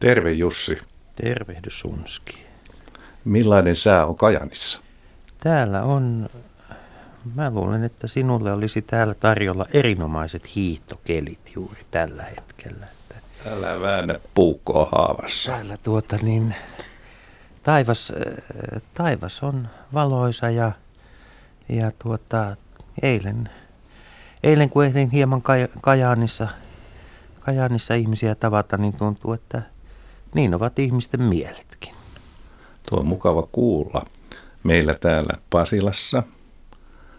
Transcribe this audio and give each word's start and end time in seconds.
Terve 0.00 0.32
Jussi. 0.32 0.78
Tervehdys 1.16 1.84
Unski. 1.84 2.44
Millainen 3.24 3.76
sää 3.76 4.06
on 4.06 4.16
Kajanissa? 4.16 4.82
Täällä 5.40 5.82
on, 5.82 6.28
mä 7.34 7.50
luulen, 7.50 7.84
että 7.84 8.06
sinulle 8.08 8.52
olisi 8.52 8.82
täällä 8.82 9.14
tarjolla 9.14 9.66
erinomaiset 9.72 10.54
hiihtokelit 10.56 11.52
juuri 11.56 11.80
tällä 11.90 12.22
hetkellä. 12.22 12.86
Älä 13.46 13.80
väännä 13.80 14.20
puukkoa 14.34 14.88
haavassa. 14.92 15.52
Täällä 15.52 15.76
tuota 15.76 16.16
niin, 16.22 16.54
taivas, 17.62 18.12
äh, 18.74 18.82
taivas 18.94 19.42
on 19.42 19.68
valoisa 19.94 20.50
ja, 20.50 20.72
ja 21.68 21.90
tuota, 22.02 22.56
eilen, 23.02 23.48
eilen 24.42 24.70
kun 24.70 24.84
ehdin 24.84 25.10
hieman 25.10 25.42
Kajaanissa, 25.80 26.48
Kajaanissa 27.40 27.94
ihmisiä 27.94 28.34
tavata, 28.34 28.76
niin 28.76 28.92
tuntuu, 28.92 29.32
että 29.32 29.62
niin 30.34 30.54
ovat 30.54 30.78
ihmisten 30.78 31.22
mieletkin. 31.22 31.94
Tuo 32.88 32.98
on 32.98 33.06
mukava 33.06 33.48
kuulla. 33.52 34.06
Meillä 34.62 34.94
täällä 34.94 35.38
Pasilassa 35.50 36.22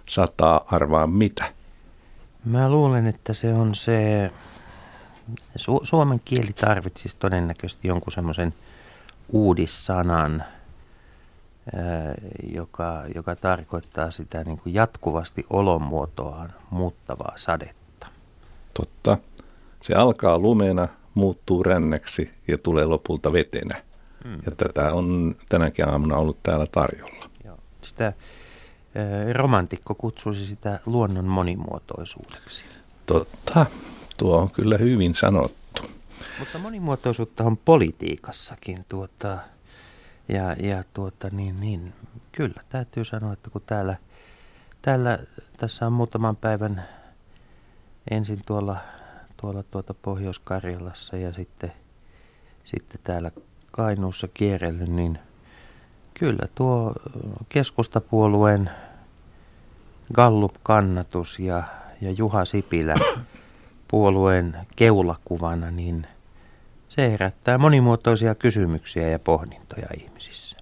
sataa 0.09 0.63
arvaa 0.67 1.07
mitä? 1.07 1.45
Mä 2.45 2.69
luulen, 2.69 3.07
että 3.07 3.33
se 3.33 3.53
on 3.53 3.75
se... 3.75 4.31
Su- 5.57 5.81
suomen 5.83 6.21
kieli 6.25 6.53
tarvitsisi 6.53 7.17
todennäköisesti 7.17 7.87
jonkun 7.87 8.13
semmoisen 8.13 8.53
uudissanan, 9.29 10.43
joka, 12.53 13.03
joka 13.15 13.35
tarkoittaa 13.35 14.11
sitä 14.11 14.43
niin 14.43 14.57
kuin 14.57 14.73
jatkuvasti 14.73 15.45
olomuotoaan 15.49 16.53
muuttavaa 16.69 17.33
sadetta. 17.35 18.07
Totta. 18.73 19.17
Se 19.81 19.93
alkaa 19.93 20.39
lumena, 20.39 20.87
muuttuu 21.13 21.63
ränneksi 21.63 22.31
ja 22.47 22.57
tulee 22.57 22.85
lopulta 22.85 23.33
vetenä. 23.33 23.81
Mm. 24.25 24.39
Ja 24.45 24.51
tätä 24.57 24.93
on 24.93 25.35
tänäkin 25.49 25.89
aamuna 25.89 26.17
ollut 26.17 26.43
täällä 26.43 26.65
tarjolla. 26.71 27.29
Joo. 27.45 27.57
Sitä 27.81 28.13
romantikko 29.33 29.95
kutsuisi 29.95 30.47
sitä 30.47 30.79
luonnon 30.85 31.25
monimuotoisuudeksi. 31.25 32.63
Totta, 33.05 33.65
tuo 34.17 34.37
on 34.37 34.51
kyllä 34.51 34.77
hyvin 34.77 35.15
sanottu. 35.15 35.61
Mutta 36.39 36.57
monimuotoisuutta 36.57 37.43
on 37.43 37.57
politiikassakin. 37.57 38.85
Tuota, 38.89 39.37
ja, 40.27 40.53
ja 40.53 40.83
tuota, 40.93 41.29
niin, 41.31 41.59
niin, 41.59 41.93
kyllä 42.31 42.61
täytyy 42.69 43.05
sanoa, 43.05 43.33
että 43.33 43.49
kun 43.49 43.61
täällä, 43.65 43.95
täällä 44.81 45.19
tässä 45.57 45.87
on 45.87 45.93
muutaman 45.93 46.35
päivän 46.35 46.85
ensin 48.11 48.41
tuolla, 48.45 48.77
tuolla 49.41 49.63
tuota 49.63 49.93
Pohjois-Karjalassa 49.93 51.17
ja 51.17 51.33
sitten, 51.33 51.73
sitten 52.63 52.99
täällä 53.03 53.31
Kainuussa 53.71 54.27
kierrellyt, 54.33 54.89
niin 54.89 55.19
kyllä 56.13 56.47
tuo 56.55 56.93
keskustapuolueen 57.49 58.69
Gallup-kannatus 60.13 61.39
ja, 61.39 61.63
ja 62.01 62.11
Juha 62.11 62.45
Sipilä 62.45 62.95
puolueen 63.91 64.57
keulakuvana, 64.75 65.71
niin 65.71 66.07
se 66.89 67.11
herättää 67.11 67.57
monimuotoisia 67.57 68.35
kysymyksiä 68.35 69.09
ja 69.09 69.19
pohdintoja 69.19 69.87
ihmisissä. 69.97 70.57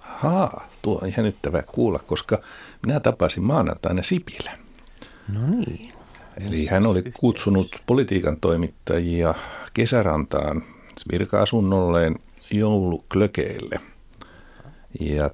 Ahaa, 0.00 0.68
tuo 0.82 0.98
on 1.02 1.12
jännittävää 1.16 1.62
kuulla, 1.62 1.98
koska 1.98 2.38
minä 2.86 3.00
tapasin 3.00 3.42
maanantaina 3.42 4.02
Sipilä. 4.02 4.50
No 5.28 5.40
niin. 5.46 5.99
Eli 6.46 6.66
hän 6.66 6.86
oli 6.86 7.02
kutsunut 7.18 7.68
politiikan 7.86 8.36
toimittajia 8.40 9.34
kesärantaan 9.74 10.62
virka-asunnolleen 11.12 12.16
jouluklökeille. 12.50 13.80
Ja 15.00 15.30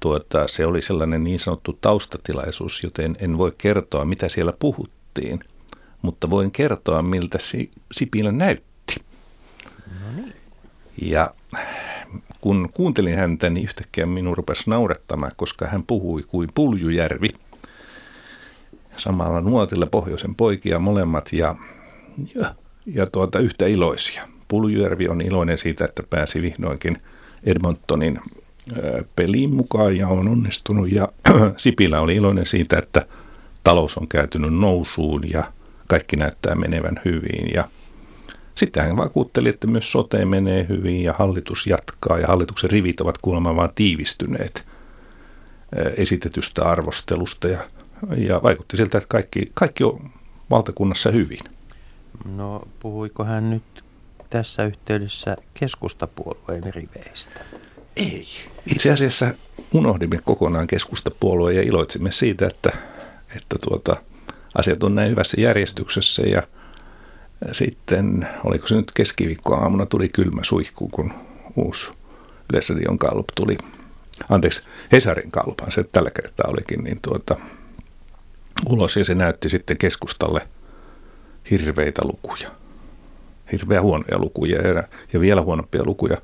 tuota, 0.00 0.48
se 0.48 0.66
oli 0.66 0.82
sellainen 0.82 1.24
niin 1.24 1.38
sanottu 1.38 1.78
taustatilaisuus, 1.80 2.82
joten 2.82 3.16
en 3.20 3.38
voi 3.38 3.52
kertoa, 3.58 4.04
mitä 4.04 4.28
siellä 4.28 4.52
puhuttiin, 4.58 5.40
mutta 6.02 6.30
voin 6.30 6.50
kertoa, 6.50 7.02
miltä 7.02 7.38
Sipilä 7.92 8.32
näytti. 8.32 8.94
No 9.86 10.12
niin. 10.16 10.34
Ja 11.02 11.34
kun 12.40 12.68
kuuntelin 12.74 13.16
häntä, 13.16 13.50
niin 13.50 13.64
yhtäkkiä 13.64 14.06
minun 14.06 14.36
rupesi 14.36 14.70
naurettamaan, 14.70 15.32
koska 15.36 15.66
hän 15.66 15.82
puhui 15.86 16.22
kuin 16.22 16.48
Puljujärvi. 16.54 17.28
Samalla 18.96 19.40
nuotilla 19.40 19.86
pohjoisen 19.86 20.34
poikia 20.34 20.78
molemmat 20.78 21.32
ja, 21.32 21.54
ja, 22.34 22.54
ja 22.86 23.06
tuota, 23.06 23.38
yhtä 23.38 23.66
iloisia. 23.66 24.28
Puljujärvi 24.48 25.08
on 25.08 25.20
iloinen 25.20 25.58
siitä, 25.58 25.84
että 25.84 26.02
pääsi 26.10 26.42
vihdoinkin 26.42 26.98
Edmontonin 27.44 28.20
peliin 29.16 29.54
mukaan 29.54 29.96
ja 29.96 30.08
on 30.08 30.28
onnistunut. 30.28 30.92
Ja 30.92 31.08
Sipilä 31.56 32.00
oli 32.00 32.16
iloinen 32.16 32.46
siitä, 32.46 32.78
että 32.78 33.06
talous 33.64 33.98
on 33.98 34.08
käytynyt 34.08 34.54
nousuun 34.54 35.30
ja 35.30 35.44
kaikki 35.86 36.16
näyttää 36.16 36.54
menevän 36.54 37.00
hyvin. 37.04 37.50
Ja 37.54 37.68
sitten 38.54 38.82
hän 38.82 38.96
vakuutteli, 38.96 39.48
että 39.48 39.66
myös 39.66 39.92
sote 39.92 40.24
menee 40.24 40.66
hyvin 40.68 41.02
ja 41.02 41.14
hallitus 41.18 41.66
jatkaa 41.66 42.18
ja 42.18 42.26
hallituksen 42.26 42.70
rivit 42.70 43.00
ovat 43.00 43.18
kuulemma 43.18 43.56
vaan 43.56 43.70
tiivistyneet 43.74 44.66
esitetystä 45.96 46.64
arvostelusta 46.64 47.48
ja, 47.48 47.58
ja 48.16 48.42
vaikutti 48.42 48.76
siltä, 48.76 48.98
että 48.98 49.08
kaikki, 49.08 49.50
kaikki 49.54 49.84
on 49.84 50.10
valtakunnassa 50.50 51.10
hyvin. 51.10 51.40
No 52.36 52.62
puhuiko 52.80 53.24
hän 53.24 53.50
nyt 53.50 53.84
tässä 54.30 54.64
yhteydessä 54.64 55.36
keskustapuolueen 55.54 56.74
riveistä? 56.74 57.40
Ei. 57.96 58.26
Itse 58.72 58.92
asiassa 58.92 59.34
unohdimme 59.72 60.20
kokonaan 60.24 60.66
keskustapuolueen 60.66 61.56
ja 61.56 61.62
iloitsimme 61.62 62.12
siitä, 62.12 62.46
että, 62.46 62.70
että 63.36 63.56
tuota, 63.68 63.96
asiat 64.58 64.82
on 64.82 64.94
näin 64.94 65.10
hyvässä 65.10 65.40
järjestyksessä 65.40 66.22
ja 66.22 66.42
sitten, 67.52 68.28
oliko 68.44 68.66
se 68.66 68.74
nyt 68.74 68.92
keskiviikkoaamuna, 68.94 69.86
tuli 69.86 70.08
kylmä 70.08 70.44
suihku, 70.44 70.88
kun 70.88 71.12
uusi 71.56 71.90
Yleisradion 72.52 72.98
kalp 72.98 73.26
tuli, 73.34 73.58
anteeksi, 74.30 74.64
Hesarin 74.92 75.30
kalpaan 75.30 75.72
se 75.72 75.84
tällä 75.92 76.10
kertaa 76.10 76.50
olikin, 76.50 76.84
niin 76.84 76.98
tuota, 77.02 77.36
ulos 78.66 78.96
ja 78.96 79.04
se 79.04 79.14
näytti 79.14 79.48
sitten 79.48 79.78
keskustalle 79.78 80.48
hirveitä 81.50 82.02
lukuja 82.04 82.50
hirveän 83.52 83.82
huonoja 83.82 84.18
lukuja 84.18 84.68
ja, 84.68 84.82
ja 85.12 85.20
vielä 85.20 85.42
huonompia 85.42 85.84
lukuja 85.84 86.18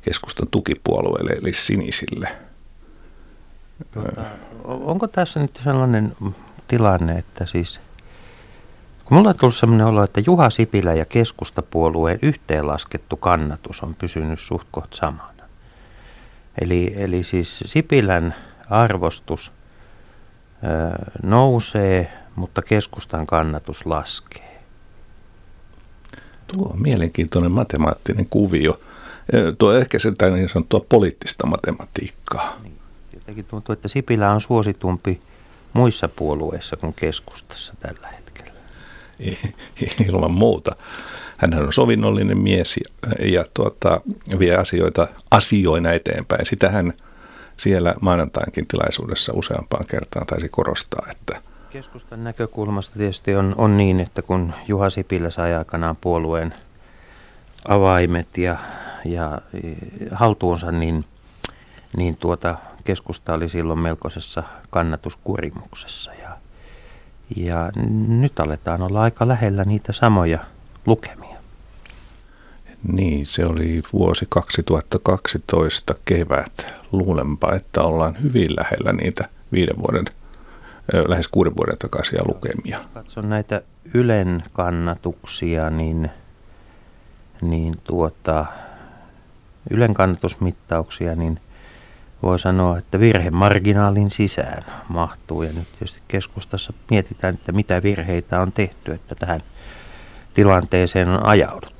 keskustan 0.00 0.48
tukipuolueelle 0.50 1.32
eli 1.32 1.52
sinisille. 1.52 2.28
Tota, 3.94 4.24
onko 4.64 5.08
tässä 5.08 5.40
nyt 5.40 5.60
sellainen 5.64 6.16
tilanne, 6.68 7.18
että 7.18 7.46
siis 7.46 7.80
kun 9.04 9.16
mulla 9.16 9.28
on 9.28 9.36
tullut 9.36 9.56
sellainen 9.56 9.86
olo, 9.86 10.04
että 10.04 10.22
Juha 10.26 10.50
Sipilä 10.50 10.94
ja 10.94 11.04
keskustapuolueen 11.04 12.18
yhteenlaskettu 12.22 13.16
kannatus 13.16 13.82
on 13.82 13.94
pysynyt 13.94 14.40
suht 14.40 14.68
samana. 14.90 15.44
Eli, 16.60 16.94
eli 16.96 17.24
siis 17.24 17.62
Sipilän 17.66 18.34
arvostus 18.70 19.52
nousee, 21.22 22.12
mutta 22.36 22.62
keskustan 22.62 23.26
kannatus 23.26 23.86
laskee. 23.86 24.60
Tuo 26.46 26.68
on 26.68 26.82
mielenkiintoinen 26.82 27.52
matemaattinen 27.52 28.26
kuvio. 28.30 28.80
Tuo 29.58 29.72
ehkä 29.72 29.98
se 29.98 30.12
niin 30.34 30.48
sanottua 30.48 30.86
poliittista 30.88 31.46
matematiikkaa. 31.46 32.56
Niin, 32.62 32.78
jotenkin 33.14 33.44
tuntuu, 33.44 33.72
että 33.72 33.88
Sipilä 33.88 34.32
on 34.32 34.40
suositumpi 34.40 35.20
muissa 35.72 36.08
puolueissa 36.08 36.76
kuin 36.76 36.94
keskustassa 36.94 37.74
tällä 37.80 38.08
hetkellä. 38.08 38.60
Ilman 40.08 40.30
muuta. 40.30 40.76
Hän 41.36 41.54
on 41.54 41.72
sovinnollinen 41.72 42.38
mies 42.38 42.76
ja, 42.76 43.26
ja 43.26 43.44
tuota, 43.54 44.00
vie 44.38 44.56
asioita 44.56 45.08
asioina 45.30 45.92
eteenpäin. 45.92 46.46
Sitä 46.46 46.70
hän 46.70 46.92
siellä 47.56 47.94
maanantainkin 48.00 48.66
tilaisuudessa 48.66 49.32
useampaan 49.32 49.84
kertaan 49.86 50.26
taisi 50.26 50.48
korostaa, 50.48 51.06
että– 51.10 51.40
Keskustan 51.74 52.24
näkökulmasta 52.24 52.98
tietysti 52.98 53.36
on, 53.36 53.54
on 53.58 53.76
niin, 53.76 54.00
että 54.00 54.22
kun 54.22 54.52
Juha 54.68 54.90
Sipilä 54.90 55.30
sai 55.30 55.54
aikanaan 55.54 55.96
puolueen 55.96 56.54
avaimet 57.68 58.38
ja, 58.38 58.56
ja 59.04 59.40
haltuunsa, 60.10 60.72
niin, 60.72 61.04
niin 61.96 62.16
tuota, 62.16 62.56
keskusta 62.84 63.34
oli 63.34 63.48
silloin 63.48 63.78
melkoisessa 63.78 64.42
kannatuskurimuksessa. 64.70 66.12
Ja, 66.12 66.36
ja 67.36 67.70
nyt 68.08 68.40
aletaan 68.40 68.82
olla 68.82 69.02
aika 69.02 69.28
lähellä 69.28 69.64
niitä 69.64 69.92
samoja 69.92 70.38
lukemia. 70.86 71.23
Niin, 72.92 73.26
se 73.26 73.46
oli 73.46 73.82
vuosi 73.92 74.26
2012 74.28 75.94
kevät. 76.04 76.74
Luulenpa, 76.92 77.54
että 77.54 77.82
ollaan 77.82 78.22
hyvin 78.22 78.56
lähellä 78.56 78.92
niitä 78.92 79.28
viiden 79.52 79.76
vuoden 79.78 80.04
lähes 81.08 81.28
kuuden 81.28 81.56
vuoden 81.56 81.78
takaisia 81.78 82.22
lukemia. 82.28 82.78
Katson 82.94 83.28
näitä 83.28 83.62
Ylen 83.94 84.42
kannatuksia, 84.52 85.70
niin 85.70 86.10
niin 87.42 87.74
tuota, 87.84 88.46
Ylen 89.70 89.94
kannatusmittauksia, 89.94 91.14
niin 91.14 91.40
voi 92.22 92.38
sanoa, 92.38 92.78
että 92.78 93.00
virhemarginaalin 93.00 94.10
sisään 94.10 94.64
mahtuu. 94.88 95.42
Ja 95.42 95.52
nyt 95.52 95.68
tietysti 95.72 96.00
keskustassa 96.08 96.72
mietitään, 96.90 97.34
että 97.34 97.52
mitä 97.52 97.82
virheitä 97.82 98.40
on 98.40 98.52
tehty, 98.52 98.92
että 98.92 99.14
tähän 99.14 99.40
tilanteeseen 100.34 101.08
on 101.08 101.26
ajauduttu. 101.26 101.73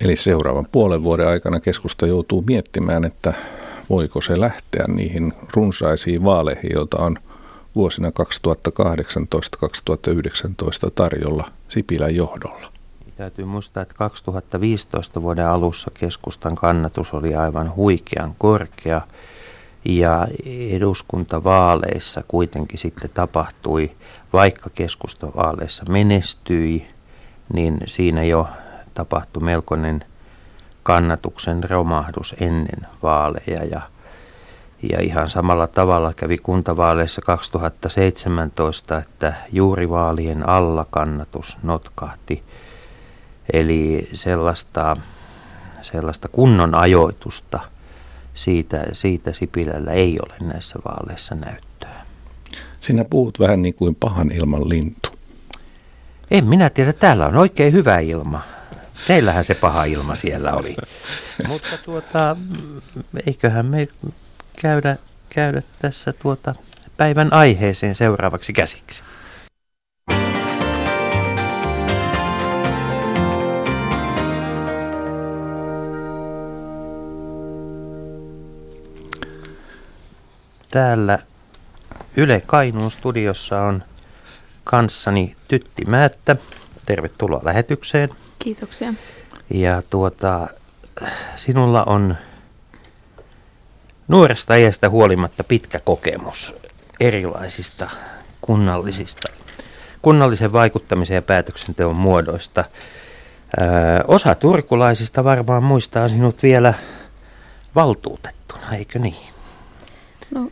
Eli 0.00 0.16
seuraavan 0.16 0.66
puolen 0.72 1.02
vuoden 1.02 1.28
aikana 1.28 1.60
keskusta 1.60 2.06
joutuu 2.06 2.44
miettimään, 2.46 3.04
että 3.04 3.34
voiko 3.90 4.20
se 4.20 4.40
lähteä 4.40 4.84
niihin 4.88 5.32
runsaisiin 5.54 6.24
vaaleihin, 6.24 6.70
joita 6.74 6.96
on 6.98 7.18
vuosina 7.74 8.08
2018-2019 8.08 8.12
tarjolla 10.94 11.46
Sipilän 11.68 12.16
johdolla. 12.16 12.72
Täytyy 13.16 13.44
muistaa, 13.44 13.82
että 13.82 13.94
2015 13.94 15.22
vuoden 15.22 15.46
alussa 15.46 15.90
keskustan 15.94 16.54
kannatus 16.54 17.14
oli 17.14 17.34
aivan 17.34 17.76
huikean 17.76 18.34
korkea 18.38 19.00
ja 19.84 20.28
eduskuntavaaleissa 20.70 22.24
kuitenkin 22.28 22.78
sitten 22.78 23.10
tapahtui, 23.14 23.90
vaikka 24.32 24.70
keskustavaaleissa 24.74 25.84
menestyi, 25.88 26.86
niin 27.52 27.78
siinä 27.86 28.24
jo 28.24 28.48
tapahtui 28.96 29.42
melkoinen 29.42 30.04
kannatuksen 30.82 31.70
romahdus 31.70 32.34
ennen 32.40 32.86
vaaleja 33.02 33.64
ja 33.64 33.80
ja 34.82 35.00
ihan 35.00 35.30
samalla 35.30 35.66
tavalla 35.66 36.14
kävi 36.14 36.38
kuntavaaleissa 36.38 37.20
2017, 37.20 38.98
että 38.98 39.34
juuri 39.52 39.90
vaalien 39.90 40.48
alla 40.48 40.86
kannatus 40.90 41.58
notkahti 41.62 42.42
Eli 43.52 44.08
sellaista, 44.12 44.96
sellaista 45.82 46.28
kunnon 46.28 46.74
ajoitusta 46.74 47.60
siitä, 48.34 48.84
siitä 48.92 49.32
Sipilällä 49.32 49.92
ei 49.92 50.18
ole 50.22 50.34
näissä 50.40 50.78
vaaleissa 50.84 51.34
näyttöä. 51.34 52.06
Sinä 52.80 53.04
puhut 53.04 53.40
vähän 53.40 53.62
niin 53.62 53.74
kuin 53.74 53.94
pahan 53.94 54.32
ilman 54.32 54.68
lintu. 54.68 55.08
En 56.30 56.44
minä 56.44 56.70
tiedä, 56.70 56.92
täällä 56.92 57.26
on 57.26 57.36
oikein 57.36 57.72
hyvä 57.72 57.98
ilma. 57.98 58.40
Teillähän 59.06 59.44
se 59.44 59.54
paha 59.54 59.84
ilma 59.84 60.14
siellä 60.14 60.52
oli. 60.52 60.76
Mutta 61.48 61.78
tuota, 61.84 62.36
eiköhän 63.26 63.66
me 63.66 63.88
käydä, 64.60 64.96
käydä 65.28 65.62
tässä 65.82 66.12
tuota 66.12 66.54
päivän 66.96 67.32
aiheeseen 67.32 67.94
seuraavaksi 67.94 68.52
käsiksi. 68.52 69.02
Täällä 80.70 81.18
Yle 82.16 82.42
Kainuun 82.46 82.90
studiossa 82.90 83.60
on 83.60 83.82
kanssani 84.64 85.36
Tytti 85.48 85.84
Määttä. 85.84 86.36
Tervetuloa 86.86 87.40
lähetykseen. 87.44 88.08
Kiitoksia. 88.46 88.94
Ja 89.50 89.82
tuota, 89.90 90.48
sinulla 91.36 91.84
on 91.84 92.16
nuoresta 94.08 94.54
iästä 94.54 94.90
huolimatta 94.90 95.44
pitkä 95.44 95.80
kokemus 95.80 96.54
erilaisista 97.00 97.90
kunnallisista, 98.40 99.32
kunnallisen 100.02 100.52
vaikuttamisen 100.52 101.14
ja 101.14 101.22
päätöksenteon 101.22 101.96
muodoista. 101.96 102.64
Öö, 103.60 103.66
osa 104.06 104.34
turkulaisista 104.34 105.24
varmaan 105.24 105.64
muistaa 105.64 106.08
sinut 106.08 106.42
vielä 106.42 106.74
valtuutettuna, 107.74 108.72
eikö 108.72 108.98
niin? 108.98 109.32
No 110.30 110.50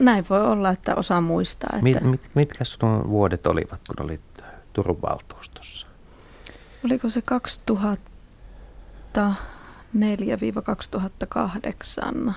näin 0.00 0.26
voi 0.30 0.46
olla, 0.46 0.70
että 0.70 0.94
osaa 0.94 1.20
muistaa. 1.20 1.70
Että... 1.72 1.82
Mit, 1.82 2.00
mit, 2.00 2.20
mitkä 2.34 2.64
sinun 2.64 3.10
vuodet 3.10 3.46
olivat, 3.46 3.80
kun 3.86 4.04
olit 4.04 4.42
Turun 4.72 5.02
valtuustossa? 5.02 5.86
Oliko 6.86 7.08
se 7.08 7.22
2004-2008? 12.28 12.32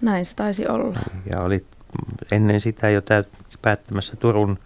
Näin 0.00 0.26
se 0.26 0.36
taisi 0.36 0.68
olla. 0.68 0.98
Ja 1.32 1.40
olit 1.40 1.66
ennen 2.32 2.60
sitä 2.60 2.90
jo 2.90 3.00
täyt, 3.00 3.28
päättämässä 3.62 4.16
Turun, 4.16 4.58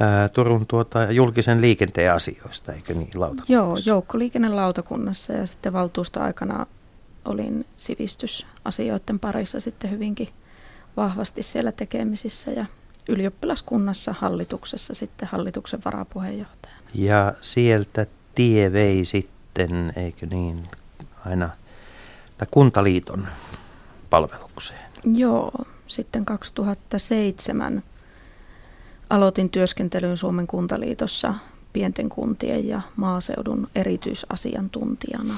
ää, 0.00 0.28
Turun 0.28 0.66
tuota, 0.66 1.12
julkisen 1.12 1.60
liikenteen 1.60 2.12
asioista, 2.12 2.72
eikö 2.72 2.94
niin, 2.94 3.10
lautakunnassa? 3.14 3.52
Joo, 3.52 3.76
joukkoliikennelautakunnassa 3.86 5.32
ja 5.32 5.46
sitten 5.46 5.72
valtuustoaikana 5.72 6.66
olin 7.24 7.66
sivistysasioiden 7.76 9.18
parissa 9.18 9.60
sitten 9.60 9.90
hyvinkin 9.90 10.28
vahvasti 10.96 11.42
siellä 11.42 11.72
tekemisissä 11.72 12.50
ja 12.50 12.66
ylioppilaskunnassa 13.08 14.14
hallituksessa 14.18 14.94
sitten 14.94 15.28
hallituksen 15.32 15.80
varapuheenjohtajana. 15.84 16.73
Ja 16.94 17.32
sieltä 17.40 18.06
tie 18.34 18.72
vei 18.72 19.04
sitten, 19.04 19.92
eikö 19.96 20.26
niin, 20.26 20.68
aina 21.26 21.50
tai 22.38 22.48
kuntaliiton 22.50 23.28
palvelukseen? 24.10 24.80
Joo, 25.04 25.52
sitten 25.86 26.24
2007 26.24 27.82
aloitin 29.10 29.50
työskentelyn 29.50 30.16
Suomen 30.16 30.46
kuntaliitossa 30.46 31.34
pienten 31.72 32.08
kuntien 32.08 32.68
ja 32.68 32.80
maaseudun 32.96 33.68
erityisasiantuntijana. 33.74 35.34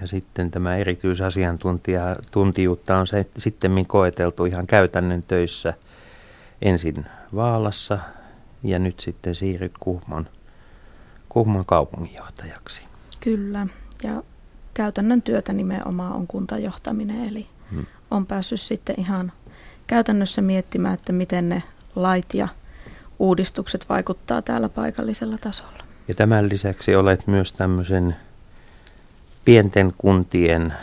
Ja 0.00 0.06
sitten 0.06 0.50
tämä 0.50 0.76
erityisasiantuntijuutta 0.76 2.98
on 2.98 3.06
se, 3.06 3.26
sitten 3.38 3.86
koeteltu 3.86 4.44
ihan 4.44 4.66
käytännön 4.66 5.22
töissä 5.22 5.74
ensin 6.62 7.06
Vaalassa 7.34 7.98
ja 8.62 8.78
nyt 8.78 9.00
sitten 9.00 9.34
siirryt 9.34 9.78
Kuhmon, 9.80 10.28
Kuhmon 11.30 11.66
kaupunginjohtajaksi. 11.66 12.82
Kyllä, 13.20 13.66
ja 14.02 14.22
käytännön 14.74 15.22
työtä 15.22 15.52
nimenomaan 15.52 16.12
on 16.12 16.26
kuntajohtaminen, 16.26 17.28
eli 17.28 17.46
hmm. 17.70 17.86
on 18.10 18.26
päässyt 18.26 18.60
sitten 18.60 18.94
ihan 18.98 19.32
käytännössä 19.86 20.42
miettimään, 20.42 20.94
että 20.94 21.12
miten 21.12 21.48
ne 21.48 21.62
lait 21.96 22.34
ja 22.34 22.48
uudistukset 23.18 23.88
vaikuttaa 23.88 24.42
täällä 24.42 24.68
paikallisella 24.68 25.38
tasolla. 25.38 25.84
Ja 26.08 26.14
tämän 26.14 26.48
lisäksi 26.48 26.96
olet 26.96 27.26
myös 27.26 27.52
tämmöisen 27.52 28.16
pienten 29.44 29.94
kuntien 29.98 30.74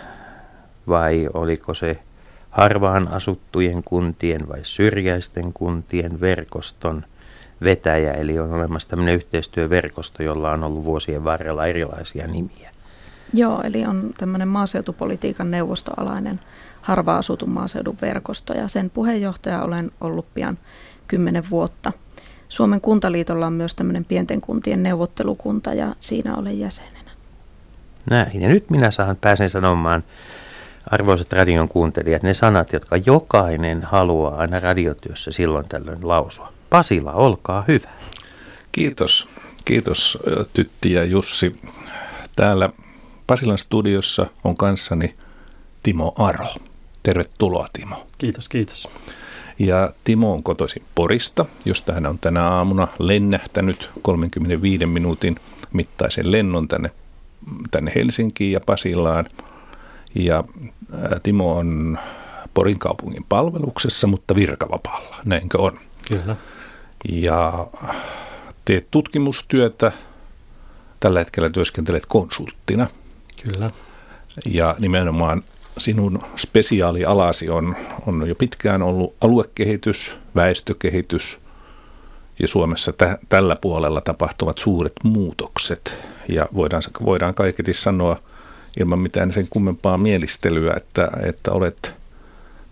vai 0.87 1.29
oliko 1.33 1.73
se 1.73 1.99
harvaan 2.49 3.07
asuttujen 3.07 3.83
kuntien 3.83 4.49
vai 4.49 4.59
syrjäisten 4.63 5.53
kuntien 5.53 6.21
verkoston 6.21 7.05
vetäjä. 7.63 8.13
Eli 8.13 8.39
on 8.39 8.53
olemassa 8.53 8.89
tämmöinen 8.89 9.15
yhteistyöverkosto, 9.15 10.23
jolla 10.23 10.51
on 10.51 10.63
ollut 10.63 10.83
vuosien 10.83 11.23
varrella 11.23 11.65
erilaisia 11.65 12.27
nimiä. 12.27 12.71
Joo, 13.33 13.61
eli 13.61 13.85
on 13.85 14.13
tämmöinen 14.17 14.47
maaseutupolitiikan 14.47 15.51
neuvostoalainen 15.51 16.39
harva 16.81 17.17
asutun 17.17 17.49
maaseudun 17.49 17.97
verkosto 18.01 18.53
ja 18.53 18.67
sen 18.67 18.89
puheenjohtaja 18.89 19.61
olen 19.61 19.91
ollut 20.01 20.25
pian 20.33 20.57
kymmenen 21.07 21.43
vuotta. 21.49 21.93
Suomen 22.49 22.81
kuntaliitolla 22.81 23.47
on 23.47 23.53
myös 23.53 23.75
tämmöinen 23.75 24.05
pienten 24.05 24.41
kuntien 24.41 24.83
neuvottelukunta 24.83 25.73
ja 25.73 25.95
siinä 25.99 26.35
olen 26.35 26.59
jäsen. 26.59 26.97
Näin. 28.09 28.41
Ja 28.41 28.49
nyt 28.49 28.69
minä 28.69 28.91
saan, 28.91 29.15
pääsen 29.15 29.49
sanomaan, 29.49 30.03
arvoisat 30.91 31.33
radion 31.33 31.69
kuuntelijat, 31.69 32.23
ne 32.23 32.33
sanat, 32.33 32.73
jotka 32.73 32.97
jokainen 33.05 33.83
haluaa 33.83 34.35
aina 34.35 34.59
radiotyössä 34.59 35.31
silloin 35.31 35.67
tällöin 35.69 36.07
lausua. 36.07 36.53
Pasila, 36.69 37.13
olkaa 37.13 37.63
hyvä. 37.67 37.89
Kiitos. 38.71 39.29
Kiitos 39.65 40.17
Tytti 40.53 40.91
ja 40.93 41.03
Jussi. 41.03 41.61
Täällä 42.35 42.69
Pasilan 43.27 43.57
studiossa 43.57 44.27
on 44.43 44.57
kanssani 44.57 45.15
Timo 45.83 46.13
Aro. 46.17 46.45
Tervetuloa 47.03 47.67
Timo. 47.73 48.07
Kiitos, 48.17 48.49
kiitos. 48.49 48.89
Ja 49.59 49.93
Timo 50.03 50.33
on 50.33 50.43
kotoisin 50.43 50.83
Porista, 50.95 51.45
josta 51.65 51.93
hän 51.93 52.05
on 52.05 52.19
tänä 52.19 52.49
aamuna 52.49 52.87
lennähtänyt 52.99 53.89
35 54.01 54.85
minuutin 54.85 55.35
mittaisen 55.73 56.31
lennon 56.31 56.67
tänne 56.67 56.91
tänne 57.71 57.91
Helsinkiin 57.95 58.51
ja 58.51 58.59
Pasilaan. 58.65 59.25
Ja 60.15 60.43
Timo 61.23 61.57
on 61.57 61.99
Porin 62.53 62.79
kaupungin 62.79 63.25
palveluksessa, 63.29 64.07
mutta 64.07 64.35
virkavapaalla, 64.35 65.15
näinkö 65.25 65.61
on? 65.61 65.79
Kyllä. 66.07 66.35
Ja 67.09 67.67
teet 68.65 68.87
tutkimustyötä, 68.91 69.91
tällä 70.99 71.19
hetkellä 71.19 71.49
työskentelet 71.49 72.05
konsulttina. 72.05 72.87
Kyllä. 73.43 73.71
Ja 74.45 74.75
nimenomaan 74.79 75.43
sinun 75.77 76.23
spesiaalialasi 76.35 77.49
on, 77.49 77.75
on 78.07 78.27
jo 78.27 78.35
pitkään 78.35 78.81
ollut 78.81 79.15
aluekehitys, 79.21 80.17
väestökehitys 80.35 81.39
ja 82.39 82.47
Suomessa 82.47 82.93
tä, 82.93 83.17
tällä 83.29 83.55
puolella 83.55 84.01
tapahtuvat 84.01 84.57
suuret 84.57 84.93
muutokset. 85.03 85.97
Ja 86.29 86.49
voidaan, 86.53 86.83
voidaan 87.05 87.33
kaiketi 87.33 87.73
sanoa 87.73 88.19
ilman 88.79 88.99
mitään 88.99 89.33
sen 89.33 89.47
kummempaa 89.49 89.97
mielistelyä, 89.97 90.73
että, 90.77 91.07
että 91.23 91.51
olet 91.51 91.95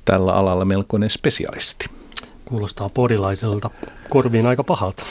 tällä 0.05 0.34
alalla 0.34 0.65
melkoinen 0.65 1.10
spesialisti. 1.10 1.89
Kuulostaa 2.46 2.90
porilaiselta 2.90 3.70
korviin 4.10 4.46
aika 4.46 4.64
pahalta. 4.64 5.04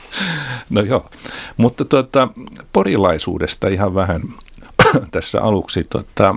no 0.70 0.80
joo, 0.80 1.10
mutta 1.56 1.84
tuota, 1.84 2.28
porilaisuudesta 2.72 3.68
ihan 3.68 3.94
vähän 3.94 4.22
tässä 5.10 5.42
aluksi. 5.42 5.86
Tuota, 5.90 6.34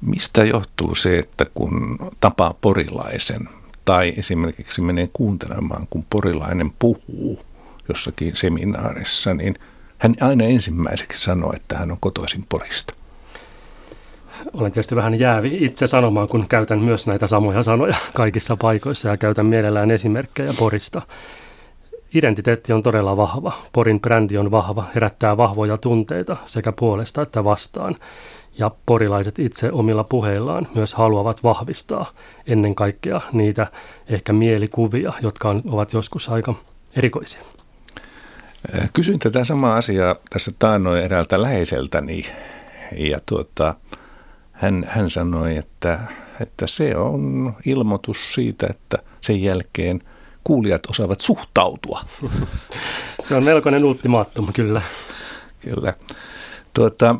mistä 0.00 0.44
johtuu 0.44 0.94
se, 0.94 1.18
että 1.18 1.46
kun 1.54 1.98
tapaa 2.20 2.54
porilaisen 2.60 3.48
tai 3.84 4.14
esimerkiksi 4.16 4.82
menee 4.82 5.10
kuuntelemaan, 5.12 5.86
kun 5.90 6.06
porilainen 6.10 6.72
puhuu 6.78 7.40
jossakin 7.88 8.36
seminaarissa, 8.36 9.34
niin 9.34 9.58
hän 9.98 10.14
aina 10.20 10.44
ensimmäiseksi 10.44 11.20
sanoo, 11.20 11.52
että 11.56 11.78
hän 11.78 11.90
on 11.92 11.98
kotoisin 12.00 12.46
Porista. 12.48 12.94
Olen 14.52 14.72
tietysti 14.72 14.96
vähän 14.96 15.18
jäävi 15.18 15.58
itse 15.60 15.86
sanomaan, 15.86 16.28
kun 16.28 16.46
käytän 16.48 16.78
myös 16.78 17.06
näitä 17.06 17.26
samoja 17.26 17.62
sanoja 17.62 17.96
kaikissa 18.14 18.56
paikoissa 18.56 19.08
ja 19.08 19.16
käytän 19.16 19.46
mielellään 19.46 19.90
esimerkkejä 19.90 20.52
Porista. 20.58 21.02
Identiteetti 22.14 22.72
on 22.72 22.82
todella 22.82 23.16
vahva. 23.16 23.52
Porin 23.72 24.00
brändi 24.00 24.38
on 24.38 24.50
vahva, 24.50 24.84
herättää 24.94 25.36
vahvoja 25.36 25.76
tunteita 25.76 26.36
sekä 26.46 26.72
puolesta 26.72 27.22
että 27.22 27.44
vastaan. 27.44 27.96
Ja 28.58 28.70
porilaiset 28.86 29.38
itse 29.38 29.72
omilla 29.72 30.04
puheillaan 30.04 30.68
myös 30.74 30.94
haluavat 30.94 31.44
vahvistaa 31.44 32.10
ennen 32.46 32.74
kaikkea 32.74 33.20
niitä 33.32 33.66
ehkä 34.08 34.32
mielikuvia, 34.32 35.12
jotka 35.22 35.48
on, 35.48 35.62
ovat 35.70 35.92
joskus 35.92 36.28
aika 36.28 36.54
erikoisia. 36.96 37.42
Kysyin 38.92 39.18
tätä 39.18 39.44
samaa 39.44 39.76
asiaa 39.76 40.16
tässä 40.30 40.52
taannoin 40.58 41.02
eräältä 41.02 41.42
läheiseltäni 41.42 42.22
ja 42.96 43.20
tuota, 43.26 43.74
hän, 44.60 44.86
hän 44.88 45.10
sanoi, 45.10 45.56
että, 45.56 46.00
että 46.40 46.66
se 46.66 46.96
on 46.96 47.54
ilmoitus 47.66 48.34
siitä, 48.34 48.66
että 48.70 48.98
sen 49.20 49.42
jälkeen 49.42 50.00
kuulijat 50.44 50.86
osaavat 50.86 51.20
suhtautua. 51.20 52.00
se 53.20 53.34
on 53.34 53.44
melkoinen 53.44 53.84
ultimaattum, 53.84 54.52
kyllä. 54.52 54.82
Kyllä. 55.60 55.94
Tuota, 56.74 57.16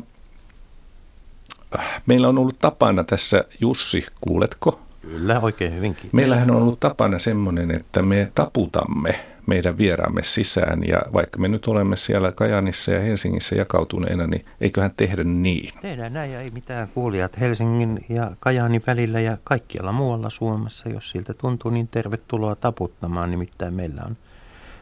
meillä 2.05 2.29
on 2.29 2.37
ollut 2.37 2.59
tapana 2.59 3.03
tässä, 3.03 3.43
Jussi, 3.59 4.05
kuuletko? 4.21 4.79
Kyllä, 5.01 5.39
oikein 5.39 5.75
hyvin. 5.75 5.95
Kiitos. 5.95 6.13
Meillähän 6.13 6.51
on 6.51 6.57
ollut 6.57 6.79
tapana 6.79 7.19
semmoinen, 7.19 7.71
että 7.71 8.01
me 8.01 8.31
taputamme 8.35 9.19
meidän 9.47 9.77
vieraamme 9.77 10.23
sisään. 10.23 10.87
Ja 10.87 11.01
vaikka 11.13 11.39
me 11.39 11.47
nyt 11.47 11.67
olemme 11.67 11.97
siellä 11.97 12.31
Kajanissa 12.31 12.91
ja 12.91 12.99
Helsingissä 12.99 13.55
jakautuneena, 13.55 14.27
niin 14.27 14.45
eiköhän 14.61 14.91
tehdä 14.97 15.23
niin. 15.23 15.69
Tehdään 15.81 16.13
näin 16.13 16.31
ja 16.31 16.41
ei 16.41 16.49
mitään 16.53 16.87
kuulijat 16.87 17.39
Helsingin 17.39 18.05
ja 18.09 18.31
Kajaanin 18.39 18.83
välillä 18.87 19.19
ja 19.19 19.37
kaikkialla 19.43 19.91
muualla 19.91 20.29
Suomessa. 20.29 20.89
Jos 20.89 21.09
siltä 21.09 21.33
tuntuu, 21.33 21.71
niin 21.71 21.87
tervetuloa 21.87 22.55
taputtamaan. 22.55 23.31
Nimittäin 23.31 23.73
meillä 23.73 24.01
on 24.05 24.17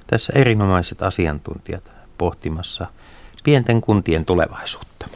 tässä 0.08 0.34
erinomaiset 0.36 1.02
asiantuntijat 1.02 1.92
pohtimassa 2.18 2.88
pienten 3.44 3.82
kuntien 3.82 4.26
tulevaisuutta. 4.26 5.08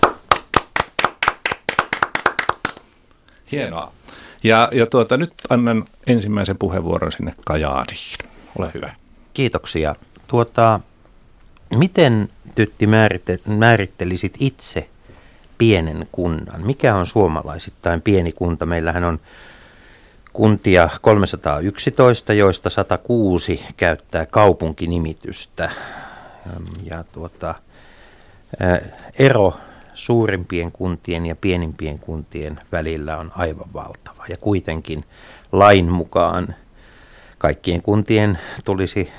Hienoa. 3.52 3.92
Ja, 4.44 4.70
ja 4.72 4.86
tuota, 4.86 5.18
nyt 5.18 5.34
annan 5.50 5.86
ensimmäisen 6.08 6.58
puheenvuoron 6.58 7.12
sinne 7.12 7.34
Kajaaniin. 7.46 8.18
Ole 8.60 8.72
hyvä. 8.74 9.03
Kiitoksia. 9.34 9.96
Tuota, 10.28 10.80
miten 11.76 12.30
Tytti 12.56 12.88
määrittelisit 13.46 14.36
itse 14.40 14.90
pienen 15.58 16.08
kunnan? 16.12 16.66
Mikä 16.66 16.96
on 16.96 17.06
suomalaisittain 17.08 18.02
pieni 18.02 18.32
kunta? 18.32 18.66
Meillähän 18.66 19.04
on 19.04 19.20
kuntia 20.34 20.90
311, 21.02 22.34
joista 22.34 22.70
106 22.70 23.66
käyttää 23.78 24.26
kaupunkinimitystä. 24.26 25.72
Ja 26.84 27.04
tuota, 27.12 27.56
ero 29.20 29.54
suurimpien 29.94 30.72
kuntien 30.72 31.26
ja 31.26 31.36
pienimpien 31.36 32.00
kuntien 32.00 32.60
välillä 32.72 33.18
on 33.18 33.32
aivan 33.36 33.74
valtava. 33.74 34.26
Ja 34.30 34.38
kuitenkin 34.38 35.06
lain 35.52 35.92
mukaan 35.92 36.56
kaikkien 37.38 37.82
kuntien 37.82 38.40
tulisi 38.66 39.12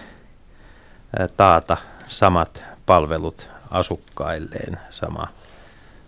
taata 1.36 1.76
samat 2.08 2.64
palvelut 2.86 3.48
asukkailleen, 3.70 4.78
sama, 4.90 5.26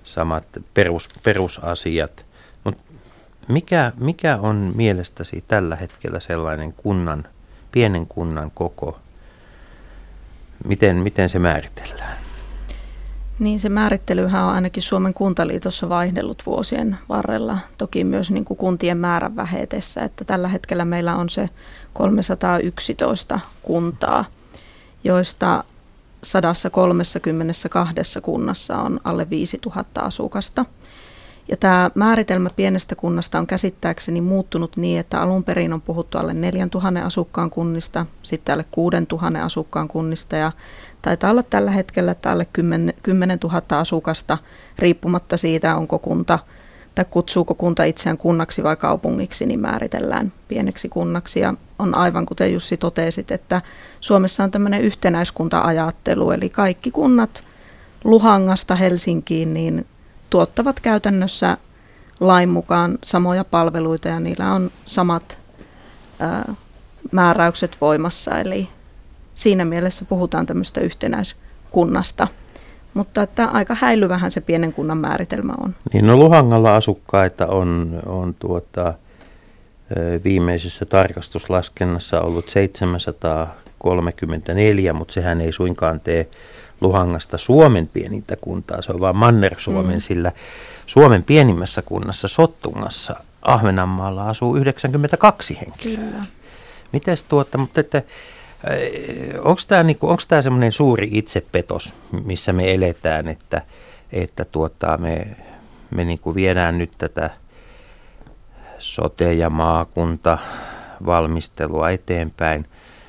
samat 0.04 0.44
perus, 0.74 1.08
perusasiat. 1.22 2.26
Mutta 2.64 2.82
mikä, 3.48 3.92
mikä 4.00 4.38
on 4.40 4.72
mielestäsi 4.74 5.44
tällä 5.48 5.76
hetkellä 5.76 6.20
sellainen 6.20 6.72
kunnan, 6.72 7.24
pienen 7.72 8.06
kunnan 8.06 8.50
koko? 8.50 8.98
Miten, 10.64 10.96
miten 10.96 11.28
se 11.28 11.38
määritellään? 11.38 12.18
Niin 13.38 13.60
se 13.60 13.68
määrittelyhän 13.68 14.44
on 14.44 14.52
ainakin 14.52 14.82
Suomen 14.82 15.14
kuntaliitossa 15.14 15.88
vaihdellut 15.88 16.42
vuosien 16.46 16.96
varrella. 17.08 17.58
Toki 17.78 18.04
myös 18.04 18.30
niin 18.30 18.44
kuin 18.44 18.58
kuntien 18.58 18.96
määrän 18.96 19.36
vähetessä, 19.36 20.02
että 20.02 20.24
tällä 20.24 20.48
hetkellä 20.48 20.84
meillä 20.84 21.16
on 21.16 21.28
se 21.30 21.50
311 21.92 23.40
kuntaa, 23.62 24.24
joista 25.06 25.64
132 26.22 28.20
kunnassa 28.22 28.78
on 28.78 29.00
alle 29.04 29.30
5000 29.30 30.00
asukasta. 30.00 30.64
Ja 31.48 31.56
tämä 31.56 31.90
määritelmä 31.94 32.50
pienestä 32.56 32.96
kunnasta 32.96 33.38
on 33.38 33.46
käsittääkseni 33.46 34.20
muuttunut 34.20 34.76
niin, 34.76 35.00
että 35.00 35.20
alun 35.20 35.44
perin 35.44 35.72
on 35.72 35.80
puhuttu 35.80 36.18
alle 36.18 36.34
4000 36.34 37.06
asukkaan 37.06 37.50
kunnista, 37.50 38.06
sitten 38.22 38.52
alle 38.52 38.64
6000 38.70 39.44
asukkaan 39.44 39.88
kunnista 39.88 40.36
ja 40.36 40.52
taitaa 41.02 41.30
olla 41.30 41.42
tällä 41.42 41.70
hetkellä, 41.70 42.12
että 42.12 42.32
alle 42.32 42.44
10, 42.52 42.94
10 43.02 43.38
000 43.42 43.62
asukasta, 43.70 44.38
riippumatta 44.78 45.36
siitä, 45.36 45.76
onko 45.76 45.98
kunta 45.98 46.38
tai 46.96 47.04
kutsuuko 47.10 47.54
kunta 47.54 47.84
itseään 47.84 48.18
kunnaksi 48.18 48.62
vai 48.62 48.76
kaupungiksi, 48.76 49.46
niin 49.46 49.60
määritellään 49.60 50.32
pieneksi 50.48 50.88
kunnaksi. 50.88 51.40
Ja 51.40 51.54
on 51.78 51.94
aivan 51.94 52.26
kuten 52.26 52.52
Jussi 52.52 52.76
totesit, 52.76 53.30
että 53.30 53.62
Suomessa 54.00 54.44
on 54.44 54.50
tämmöinen 54.50 54.80
yhtenäiskunta-ajattelu, 54.80 56.30
eli 56.30 56.48
kaikki 56.48 56.90
kunnat 56.90 57.44
Luhangasta 58.04 58.74
Helsinkiin 58.74 59.54
niin 59.54 59.86
tuottavat 60.30 60.80
käytännössä 60.80 61.56
lain 62.20 62.48
mukaan 62.48 62.98
samoja 63.04 63.44
palveluita 63.44 64.08
ja 64.08 64.20
niillä 64.20 64.52
on 64.52 64.70
samat 64.86 65.38
ää, 66.20 66.54
määräykset 67.12 67.76
voimassa. 67.80 68.38
Eli 68.38 68.68
siinä 69.34 69.64
mielessä 69.64 70.04
puhutaan 70.04 70.46
tämmöistä 70.46 70.80
yhtenäiskunnasta. 70.80 72.28
Mutta 72.96 73.22
että 73.22 73.46
aika 73.46 73.76
häilyvähän 73.80 74.30
se 74.30 74.40
pienen 74.40 74.72
kunnan 74.72 74.98
määritelmä 74.98 75.52
on. 75.64 75.74
Niin 75.92 76.06
no 76.06 76.16
Luhangalla 76.16 76.76
asukkaita 76.76 77.46
on, 77.46 78.02
on 78.06 78.34
tuota, 78.38 78.94
viimeisessä 80.24 80.84
tarkastuslaskennassa 80.84 82.20
ollut 82.20 82.48
734, 82.48 84.92
mutta 84.92 85.14
sehän 85.14 85.40
ei 85.40 85.52
suinkaan 85.52 86.00
tee 86.00 86.28
Luhangasta 86.80 87.38
Suomen 87.38 87.86
pienintä 87.86 88.36
kuntaa, 88.40 88.82
se 88.82 88.92
on 88.92 89.00
vain 89.00 89.16
Manner-Suomen, 89.16 89.96
mm. 89.96 90.00
sillä 90.00 90.32
Suomen 90.86 91.22
pienimmässä 91.22 91.82
kunnassa 91.82 92.28
Sottungassa 92.28 93.16
Ahvenanmaalla 93.42 94.28
asuu 94.28 94.56
92 94.56 95.58
henkilöä. 95.60 96.04
Kyllä. 96.04 96.24
Mites 96.92 97.24
tuota, 97.24 97.58
mutta 97.58 97.80
että 97.80 98.02
Onko 99.38 99.60
tämä 99.68 99.82
niinku, 99.82 100.16
semmoinen 100.40 100.72
suuri 100.72 101.08
itsepetos, 101.12 101.92
missä 102.24 102.52
me 102.52 102.74
eletään, 102.74 103.28
että, 103.28 103.62
että 104.12 104.44
tuota, 104.44 104.98
me, 104.98 105.36
me 105.90 106.04
niinku 106.04 106.34
viedään 106.34 106.78
nyt 106.78 106.92
tätä 106.98 107.30
sote- 108.78 109.32
ja 109.32 109.50
maakunta 109.50 110.38
valmistelua 111.06 111.90
eteenpäin. 111.90 112.66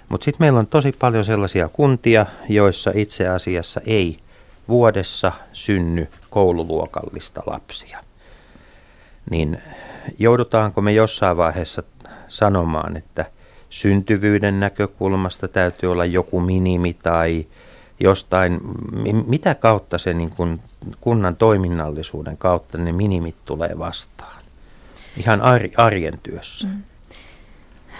Mutta 0.09 0.25
sitten 0.25 0.43
meillä 0.45 0.59
on 0.59 0.67
tosi 0.67 0.91
paljon 0.99 1.25
sellaisia 1.25 1.69
kuntia, 1.69 2.25
joissa 2.49 2.91
itse 2.95 3.27
asiassa 3.27 3.81
ei 3.85 4.19
vuodessa 4.67 5.31
synny 5.53 6.07
koululuokallista 6.29 7.43
lapsia. 7.45 7.99
Niin 9.29 9.61
joudutaanko 10.19 10.81
me 10.81 10.93
jossain 10.93 11.37
vaiheessa 11.37 11.83
sanomaan, 12.27 12.97
että– 12.97 13.25
syntyvyyden 13.69 14.59
näkökulmasta 14.59 15.47
täytyy 15.47 15.91
olla 15.91 16.05
joku 16.05 16.39
minimi 16.39 16.93
tai 16.93 17.45
jostain, 18.00 18.59
mitä 19.27 19.55
kautta 19.55 19.97
se 19.97 20.13
niin 20.13 20.29
kuin 20.29 20.59
kunnan 21.01 21.36
toiminnallisuuden 21.36 22.38
kautta 22.38 22.77
ne 22.77 22.91
minimit 22.91 23.36
tulee 23.45 23.79
vastaan? 23.79 24.41
Ihan 25.17 25.41
arjen 25.77 26.19
työssä. 26.24 26.67
Mm. 26.67 26.83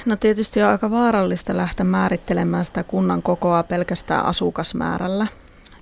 No 0.05 0.15
tietysti 0.15 0.62
on 0.62 0.69
aika 0.69 0.91
vaarallista 0.91 1.57
lähteä 1.57 1.83
määrittelemään 1.83 2.65
sitä 2.65 2.83
kunnan 2.83 3.21
kokoa 3.21 3.63
pelkästään 3.63 4.25
asukasmäärällä. 4.25 5.27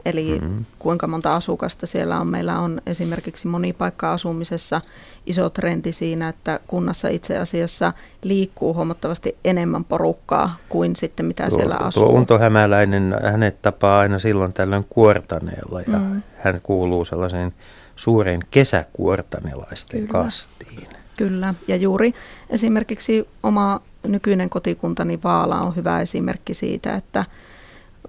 Eli 0.05 0.39
mm-hmm. 0.41 0.65
kuinka 0.79 1.07
monta 1.07 1.35
asukasta 1.35 1.87
siellä 1.87 2.19
on. 2.19 2.27
Meillä 2.27 2.59
on 2.59 2.81
esimerkiksi 2.85 3.47
monipaikka-asumisessa 3.47 4.81
iso 5.25 5.49
trendi 5.49 5.93
siinä, 5.93 6.29
että 6.29 6.59
kunnassa 6.67 7.07
itse 7.07 7.37
asiassa 7.37 7.93
liikkuu 8.23 8.73
huomattavasti 8.73 9.37
enemmän 9.45 9.83
porukkaa 9.83 10.55
kuin 10.69 10.95
sitten 10.95 11.25
mitä 11.25 11.49
tuo, 11.49 11.57
siellä 11.57 11.75
asuu. 11.75 12.03
Tuo 12.03 12.17
Unto 12.17 12.39
Hämäläinen, 12.39 13.15
hänet 13.31 13.61
tapaa 13.61 13.99
aina 13.99 14.19
silloin 14.19 14.53
tällöin 14.53 14.85
kuortaneella 14.89 15.81
ja 15.81 15.99
mm. 15.99 16.21
hän 16.37 16.59
kuuluu 16.63 17.05
sellaiseen 17.05 17.53
suureen 17.95 18.39
kesäkuortanelaisten 18.51 19.99
Kyllä. 19.99 20.11
kastiin. 20.11 20.87
Kyllä, 21.17 21.53
ja 21.67 21.75
juuri 21.75 22.13
esimerkiksi 22.49 23.27
oma 23.43 23.81
nykyinen 24.07 24.49
kotikuntani 24.49 25.19
Vaala 25.23 25.61
on 25.61 25.75
hyvä 25.75 26.01
esimerkki 26.01 26.53
siitä, 26.53 26.95
että 26.95 27.25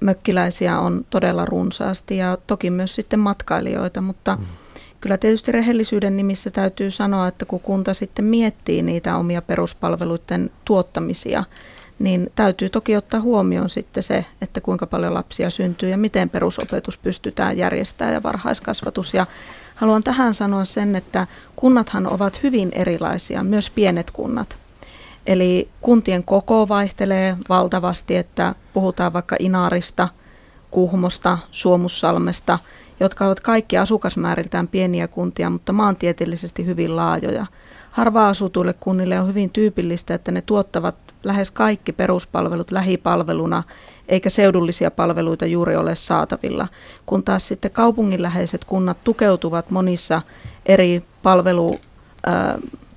mökkiläisiä 0.00 0.78
on 0.78 1.06
todella 1.10 1.44
runsaasti 1.44 2.16
ja 2.16 2.38
toki 2.46 2.70
myös 2.70 2.94
sitten 2.94 3.18
matkailijoita, 3.20 4.00
mutta 4.00 4.36
mm. 4.36 4.44
kyllä 5.00 5.18
tietysti 5.18 5.52
rehellisyyden 5.52 6.16
nimissä 6.16 6.50
täytyy 6.50 6.90
sanoa, 6.90 7.28
että 7.28 7.44
kun 7.44 7.60
kunta 7.60 7.94
sitten 7.94 8.24
miettii 8.24 8.82
niitä 8.82 9.16
omia 9.16 9.42
peruspalveluiden 9.42 10.50
tuottamisia, 10.64 11.44
niin 11.98 12.32
täytyy 12.34 12.68
toki 12.68 12.96
ottaa 12.96 13.20
huomioon 13.20 13.70
sitten 13.70 14.02
se, 14.02 14.24
että 14.40 14.60
kuinka 14.60 14.86
paljon 14.86 15.14
lapsia 15.14 15.50
syntyy 15.50 15.88
ja 15.88 15.98
miten 15.98 16.30
perusopetus 16.30 16.98
pystytään 16.98 17.58
järjestämään 17.58 18.14
ja 18.14 18.22
varhaiskasvatus. 18.22 19.14
Ja 19.14 19.26
haluan 19.74 20.02
tähän 20.02 20.34
sanoa 20.34 20.64
sen, 20.64 20.96
että 20.96 21.26
kunnathan 21.56 22.06
ovat 22.06 22.42
hyvin 22.42 22.72
erilaisia, 22.72 23.44
myös 23.44 23.70
pienet 23.70 24.10
kunnat. 24.10 24.65
Eli 25.26 25.68
kuntien 25.80 26.24
koko 26.24 26.68
vaihtelee 26.68 27.36
valtavasti, 27.48 28.16
että 28.16 28.54
puhutaan 28.72 29.12
vaikka 29.12 29.36
Inaarista, 29.38 30.08
Kuhmosta, 30.70 31.38
Suomussalmesta, 31.50 32.58
jotka 33.00 33.26
ovat 33.26 33.40
kaikki 33.40 33.78
asukasmääriltään 33.78 34.68
pieniä 34.68 35.08
kuntia, 35.08 35.50
mutta 35.50 35.72
maantieteellisesti 35.72 36.66
hyvin 36.66 36.96
laajoja. 36.96 37.46
Harva 37.90 38.28
asutuille 38.28 38.74
kunnille 38.80 39.20
on 39.20 39.28
hyvin 39.28 39.50
tyypillistä, 39.50 40.14
että 40.14 40.32
ne 40.32 40.42
tuottavat 40.42 40.94
lähes 41.24 41.50
kaikki 41.50 41.92
peruspalvelut 41.92 42.70
lähipalveluna, 42.70 43.62
eikä 44.08 44.30
seudullisia 44.30 44.90
palveluita 44.90 45.46
juuri 45.46 45.76
ole 45.76 45.94
saatavilla, 45.94 46.68
kun 47.06 47.22
taas 47.22 47.48
sitten 47.48 47.70
kaupunginläheiset 47.70 48.64
kunnat 48.64 48.98
tukeutuvat 49.04 49.70
monissa 49.70 50.22
eri 50.66 51.02
palvelu, 51.22 51.74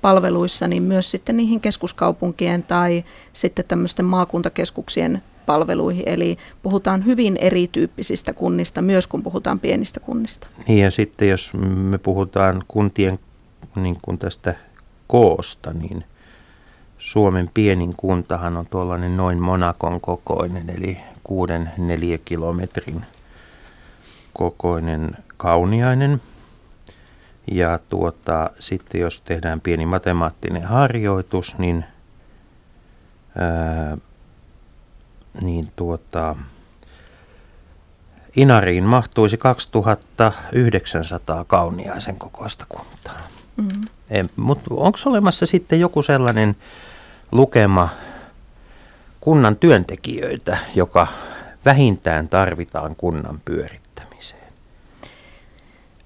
palveluissa, 0.02 0.68
niin 0.68 0.82
myös 0.82 1.10
sitten 1.10 1.36
niihin 1.36 1.60
keskuskaupunkien 1.60 2.62
tai 2.62 3.04
sitten 3.32 3.64
tämmöisten 3.68 4.04
maakuntakeskuksien 4.04 5.22
palveluihin. 5.46 6.02
Eli 6.06 6.38
puhutaan 6.62 7.04
hyvin 7.04 7.36
erityyppisistä 7.36 8.32
kunnista, 8.32 8.82
myös 8.82 9.06
kun 9.06 9.22
puhutaan 9.22 9.60
pienistä 9.60 10.00
kunnista. 10.00 10.46
Niin 10.68 10.78
ja 10.78 10.90
sitten 10.90 11.28
jos 11.28 11.52
me 11.54 11.98
puhutaan 11.98 12.64
kuntien 12.68 13.18
niin 13.76 13.98
kuin 14.02 14.18
tästä 14.18 14.54
koosta, 15.06 15.72
niin 15.72 16.04
Suomen 16.98 17.50
pienin 17.54 17.94
kuntahan 17.96 18.56
on 18.56 18.66
tuollainen 18.66 19.16
noin 19.16 19.38
Monakon 19.38 20.00
kokoinen, 20.00 20.70
eli 20.70 20.98
kuuden 21.24 21.70
kilometrin 22.24 23.04
kokoinen 24.32 25.16
kauniainen. 25.36 26.20
Ja 27.50 27.78
tuota, 27.88 28.50
sitten 28.58 29.00
jos 29.00 29.20
tehdään 29.20 29.60
pieni 29.60 29.86
matemaattinen 29.86 30.62
harjoitus, 30.62 31.58
niin, 31.58 31.84
ää, 33.38 33.96
niin 35.40 35.72
tuota, 35.76 36.36
Inariin 38.36 38.84
mahtuisi 38.84 39.36
2900 39.36 41.44
kauniaisen 41.44 42.16
kokoista 42.16 42.66
kuntaa. 42.68 43.20
Mm. 43.56 43.68
Mutta 44.36 44.64
onko 44.70 44.98
olemassa 45.06 45.46
sitten 45.46 45.80
joku 45.80 46.02
sellainen 46.02 46.56
lukema 47.32 47.88
kunnan 49.20 49.56
työntekijöitä, 49.56 50.58
joka 50.74 51.06
vähintään 51.64 52.28
tarvitaan 52.28 52.96
kunnan 52.96 53.40
pyörittämiseen? 53.44 53.89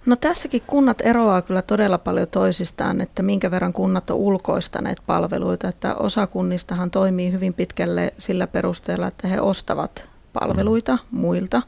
No 0.06 0.16
tässäkin 0.16 0.62
kunnat 0.66 1.00
eroaa 1.00 1.42
kyllä 1.42 1.62
todella 1.62 1.98
paljon 1.98 2.28
toisistaan, 2.28 3.00
että 3.00 3.22
minkä 3.22 3.50
verran 3.50 3.72
kunnat 3.72 4.10
on 4.10 4.16
ulkoistaneet 4.16 4.98
palveluita. 5.06 5.68
Että 5.68 5.94
osa 5.94 6.26
kunnistahan 6.26 6.90
toimii 6.90 7.32
hyvin 7.32 7.54
pitkälle 7.54 8.14
sillä 8.18 8.46
perusteella, 8.46 9.06
että 9.06 9.28
he 9.28 9.40
ostavat 9.40 10.04
palveluita 10.32 10.92
mm. 10.92 11.18
muilta. 11.20 11.62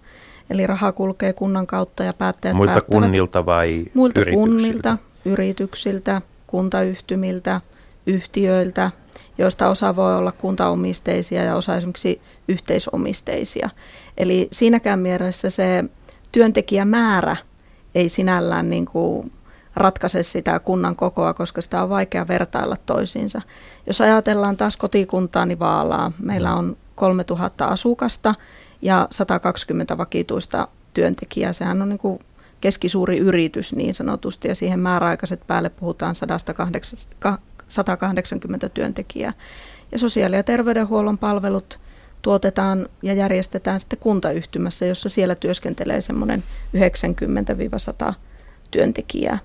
Eli 0.51 0.67
raha 0.67 0.93
kulkee 0.93 1.33
kunnan 1.33 1.67
kautta 1.67 2.05
ja 2.05 2.13
päättäjät 2.13 2.57
Muilta 2.57 2.73
päättävät, 2.73 3.03
kunnilta 3.03 3.47
vai 3.47 3.85
Muilta 3.95 4.21
yrityksiltä? 4.21 4.51
kunnilta, 4.51 4.99
yrityksiltä, 5.25 6.23
kuntayhtymiltä, 6.47 7.61
yhtiöiltä, 8.07 8.91
joista 9.39 9.69
osa 9.69 9.97
voi 9.97 10.17
olla 10.17 10.33
kuntaomisteisia 10.33 11.43
ja 11.43 11.57
osa 11.57 11.77
esimerkiksi 11.77 12.21
yhteisomisteisia. 12.49 13.71
Eli 14.19 14.49
siinäkään 14.53 14.99
mielessä 14.99 15.51
se 15.51 15.85
työntekijämäärä 16.33 17.37
ei 17.97 18.09
sinällään 18.09 18.71
niin 18.71 18.87
kuin 18.87 19.33
ratkaise 19.77 20.23
sitä 20.23 20.59
kunnan 20.59 20.97
kokoa, 20.97 21.35
koska 21.35 21.61
sitä 21.61 21.83
on 21.83 21.89
vaikea 21.89 22.29
vertailla 22.29 22.77
toisiinsa. 22.87 23.43
Jos 23.87 24.01
ajatellaan 24.01 24.57
taas 24.57 24.77
kotikuntaani 24.77 25.49
niin 25.49 25.59
Vaalaa, 25.59 26.13
meillä 26.23 26.55
on 26.55 26.77
3000 26.95 27.67
asukasta 27.67 28.35
ja 28.83 29.09
120 29.11 29.99
vakituista 29.99 30.69
työntekijää. 30.95 31.53
Sehän 31.53 31.83
on 31.83 31.89
niin 31.89 31.99
kuin 31.99 32.19
keskisuuri 32.61 33.19
yritys 33.19 33.73
niin 33.73 33.95
sanotusti 33.95 34.49
ja 34.49 34.55
siihen 34.55 34.81
määräaikaiset 34.81 35.47
päälle 35.47 35.71
puhutaan 35.71 36.15
180 37.69 38.69
työntekijää. 38.69 39.33
Ja 39.93 39.99
sosiaali- 39.99 40.37
ja 40.37 40.43
terveydenhuollon 40.43 41.19
palvelut 41.19 41.79
tuotetaan 42.27 42.89
ja 43.03 43.15
järjestetään 43.15 43.81
sitten 43.81 43.99
kuntayhtymässä, 43.99 44.87
jossa 44.87 45.09
siellä 45.09 45.35
työskentelee 45.35 46.01
semmoinen 46.01 46.45
90-100 48.09 48.15
työntekijää. 48.71 49.39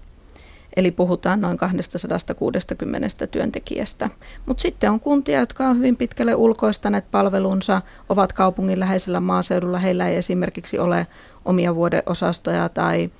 Eli 0.75 0.91
puhutaan 0.91 1.41
noin 1.41 1.57
260 1.57 3.27
työntekijästä. 3.27 4.09
Mutta 4.45 4.61
sitten 4.61 4.91
on 4.91 4.99
kuntia, 4.99 5.39
jotka 5.39 5.67
on 5.67 5.77
hyvin 5.77 5.97
pitkälle 5.97 6.35
ulkoistaneet 6.35 7.11
palvelunsa, 7.11 7.81
ovat 8.09 8.33
kaupungin 8.33 8.79
läheisellä 8.79 9.19
maaseudulla. 9.19 9.79
Heillä 9.79 10.07
ei 10.07 10.15
esimerkiksi 10.15 10.79
ole 10.79 11.07
omia 11.45 11.75
vuodeosastoja 11.75 12.69
tai, 12.69 13.11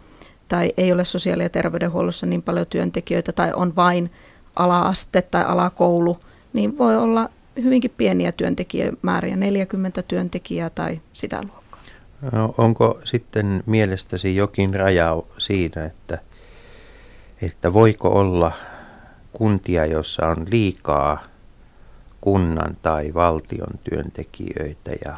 tai 0.47 0.71
ei 0.77 0.91
ole 0.91 1.05
sosiaali- 1.05 1.43
ja 1.43 1.49
terveydenhuollossa 1.49 2.25
niin 2.25 2.41
paljon 2.41 2.67
työntekijöitä 2.67 3.31
tai 3.31 3.53
on 3.55 3.75
vain 3.75 4.11
ala-aste 4.55 5.21
tai 5.21 5.43
alakoulu, 5.45 6.19
niin 6.53 6.77
voi 6.77 6.97
olla 6.97 7.29
hyvinkin 7.63 7.93
pieniä 7.97 8.31
työntekijämääriä, 8.31 9.35
40 9.35 10.01
työntekijää 10.01 10.69
tai 10.69 11.01
sitä 11.13 11.41
luokkaa. 11.43 11.81
No, 12.31 12.55
onko 12.57 13.01
sitten 13.03 13.63
mielestäsi 13.65 14.35
jokin 14.35 14.73
raja 14.73 15.23
siinä, 15.37 15.85
että, 15.85 16.17
että 17.41 17.73
voiko 17.73 18.09
olla 18.09 18.51
kuntia, 19.33 19.85
jossa 19.85 20.27
on 20.27 20.45
liikaa 20.51 21.23
kunnan 22.21 22.77
tai 22.81 23.13
valtion 23.13 23.79
työntekijöitä 23.83 24.91
ja 25.05 25.15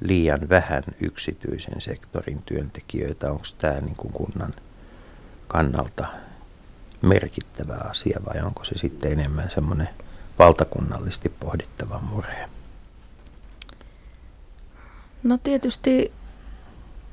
liian 0.00 0.48
vähän 0.48 0.82
yksityisen 1.00 1.80
sektorin 1.80 2.42
työntekijöitä? 2.42 3.30
Onko 3.30 3.44
tämä 3.58 3.80
niin 3.80 3.96
kuin 3.96 4.12
kunnan 4.12 4.54
kannalta 5.48 6.06
merkittävä 7.02 7.74
asia 7.90 8.20
vai 8.26 8.42
onko 8.42 8.64
se 8.64 8.78
sitten 8.78 9.12
enemmän 9.12 9.50
semmoinen 9.50 9.88
valtakunnallisesti 10.38 11.28
pohdittava 11.28 12.00
murhe? 12.10 12.48
No 15.22 15.38
tietysti 15.38 16.12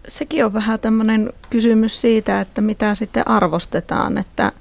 sekin 0.08 0.46
on 0.46 0.54
vähän 0.54 0.80
tämmöinen 0.80 1.34
kysymys 1.50 2.02
siitä, 2.02 2.42
että 2.42 2.62
mitä 2.62 2.96
sitten 2.96 3.28
arvostetaan, 3.28 4.18
että 4.18 4.52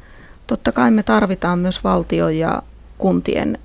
totta 0.46 0.72
kai 0.72 0.90
me 0.90 1.02
tarvitaan 1.02 1.58
myös 1.58 1.84
valtion 1.84 2.38
ja 2.38 2.62
kuntien 2.98 3.58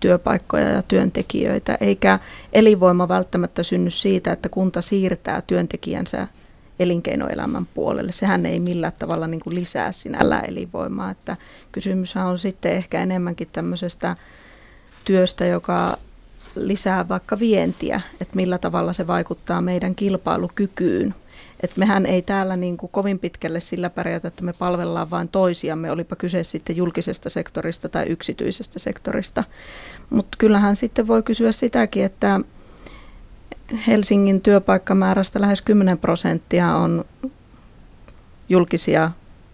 työpaikkoja 0.00 0.68
ja 0.68 0.82
työntekijöitä, 0.82 1.78
eikä 1.80 2.18
elinvoima 2.52 3.08
välttämättä 3.08 3.62
synny 3.62 3.90
siitä, 3.90 4.32
että 4.32 4.48
kunta 4.48 4.82
siirtää 4.82 5.42
työntekijänsä 5.46 6.28
elinkeinoelämän 6.78 7.66
puolelle. 7.66 8.12
Sehän 8.12 8.46
ei 8.46 8.60
millään 8.60 8.92
tavalla 8.98 9.26
niin 9.26 9.40
kuin 9.40 9.54
lisää 9.54 9.92
sinällä 9.92 10.40
elinvoimaa. 10.40 11.10
Että 11.10 11.36
kysymyshän 11.72 12.26
on 12.26 12.38
sitten 12.38 12.72
ehkä 12.72 13.02
enemmänkin 13.02 13.48
tämmöisestä 13.52 14.16
työstä, 15.04 15.46
joka 15.46 15.98
lisää 16.54 17.08
vaikka 17.08 17.38
vientiä, 17.38 18.00
että 18.20 18.36
millä 18.36 18.58
tavalla 18.58 18.92
se 18.92 19.06
vaikuttaa 19.06 19.60
meidän 19.60 19.94
kilpailukykyyn. 19.94 21.14
Että 21.60 21.78
mehän 21.78 22.06
ei 22.06 22.22
täällä 22.22 22.56
niin 22.56 22.76
kuin 22.76 22.90
kovin 22.92 23.18
pitkälle 23.18 23.60
sillä 23.60 23.90
pärjätä, 23.90 24.28
että 24.28 24.44
me 24.44 24.52
palvellaan 24.52 25.10
vain 25.10 25.28
toisiamme, 25.28 25.90
olipa 25.90 26.16
kyse 26.16 26.44
sitten 26.44 26.76
julkisesta 26.76 27.30
sektorista 27.30 27.88
tai 27.88 28.06
yksityisestä 28.06 28.78
sektorista. 28.78 29.44
Mutta 30.10 30.38
kyllähän 30.38 30.76
sitten 30.76 31.06
voi 31.06 31.22
kysyä 31.22 31.52
sitäkin, 31.52 32.04
että 32.04 32.40
Helsingin 33.86 34.40
työpaikkamäärästä 34.40 35.40
lähes 35.40 35.62
10 35.62 35.98
prosenttia 35.98 36.76
on 36.76 37.04
julkisia 38.48 39.10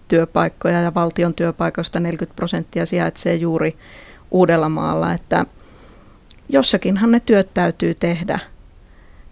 työpaikkoja 0.09 0.81
ja 0.81 0.95
valtion 0.95 1.35
työpaikoista 1.35 2.01
40 2.01 2.37
prosenttia 2.37 2.87
sijaitsee 2.87 3.35
juuri 3.35 3.77
Uudellamaalla, 4.31 5.13
että 5.13 5.47
jossakinhan 6.49 7.11
ne 7.11 7.21
työt 7.21 7.49
täytyy 7.55 7.95
tehdä. 7.95 8.39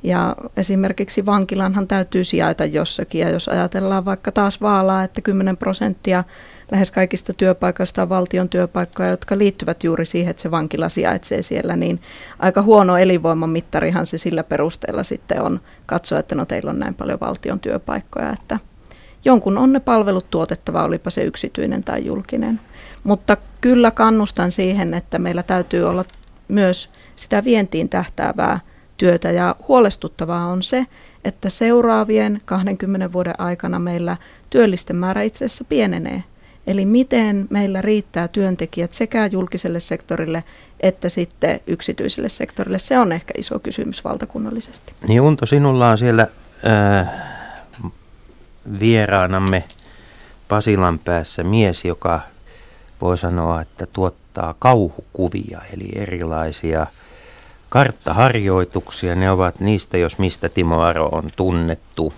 Ja 0.02 0.36
esimerkiksi 0.56 1.26
vankilanhan 1.26 1.88
täytyy 1.88 2.24
sijaita 2.24 2.64
jossakin. 2.64 3.20
Ja 3.20 3.30
jos 3.30 3.48
ajatellaan 3.48 4.04
vaikka 4.04 4.32
taas 4.32 4.60
Vaalaa, 4.60 5.04
että 5.04 5.20
10 5.20 5.56
prosenttia 5.56 6.24
lähes 6.70 6.90
kaikista 6.90 7.32
työpaikoista 7.32 8.02
on 8.02 8.08
valtion 8.08 8.48
työpaikkoja, 8.48 9.08
jotka 9.08 9.38
liittyvät 9.38 9.84
juuri 9.84 10.06
siihen, 10.06 10.30
että 10.30 10.42
se 10.42 10.50
vankila 10.50 10.88
sijaitsee 10.88 11.42
siellä, 11.42 11.76
niin 11.76 12.00
aika 12.38 12.62
huono 12.62 12.96
elinvoiman 12.96 13.50
mittarihan 13.50 14.06
se 14.06 14.18
sillä 14.18 14.44
perusteella 14.44 15.04
sitten 15.04 15.42
on 15.42 15.60
katsoa, 15.86 16.18
että 16.18 16.34
no 16.34 16.46
teillä 16.46 16.70
on 16.70 16.78
näin 16.78 16.94
paljon 16.94 17.20
valtion 17.20 17.60
työpaikkoja, 17.60 18.32
että 18.32 18.58
jonkun 19.24 19.58
on 19.58 19.72
ne 19.72 19.80
palvelut 19.80 20.30
tuotettava, 20.30 20.84
olipa 20.84 21.10
se 21.10 21.22
yksityinen 21.22 21.84
tai 21.84 22.04
julkinen. 22.04 22.60
Mutta 23.08 23.36
kyllä 23.60 23.90
kannustan 23.90 24.52
siihen, 24.52 24.94
että 24.94 25.18
meillä 25.18 25.42
täytyy 25.42 25.84
olla 25.84 26.04
myös 26.48 26.90
sitä 27.16 27.44
vientiin 27.44 27.88
tähtäävää 27.88 28.60
työtä 28.96 29.30
ja 29.30 29.56
huolestuttavaa 29.68 30.46
on 30.46 30.62
se, 30.62 30.86
että 31.24 31.50
seuraavien 31.50 32.40
20 32.44 33.12
vuoden 33.12 33.34
aikana 33.40 33.78
meillä 33.78 34.16
työllisten 34.50 34.96
määrä 34.96 35.22
itse 35.22 35.44
asiassa 35.44 35.64
pienenee. 35.64 36.24
Eli 36.66 36.84
miten 36.84 37.46
meillä 37.50 37.82
riittää 37.82 38.28
työntekijät 38.28 38.92
sekä 38.92 39.26
julkiselle 39.26 39.80
sektorille 39.80 40.44
että 40.80 41.08
sitten 41.08 41.60
yksityiselle 41.66 42.28
sektorille, 42.28 42.78
se 42.78 42.98
on 42.98 43.12
ehkä 43.12 43.34
iso 43.38 43.58
kysymys 43.58 44.04
valtakunnallisesti. 44.04 44.92
Niin 45.08 45.20
Unto, 45.20 45.46
sinulla 45.46 45.90
on 45.90 45.98
siellä 45.98 46.26
äh, 46.66 47.08
vieraanamme 48.80 49.64
Pasilan 50.48 50.98
päässä 50.98 51.44
mies, 51.44 51.84
joka 51.84 52.20
voi 53.00 53.18
sanoa, 53.18 53.60
että 53.60 53.86
tuottaa 53.92 54.54
kauhukuvia, 54.58 55.60
eli 55.72 55.88
erilaisia 55.94 56.86
karttaharjoituksia. 57.68 59.14
Ne 59.14 59.30
ovat 59.30 59.60
niistä, 59.60 59.98
jos 59.98 60.18
mistä 60.18 60.48
Timo 60.48 60.80
Aro 60.80 61.06
on 61.06 61.24
tunnettu 61.36 62.12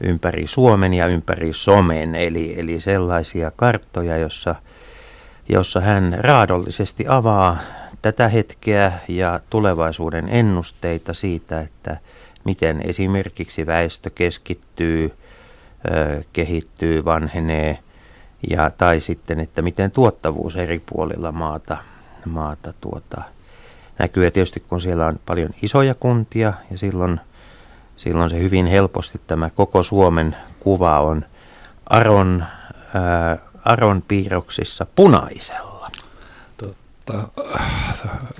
ympäri 0.00 0.46
Suomen 0.46 0.94
ja 0.94 1.06
ympäri 1.06 1.52
somen, 1.52 2.14
eli, 2.14 2.54
eli 2.60 2.80
sellaisia 2.80 3.52
karttoja, 3.56 4.16
jossa, 4.16 4.54
jossa 5.48 5.80
hän 5.80 6.16
raadollisesti 6.18 7.04
avaa 7.08 7.56
tätä 8.02 8.28
hetkeä 8.28 8.92
ja 9.08 9.40
tulevaisuuden 9.50 10.28
ennusteita 10.28 11.14
siitä, 11.14 11.60
että 11.60 11.96
miten 12.44 12.82
esimerkiksi 12.84 13.66
väestö 13.66 14.10
keskittyy, 14.10 15.14
kehittyy, 16.32 17.04
vanhenee 17.04 17.78
ja, 18.50 18.70
tai 18.70 19.00
sitten, 19.00 19.40
että 19.40 19.62
miten 19.62 19.90
tuottavuus 19.90 20.56
eri 20.56 20.82
puolilla 20.86 21.32
maata, 21.32 21.76
maata 22.26 22.72
tuota, 22.80 23.22
näkyy. 23.98 24.24
Ja 24.24 24.30
tietysti 24.30 24.60
kun 24.60 24.80
siellä 24.80 25.06
on 25.06 25.20
paljon 25.26 25.50
isoja 25.62 25.94
kuntia 25.94 26.52
ja 26.70 26.78
silloin, 26.78 27.20
silloin 27.96 28.30
se 28.30 28.38
hyvin 28.38 28.66
helposti 28.66 29.20
tämä 29.26 29.50
koko 29.50 29.82
Suomen 29.82 30.36
kuva 30.60 31.00
on 31.00 31.24
Aron, 31.90 32.44
ää, 32.94 33.38
Aron 33.64 34.02
piirroksissa 34.08 34.86
punaisella. 34.96 35.90
Totta, 36.56 37.28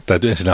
täytyy 0.07 0.31
ensin 0.31 0.47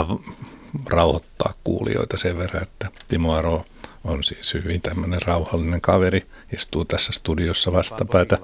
rauhoittaa 0.86 1.52
kuulijoita 1.64 2.16
sen 2.16 2.38
verran, 2.38 2.62
että 2.62 2.88
Timo 3.08 3.34
Aro 3.34 3.64
on 4.04 4.24
siis 4.24 4.54
hyvin 4.54 4.82
tämmöinen 4.82 5.22
rauhallinen 5.22 5.80
kaveri, 5.80 6.26
istuu 6.52 6.84
tässä 6.84 7.12
studiossa 7.12 7.72
vastapäätä. 7.72 8.38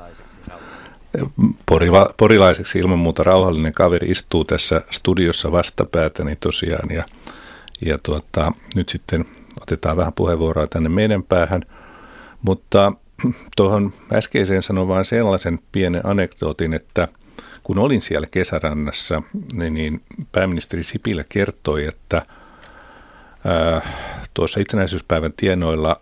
Poriva, 1.67 2.11
porilaiseksi 2.17 2.79
ilman 2.79 2.99
muuta 2.99 3.25
rauhallinen 3.25 3.73
kaveri 3.73 4.11
istuu 4.11 4.45
tässä 4.45 4.83
studiossa 4.91 5.53
vastapäätäni 5.53 6.37
tosiaan 6.37 6.91
ja, 6.91 7.05
ja 7.87 7.99
tuota, 8.03 8.53
nyt 8.75 8.89
sitten 8.89 9.25
otetaan 9.61 9.97
vähän 9.97 10.13
puheenvuoroa 10.13 10.67
tänne 10.67 10.89
meidän 10.89 11.23
päähän, 11.23 11.63
mutta 12.43 12.93
tuohon 13.57 13.93
äskeiseen 14.13 14.63
sanon 14.63 14.89
vain 14.89 15.05
sellaisen 15.05 15.59
pienen 15.73 16.07
anekdootin, 16.07 16.75
että 16.75 17.09
kun 17.63 17.79
olin 17.79 18.03
siellä 18.03 18.27
kesärannassa, 18.31 19.23
niin, 19.53 19.75
niin 19.75 20.03
pääministeri 20.33 20.83
Sipilä 20.83 21.25
kertoi, 21.29 21.85
että 21.85 22.27
ää, 23.45 23.81
tuossa 24.35 24.61
itsenäisyyspäivän 24.61 25.33
tienoilla 25.37 26.01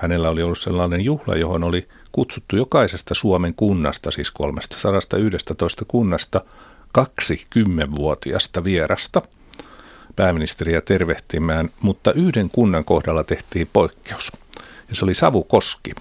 hänellä 0.00 0.30
oli 0.30 0.42
ollut 0.42 0.58
sellainen 0.58 1.04
juhla, 1.04 1.36
johon 1.36 1.64
oli 1.64 1.88
kutsuttu 2.12 2.56
jokaisesta 2.56 3.14
Suomen 3.14 3.54
kunnasta, 3.54 4.10
siis 4.10 4.30
311 4.30 5.84
kunnasta, 5.84 6.40
kaksi 6.92 7.46
kymmenvuotiasta 7.50 8.64
vierasta 8.64 9.22
pääministeriä 10.16 10.80
tervehtimään, 10.80 11.70
mutta 11.80 12.12
yhden 12.12 12.50
kunnan 12.50 12.84
kohdalla 12.84 13.24
tehtiin 13.24 13.68
poikkeus. 13.72 14.32
Ja 14.88 14.94
se 14.94 15.04
oli 15.04 15.14
Savukoski, 15.14 15.94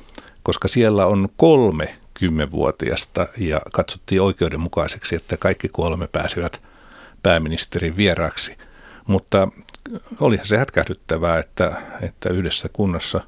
koska 0.44 0.68
siellä 0.68 1.06
on 1.06 1.30
kolme 1.38 1.96
kymmenvuotiasta 2.14 3.28
ja 3.38 3.62
katsottiin 3.72 4.22
oikeudenmukaiseksi, 4.22 5.16
että 5.16 5.38
kaikki 5.38 5.70
kolme 5.70 6.08
pääsivät 6.08 6.62
pääministerin 7.24 7.98
vieraaksi. 7.98 8.58
Mutta 9.08 9.48
olihan 10.20 10.46
se 10.46 10.58
hätkähdyttävää, 10.58 11.40
että, 11.40 11.82
että 12.02 12.30
yhdessä 12.30 12.70
kunnassa 12.74 13.22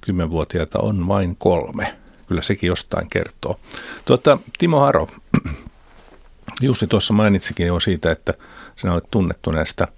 kymmenvuotiaita 0.00 0.78
on 0.78 1.08
vain 1.08 1.36
kolme. 1.38 1.96
Kyllä 2.26 2.42
sekin 2.42 2.68
jostain 2.68 3.10
kertoo. 3.10 3.56
Tuota, 4.04 4.38
Timo 4.58 4.80
Haro, 4.80 5.08
Jussi 6.60 6.86
tuossa 6.86 7.12
mainitsikin 7.12 7.66
jo 7.66 7.80
siitä, 7.80 8.12
että 8.12 8.34
sinä 8.76 8.92
olet 8.92 9.10
tunnettu 9.10 9.50
näistä, 9.50 9.88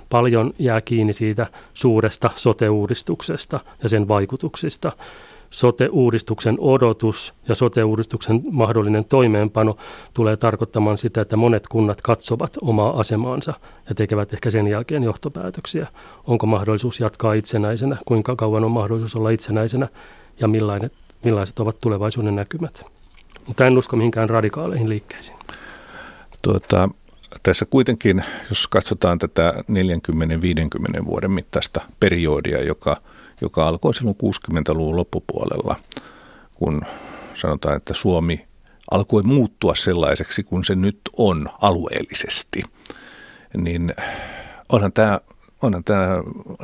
Paljon 0.10 0.54
jää 0.60 0.82
kiinni 0.82 1.14
siitä 1.14 1.48
suuresta 1.74 2.30
sote-uudistuksesta 2.36 3.60
ja 3.84 3.90
sen 3.90 4.08
vaikutuksista 4.08 4.92
sote-uudistuksen 5.54 6.56
odotus 6.60 7.34
ja 7.48 7.56
sote-uudistuksen 7.56 8.42
mahdollinen 8.52 9.06
toimeenpano 9.06 9.78
tulee 10.14 10.38
tarkoittamaan 10.38 10.98
sitä, 10.98 11.22
että 11.22 11.38
monet 11.38 11.68
kunnat 11.68 12.02
katsovat 12.02 12.58
omaa 12.62 13.00
asemaansa 13.00 13.54
ja 13.90 13.96
tekevät 13.96 14.34
ehkä 14.34 14.50
sen 14.50 14.68
jälkeen 14.68 15.04
johtopäätöksiä. 15.04 15.88
Onko 16.28 16.46
mahdollisuus 16.46 17.00
jatkaa 17.00 17.34
itsenäisenä, 17.34 17.98
kuinka 18.06 18.36
kauan 18.36 18.64
on 18.64 18.72
mahdollisuus 18.72 19.16
olla 19.16 19.30
itsenäisenä 19.30 19.88
ja 20.40 20.48
millaiset, 20.48 20.94
millaiset 21.24 21.60
ovat 21.60 21.82
tulevaisuuden 21.82 22.36
näkymät. 22.36 22.86
Mutta 23.48 23.66
en 23.66 23.78
usko 23.78 23.96
mihinkään 23.96 24.30
radikaaleihin 24.30 24.90
liikkeisiin. 24.90 25.38
Tuota, 26.42 26.90
tässä 27.44 27.66
kuitenkin, 27.66 28.24
jos 28.50 28.68
katsotaan 28.68 29.20
tätä 29.20 29.54
40-50 31.02 31.06
vuoden 31.06 31.32
mittaista 31.32 31.82
periodia, 32.00 32.64
joka, 32.64 32.98
joka 33.44 33.68
alkoi 33.68 33.94
silloin 33.94 34.18
60-luvun 34.24 34.96
loppupuolella, 34.96 35.76
kun 36.56 36.82
sanotaan, 37.36 37.78
että 37.78 37.94
Suomi 37.94 38.46
alkoi 38.92 39.24
muuttua 39.24 39.76
sellaiseksi 39.76 40.44
kuin 40.44 40.64
se 40.64 40.76
nyt 40.76 41.00
on 41.18 41.50
alueellisesti, 41.62 42.64
niin 43.58 43.94
onhan 44.70 44.94
tämä, 44.94 45.20
onhan 45.62 45.84
tämä 45.84 46.08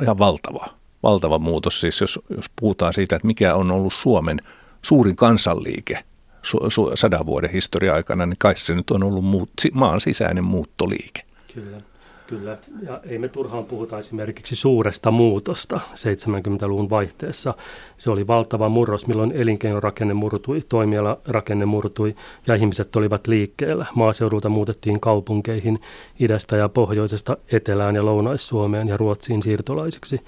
ihan 0.02 0.18
valtava, 0.18 0.66
valtava 1.02 1.38
muutos. 1.38 1.80
Siis 1.80 2.00
jos, 2.00 2.20
jos 2.36 2.46
puhutaan 2.60 2.94
siitä, 2.94 3.16
että 3.16 3.26
mikä 3.26 3.54
on 3.54 3.70
ollut 3.70 3.92
Suomen 3.92 4.40
suurin 4.82 5.16
kansanliike 5.16 6.04
su, 6.42 6.70
su, 6.70 6.90
sadan 6.94 7.26
vuoden 7.26 7.50
historia 7.50 7.94
aikana, 7.94 8.26
niin 8.26 8.38
kai 8.38 8.56
se 8.56 8.74
nyt 8.74 8.90
on 8.90 9.02
ollut 9.02 9.24
muut, 9.24 9.50
maan 9.72 10.00
sisäinen 10.00 10.44
muuttoliike. 10.44 11.22
Kyllä. 11.54 11.76
Kyllä, 12.30 12.58
ja 12.82 13.00
ei 13.08 13.18
me 13.18 13.28
turhaan 13.28 13.64
puhuta 13.64 13.98
esimerkiksi 13.98 14.56
suuresta 14.56 15.10
muutosta 15.10 15.80
70-luvun 15.94 16.90
vaihteessa. 16.90 17.54
Se 17.96 18.10
oli 18.10 18.26
valtava 18.26 18.68
murros, 18.68 19.06
milloin 19.06 19.32
elinkeinorakenne 19.32 20.14
murtui, 20.14 20.60
toimialarakenne 20.68 21.64
murtui 21.64 22.14
ja 22.46 22.54
ihmiset 22.54 22.96
olivat 22.96 23.26
liikkeellä. 23.26 23.86
Maaseudulta 23.94 24.48
muutettiin 24.48 25.00
kaupunkeihin 25.00 25.78
idästä 26.20 26.56
ja 26.56 26.68
pohjoisesta 26.68 27.36
etelään 27.52 27.96
ja 27.96 28.04
lounais-Suomeen 28.04 28.88
ja 28.88 28.96
Ruotsiin 28.96 29.42
siirtolaisiksi. 29.42 30.20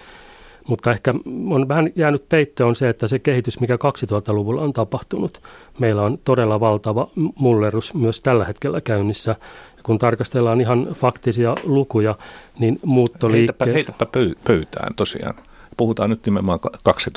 Mutta 0.69 0.91
ehkä 0.91 1.15
on 1.51 1.69
vähän 1.69 1.91
jäänyt 1.97 2.29
peittoon 2.29 2.69
on 2.69 2.77
se, 2.77 2.89
että 2.89 3.07
se 3.07 3.19
kehitys, 3.19 3.61
mikä 3.61 3.77
2000-luvulla 3.77 4.63
on 4.63 4.73
tapahtunut, 4.73 5.43
meillä 5.79 6.03
on 6.03 6.19
todella 6.25 6.61
valtava 6.61 7.09
mullerus 7.35 7.95
myös 7.95 8.21
tällä 8.21 8.45
hetkellä 8.45 8.81
käynnissä 8.81 9.37
kun 9.83 9.99
tarkastellaan 9.99 10.61
ihan 10.61 10.89
faktisia 10.93 11.55
lukuja, 11.65 12.15
niin 12.59 12.81
muuttoliikkeessä... 12.85 13.73
Heitäpä, 13.73 14.19
heitäpä 14.19 14.41
pöytään 14.45 14.95
tosiaan. 14.95 15.35
Puhutaan 15.77 16.11
nyt 16.11 16.27
nimenomaan 16.27 16.59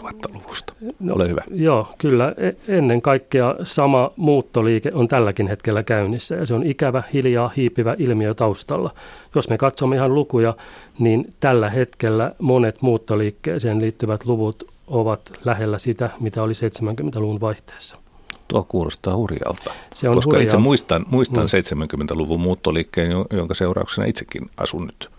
2000-luvusta. 0.01 0.73
No, 0.99 1.13
Ole 1.13 1.29
hyvä. 1.29 1.41
Joo, 1.51 1.87
kyllä. 1.97 2.33
E- 2.37 2.77
ennen 2.77 3.01
kaikkea 3.01 3.55
sama 3.63 4.11
muuttoliike 4.15 4.91
on 4.93 5.07
tälläkin 5.07 5.47
hetkellä 5.47 5.83
käynnissä 5.83 6.35
ja 6.35 6.45
se 6.45 6.53
on 6.53 6.63
ikävä, 6.63 7.03
hiljaa 7.13 7.51
hiipivä 7.57 7.95
ilmiö 7.99 8.33
taustalla. 8.33 8.93
Jos 9.35 9.49
me 9.49 9.57
katsomme 9.57 9.95
ihan 9.95 10.15
lukuja, 10.15 10.53
niin 10.99 11.33
tällä 11.39 11.69
hetkellä 11.69 12.31
monet 12.39 12.81
muuttoliikkeeseen 12.81 13.81
liittyvät 13.81 14.25
luvut 14.25 14.63
ovat 14.87 15.31
lähellä 15.45 15.77
sitä, 15.77 16.09
mitä 16.19 16.43
oli 16.43 16.53
70-luvun 16.53 17.41
vaihteessa. 17.41 18.04
Tuo 18.47 18.63
kuulostaa 18.63 19.15
hurjalta, 19.15 19.71
se 19.93 20.09
on 20.09 20.15
koska 20.15 20.29
hurjaa. 20.29 20.43
itse 20.43 20.57
muistan, 20.57 21.05
muistan 21.09 21.43
mm. 21.43 21.81
70-luvun 21.83 22.39
muuttoliikkeen, 22.39 23.11
jonka 23.31 23.53
seurauksena 23.53 24.07
itsekin 24.07 24.49
asun 24.57 24.85
nyt 24.85 25.09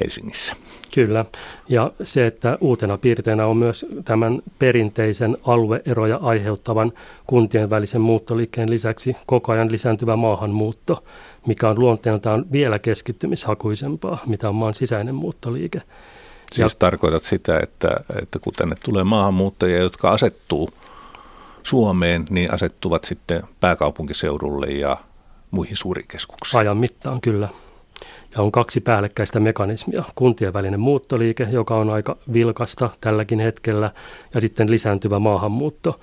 Helsingissä. 0.00 0.56
Kyllä, 0.94 1.24
ja 1.68 1.90
se, 2.02 2.26
että 2.26 2.58
uutena 2.60 2.98
piirteenä 2.98 3.46
on 3.46 3.56
myös 3.56 3.86
tämän 4.04 4.42
perinteisen 4.58 5.36
alueeroja 5.46 6.18
aiheuttavan 6.22 6.92
kuntien 7.26 7.70
välisen 7.70 8.00
muuttoliikkeen 8.00 8.70
lisäksi 8.70 9.16
koko 9.26 9.52
ajan 9.52 9.72
lisääntyvä 9.72 10.16
maahanmuutto, 10.16 11.04
mikä 11.46 11.68
on 11.68 11.78
luonteeltaan 11.78 12.44
vielä 12.52 12.78
keskittymishakuisempaa, 12.78 14.18
mitä 14.26 14.48
on 14.48 14.54
maan 14.54 14.74
sisäinen 14.74 15.14
muuttoliike. 15.14 15.82
Siis 16.52 16.72
ja, 16.72 16.78
tarkoitat 16.78 17.22
sitä, 17.22 17.60
että, 17.62 17.88
että 18.22 18.38
kun 18.38 18.52
tänne 18.52 18.76
tulee 18.84 19.04
maahanmuuttajia, 19.04 19.78
jotka 19.78 20.10
asettuu– 20.10 20.70
Suomeen, 21.66 22.24
niin 22.30 22.54
asettuvat 22.54 23.04
sitten 23.04 23.42
pääkaupunkiseudulle 23.60 24.66
ja 24.66 24.96
muihin 25.50 25.76
suuriin 25.76 26.08
keskuksiin. 26.08 26.60
Ajan 26.60 26.76
mittaan 26.76 27.20
kyllä. 27.20 27.48
Ja 28.36 28.42
on 28.42 28.52
kaksi 28.52 28.80
päällekkäistä 28.80 29.40
mekanismia. 29.40 30.04
Kuntien 30.14 30.52
välinen 30.52 30.80
muuttoliike, 30.80 31.48
joka 31.50 31.76
on 31.76 31.90
aika 31.90 32.16
vilkasta 32.32 32.90
tälläkin 33.00 33.40
hetkellä, 33.40 33.90
ja 34.34 34.40
sitten 34.40 34.70
lisääntyvä 34.70 35.18
maahanmuutto. 35.18 36.00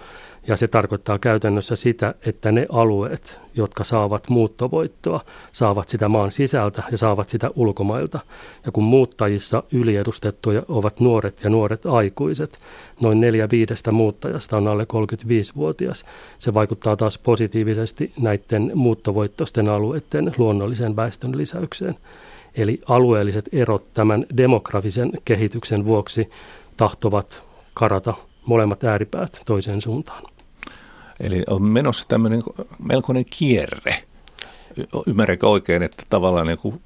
Ja 0.47 0.55
se 0.57 0.67
tarkoittaa 0.67 1.19
käytännössä 1.19 1.75
sitä, 1.75 2.15
että 2.25 2.51
ne 2.51 2.65
alueet, 2.71 3.39
jotka 3.55 3.83
saavat 3.83 4.29
muuttovoittoa, 4.29 5.21
saavat 5.51 5.89
sitä 5.89 6.09
maan 6.09 6.31
sisältä 6.31 6.83
ja 6.91 6.97
saavat 6.97 7.29
sitä 7.29 7.49
ulkomailta. 7.55 8.19
Ja 8.65 8.71
kun 8.71 8.83
muuttajissa 8.83 9.63
yliedustettuja 9.71 10.63
ovat 10.67 10.99
nuoret 10.99 11.43
ja 11.43 11.49
nuoret 11.49 11.85
aikuiset, 11.85 12.59
noin 13.01 13.19
neljä 13.19 13.47
viidestä 13.51 13.91
muuttajasta 13.91 14.57
on 14.57 14.67
alle 14.67 14.83
35-vuotias, 14.83 16.05
se 16.39 16.53
vaikuttaa 16.53 16.95
taas 16.95 17.17
positiivisesti 17.17 18.13
näiden 18.19 18.71
muuttovoittoisten 18.75 19.69
alueiden 19.69 20.33
luonnollisen 20.37 20.95
väestön 20.95 21.37
lisäykseen. 21.37 21.95
Eli 22.55 22.81
alueelliset 22.87 23.49
erot 23.51 23.93
tämän 23.93 24.25
demografisen 24.37 25.11
kehityksen 25.25 25.85
vuoksi 25.85 26.29
tahtovat 26.77 27.43
karata 27.73 28.13
molemmat 28.45 28.83
ääripäät 28.83 29.41
toiseen 29.45 29.81
suuntaan. 29.81 30.32
Eli 31.23 31.43
on 31.47 31.63
menossa 31.63 32.05
tämmöinen 32.07 32.43
melkoinen 32.79 33.25
kierre. 33.29 34.03
Ymmärränkö 35.07 35.49
oikein, 35.49 35.83
että 35.83 36.03
tavallaan 36.09 36.47
niin 36.47 36.81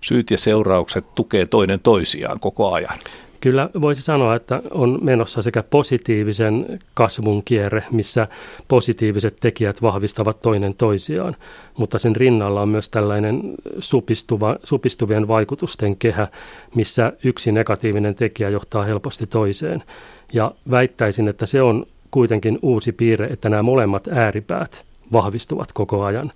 syyt 0.00 0.30
ja 0.30 0.38
seuraukset 0.38 1.14
tukee 1.14 1.46
toinen 1.46 1.80
toisiaan 1.80 2.40
koko 2.40 2.72
ajan? 2.72 2.98
Kyllä 3.40 3.70
voisi 3.80 4.02
sanoa, 4.02 4.34
että 4.34 4.62
on 4.70 4.98
menossa 5.02 5.42
sekä 5.42 5.62
positiivisen 5.62 6.78
kasvun 6.94 7.44
kierre, 7.44 7.84
missä 7.90 8.28
positiiviset 8.68 9.36
tekijät 9.40 9.82
vahvistavat 9.82 10.40
toinen 10.40 10.74
toisiaan, 10.74 11.36
mutta 11.76 11.98
sen 11.98 12.16
rinnalla 12.16 12.62
on 12.62 12.68
myös 12.68 12.88
tällainen 12.88 13.42
supistuva, 13.78 14.56
supistuvien 14.64 15.28
vaikutusten 15.28 15.96
kehä, 15.96 16.28
missä 16.74 17.12
yksi 17.24 17.52
negatiivinen 17.52 18.14
tekijä 18.14 18.48
johtaa 18.48 18.84
helposti 18.84 19.26
toiseen. 19.26 19.82
Ja 20.32 20.54
väittäisin, 20.70 21.28
että 21.28 21.46
se 21.46 21.62
on 21.62 21.86
kuitenkin 22.12 22.58
uusi 22.62 22.92
piirre, 22.92 23.26
että 23.26 23.48
nämä 23.48 23.62
molemmat 23.62 24.08
ääripäät 24.08 24.86
vahvistuvat 25.12 25.72
koko 25.72 26.04
ajan. 26.04 26.32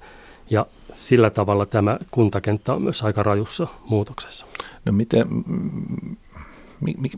Ja 0.51 0.67
sillä 0.95 1.31
tavalla 1.31 1.67
tämä 1.67 1.99
kuntakenttä 2.11 2.75
on 2.75 2.83
myös 2.83 3.03
aika 3.03 3.23
rajussa 3.23 3.67
muutoksessa. 3.89 4.47
No 4.85 4.93
miten, 4.93 5.27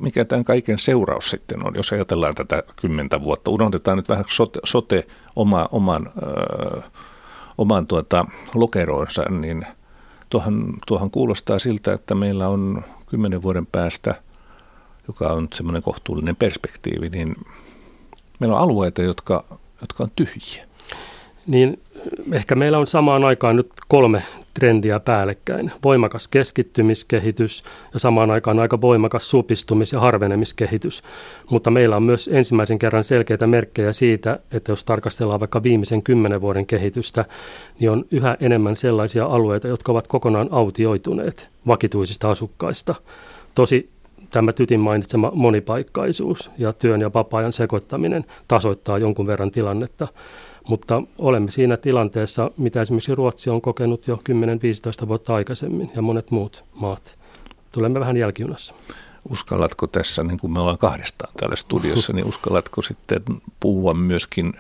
mikä 0.01 0.25
tämän 0.25 0.45
kaiken 0.45 0.79
seuraus 0.79 1.31
sitten 1.31 1.67
on, 1.67 1.75
jos 1.75 1.93
ajatellaan 1.93 2.35
tätä 2.35 2.63
kymmentä 2.77 3.23
vuotta? 3.23 3.51
Unohdetaan 3.51 3.97
nyt 3.97 4.09
vähän 4.09 4.25
sote, 4.29 4.61
sote 4.65 5.07
oma, 5.37 5.69
oman, 5.73 6.13
ö, 6.23 6.83
oman 7.59 7.87
tuota, 7.87 8.25
lokeroonsa, 8.55 9.23
niin 9.23 9.67
tuohan, 10.31 10.73
tuohan 10.87 11.11
kuulostaa 11.11 11.59
siltä, 11.59 11.93
että 11.93 12.15
meillä 12.15 12.49
on 12.49 12.85
kymmenen 13.07 13.43
vuoden 13.43 13.67
päästä, 13.67 14.15
joka 15.09 15.29
on 15.29 15.49
semmoinen 15.55 15.83
kohtuullinen 15.83 16.37
perspektiivi, 16.37 17.09
niin 17.09 17.37
meillä 18.39 18.57
on 18.57 18.63
alueita, 18.63 19.03
jotka, 19.03 19.45
jotka 19.81 20.05
on 20.05 20.11
tyhjiä. 20.17 20.67
Niin 21.47 21.81
ehkä 22.33 22.55
meillä 22.55 22.79
on 22.79 22.87
samaan 22.87 23.25
aikaan 23.25 23.57
nyt 23.57 23.71
kolme 23.89 24.23
trendiä 24.55 25.01
päällekkäin. 25.01 25.73
Voimakas 25.85 26.29
keskittymiskehitys 26.29 27.65
ja 27.93 28.01
samaan 28.01 28.31
aikaan 28.31 28.59
aika 28.59 28.81
voimakas 28.81 29.31
supistumis- 29.31 29.93
ja 29.93 30.01
harvenemiskehitys. 30.01 31.03
Mutta 31.51 31.71
meillä 31.71 31.97
on 31.97 32.03
myös 32.03 32.31
ensimmäisen 32.33 32.79
kerran 32.79 33.05
selkeitä 33.05 33.47
merkkejä 33.47 33.93
siitä, 33.93 34.39
että 34.53 34.73
jos 34.73 34.85
tarkastellaan 34.85 35.41
vaikka 35.41 35.63
viimeisen 35.63 36.03
kymmenen 36.03 36.41
vuoden 36.41 36.67
kehitystä, 36.67 37.25
niin 37.81 37.91
on 37.91 38.05
yhä 38.11 38.37
enemmän 38.41 38.77
sellaisia 38.77 39.27
alueita, 39.27 39.69
jotka 39.69 39.93
ovat 39.93 40.09
kokonaan 40.09 40.49
autioituneet 40.51 41.49
vakituisista 41.67 42.31
asukkaista. 42.31 42.95
Tosi 43.55 43.91
tämä 44.31 44.53
Tytin 44.53 44.81
mainitsema 44.81 45.31
monipaikkaisuus 45.35 46.51
ja 46.59 46.73
työn 46.73 47.01
ja 47.01 47.13
vapaa-ajan 47.15 47.53
sekoittaminen 47.53 48.25
tasoittaa 48.49 48.99
jonkun 48.99 49.27
verran 49.27 49.51
tilannetta. 49.51 50.09
Mutta 50.69 51.03
olemme 51.19 51.51
siinä 51.51 51.77
tilanteessa, 51.77 52.51
mitä 52.57 52.83
esimerkiksi 52.83 53.15
Ruotsi 53.15 53.51
on 53.51 53.61
kokenut 53.61 54.07
jo 54.07 54.21
10-15 55.05 55.09
vuotta 55.09 55.35
aikaisemmin 55.35 55.91
ja 55.97 56.03
monet 56.03 56.31
muut 56.31 56.65
maat. 56.75 57.19
Tulemme 57.73 58.01
vähän 58.01 58.17
jälkijunassa. 58.17 58.75
Uskallatko 59.31 59.87
tässä, 59.87 60.23
niin 60.23 60.39
kuin 60.39 60.53
me 60.53 60.61
ollaan 60.61 60.79
kahdestaan 60.79 61.33
täällä 61.41 61.57
studiossa, 61.57 62.13
niin 62.13 62.29
uskallatko 62.29 62.83
sitten 62.83 63.23
puhua 63.61 63.95
myöskin 63.95 64.53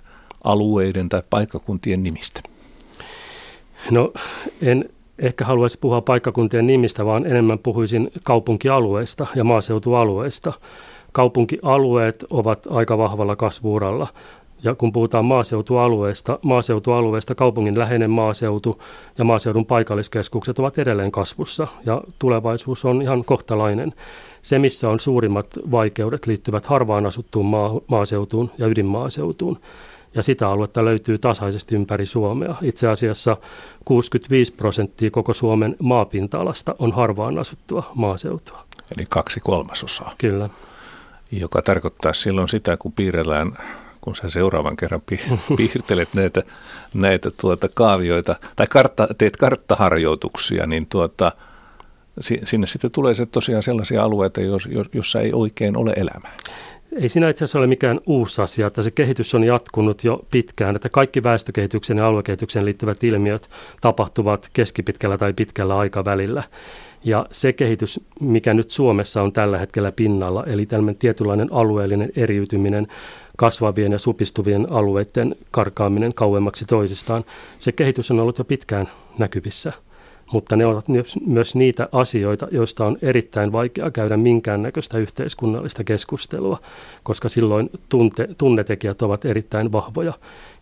alueiden 0.45 1.09
tai 1.09 1.23
paikkakuntien 1.31 2.03
nimistä? 2.03 2.41
No 3.91 4.13
en 4.63 4.91
ehkä 5.19 5.45
haluaisi 5.45 5.79
puhua 5.81 6.01
paikkakuntien 6.01 6.67
nimistä, 6.67 7.05
vaan 7.05 7.27
enemmän 7.27 7.59
puhuisin 7.59 8.11
kaupunkialueista 8.25 9.27
ja 9.35 9.45
maaseutualueista. 9.45 10.53
Kaupunkialueet 11.13 12.25
ovat 12.31 12.67
aika 12.71 12.99
vahvalla 12.99 13.37
kasvuuralla. 13.37 14.07
Ja 14.63 14.75
kun 14.75 14.93
puhutaan 14.93 15.25
maaseutualueesta, 15.25 16.39
maaseutualueesta 16.43 17.35
kaupungin 17.35 17.79
läheinen 17.79 18.11
maaseutu 18.11 18.83
ja 19.19 19.25
maaseudun 19.25 19.67
paikalliskeskukset 19.67 20.59
ovat 20.59 20.79
edelleen 20.79 21.13
kasvussa 21.13 21.67
ja 21.87 22.03
tulevaisuus 22.19 22.85
on 22.85 23.03
ihan 23.03 23.25
kohtalainen. 23.25 23.95
Se, 24.43 24.59
missä 24.59 24.91
on 24.91 25.01
suurimmat 25.01 25.47
vaikeudet, 25.71 26.27
liittyvät 26.27 26.67
harvaan 26.67 27.07
asuttuun 27.07 27.47
maa, 27.47 27.81
maaseutuun 27.87 28.51
ja 28.59 28.67
ydinmaaseutuun. 28.67 29.59
Ja 30.15 30.23
sitä 30.23 30.49
aluetta 30.49 30.85
löytyy 30.85 31.19
tasaisesti 31.19 31.75
ympäri 31.75 32.07
Suomea. 32.07 32.55
Itse 32.63 32.89
asiassa 32.89 33.37
65 33.85 34.53
prosenttia 34.53 35.11
koko 35.11 35.35
Suomen 35.35 35.77
maapinta-alasta 35.83 36.75
on 36.79 36.93
harvaan 36.93 37.39
asuttua 37.39 37.93
maaseutua. 37.95 38.65
Eli 38.97 39.07
kaksi 39.09 39.41
kolmasosaa. 39.41 40.15
Kyllä. 40.19 40.49
Joka 41.33 41.63
tarkoittaa 41.63 42.13
silloin 42.13 42.49
sitä, 42.49 42.77
kun 42.77 42.93
piirrellään 42.93 43.53
kun 44.01 44.17
sä 44.17 44.29
seuraavan 44.29 44.77
kerran 44.77 45.03
piirtelet 45.57 46.09
näitä, 46.15 46.43
näitä 46.95 47.31
tuota 47.41 47.69
kaavioita 47.75 48.37
tai 48.57 48.67
kartta, 48.67 49.09
teet 49.19 49.37
karttaharjoituksia, 49.37 50.67
niin 50.67 50.87
tuota, 50.87 51.33
sinne 52.45 52.67
sitten 52.67 52.91
tulee 52.91 53.15
se 53.15 53.27
tosiaan 53.27 53.63
sellaisia 53.63 54.03
alueita, 54.03 54.41
jos, 54.41 54.69
jossa 54.93 55.21
ei 55.21 55.33
oikein 55.33 55.77
ole 55.77 55.93
elämää. 55.97 56.37
Ei 56.93 57.09
siinä 57.09 57.29
itse 57.29 57.45
asiassa 57.45 57.59
ole 57.59 57.67
mikään 57.67 58.01
uusi 58.07 58.43
asia, 58.43 58.67
että 58.67 58.83
se 58.83 58.91
kehitys 58.91 59.35
on 59.35 59.45
jatkunut 59.45 60.05
jo 60.05 60.25
pitkään, 60.31 60.77
että 60.77 60.89
kaikki 60.89 61.23
väestökehityksen 61.23 61.99
ja 61.99 62.09
aluekehitykseen 62.09 62.65
liittyvät 62.65 63.05
ilmiöt 63.05 63.51
tapahtuvat 63.81 64.51
keskipitkällä 64.53 65.19
tai 65.19 65.33
pitkällä 65.33 65.79
aikavälillä. 65.79 66.43
Ja 67.05 67.27
se 67.31 67.53
kehitys, 67.53 68.01
mikä 68.21 68.55
nyt 68.55 68.71
Suomessa 68.71 69.23
on 69.23 69.33
tällä 69.33 69.59
hetkellä 69.59 69.93
pinnalla, 69.93 70.45
eli 70.45 70.67
tällainen 70.67 70.97
tietynlainen 70.97 71.53
alueellinen 71.53 72.13
eriytyminen, 72.17 72.87
kasvavien 73.37 73.93
ja 73.93 73.99
supistuvien 73.99 74.73
alueiden 74.73 75.37
karkaaminen 75.51 76.15
kauemmaksi 76.15 76.65
toisistaan, 76.65 77.25
se 77.59 77.73
kehitys 77.73 78.11
on 78.11 78.21
ollut 78.21 78.39
jo 78.39 78.45
pitkään 78.45 78.89
näkyvissä– 79.19 79.73
mutta 80.33 80.57
ne 80.57 80.67
ovat 80.67 80.85
myös 81.27 81.55
niitä 81.55 81.89
asioita, 81.93 82.49
joista 82.51 82.87
on 82.87 82.99
erittäin 83.03 83.53
vaikea 83.53 83.91
käydä 83.91 84.17
minkäännäköistä 84.17 84.99
yhteiskunnallista 84.99 85.85
keskustelua, 85.85 86.59
koska 87.03 87.29
silloin 87.29 87.71
tunte, 87.89 88.29
tunnetekijät 88.39 89.03
ovat 89.03 89.25
erittäin 89.25 89.73
vahvoja 89.73 90.13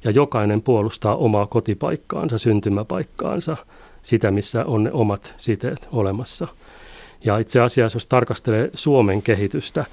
ja 0.04 0.10
jokainen 0.10 0.62
puolustaa 0.62 1.16
omaa 1.16 1.46
kotipaikkaansa, 1.46 2.38
syntymäpaikkaansa, 2.38 3.56
sitä 4.02 4.30
missä 4.30 4.64
on 4.64 4.84
ne 4.84 4.92
omat 4.92 5.34
siteet 5.38 5.88
olemassa– 5.92 6.48
ja 7.24 7.38
itse 7.38 7.60
asiassa, 7.60 7.96
jos 7.96 8.06
tarkastelee 8.06 8.70
Suomen 8.74 9.22
kehitystä, 9.22 9.84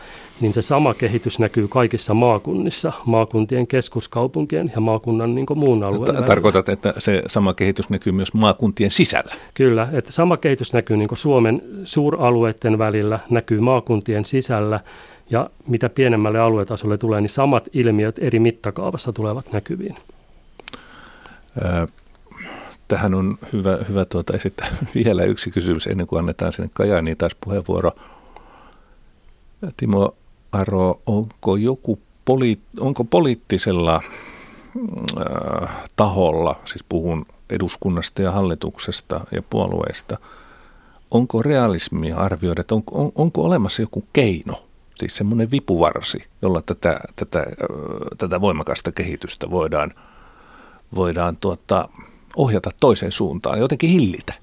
niin 0.41 0.53
se 0.53 0.61
sama 0.61 0.93
kehitys 0.93 1.39
näkyy 1.39 1.67
kaikissa 1.67 2.13
maakunnissa, 2.13 2.93
maakuntien 3.05 3.67
keskuskaupunkien 3.67 4.71
ja 4.75 4.81
maakunnan 4.81 5.35
niin 5.35 5.45
muun 5.55 5.83
alueen. 5.83 6.23
Tarkoitat, 6.23 6.69
että 6.69 6.93
se 6.97 7.23
sama 7.27 7.53
kehitys 7.53 7.89
näkyy 7.89 8.13
myös 8.13 8.33
maakuntien 8.33 8.91
sisällä? 8.91 9.35
Kyllä, 9.53 9.87
että 9.91 10.11
sama 10.11 10.37
kehitys 10.37 10.73
näkyy 10.73 10.97
niin 10.97 11.09
Suomen 11.13 11.61
suuralueiden 11.83 12.77
välillä, 12.77 13.19
näkyy 13.29 13.59
maakuntien 13.59 14.25
sisällä 14.25 14.79
ja 15.29 15.49
mitä 15.67 15.89
pienemmälle 15.89 16.39
aluetasolle 16.39 16.97
tulee, 16.97 17.21
niin 17.21 17.29
samat 17.29 17.69
ilmiöt 17.73 18.19
eri 18.19 18.39
mittakaavassa 18.39 19.13
tulevat 19.13 19.51
näkyviin. 19.51 19.95
Ö- 21.65 21.87
tähän 22.93 23.13
on 23.13 23.37
hyvä, 23.53 23.77
hyvä 23.89 24.05
tuota 24.05 24.33
esittää 24.33 24.67
vielä 24.95 25.23
yksi 25.23 25.51
kysymys 25.51 25.87
ennen 25.87 26.07
kuin 26.07 26.19
annetaan 26.19 26.53
sinne 26.53 26.69
Kajaaniin 26.75 27.17
taas 27.17 27.35
puheenvuoro. 27.41 27.91
Timo 29.77 30.15
Aro, 30.51 31.01
onko 31.05 31.55
joku 31.55 31.99
poli, 32.25 32.59
onko 32.79 33.03
poliittisella 33.03 33.95
äh, 33.95 35.69
taholla, 35.95 36.59
siis 36.65 36.85
puhun 36.89 37.25
eduskunnasta 37.49 38.21
ja 38.21 38.31
hallituksesta 38.31 39.21
ja 39.31 39.41
puolueesta, 39.41 40.17
onko 41.11 41.43
realismia 41.43 42.17
arvioida, 42.17 42.61
että 42.61 42.75
onko, 42.75 43.03
on, 43.03 43.11
onko 43.15 43.43
olemassa 43.43 43.81
joku 43.81 44.03
keino, 44.13 44.63
siis 44.95 45.15
semmoinen 45.15 45.51
vipuvarsi, 45.51 46.23
jolla 46.41 46.61
tätä, 46.61 46.99
tätä, 47.15 47.39
äh, 47.39 47.45
tätä 48.17 48.41
voimakasta 48.41 48.91
kehitystä 48.91 49.49
voidaan, 49.49 49.91
voidaan 50.95 51.37
tuota, 51.37 51.89
ohjata 52.35 52.69
toiseen 52.79 53.11
suuntaan, 53.11 53.59
jotenkin 53.59 53.89
hillitä? 53.89 54.33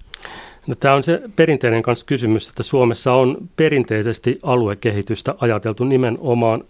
No, 0.66 0.74
tämä 0.74 0.94
on 0.94 1.02
se 1.02 1.22
perinteinen 1.36 1.82
kanssa 1.82 2.06
kysymys, 2.06 2.48
että 2.48 2.62
Suomessa 2.62 3.12
on 3.12 3.36
perinteisesti 3.56 4.38
aluekehitystä 4.42 5.34
ajateltu 5.40 5.84
nimenomaan 5.84 6.64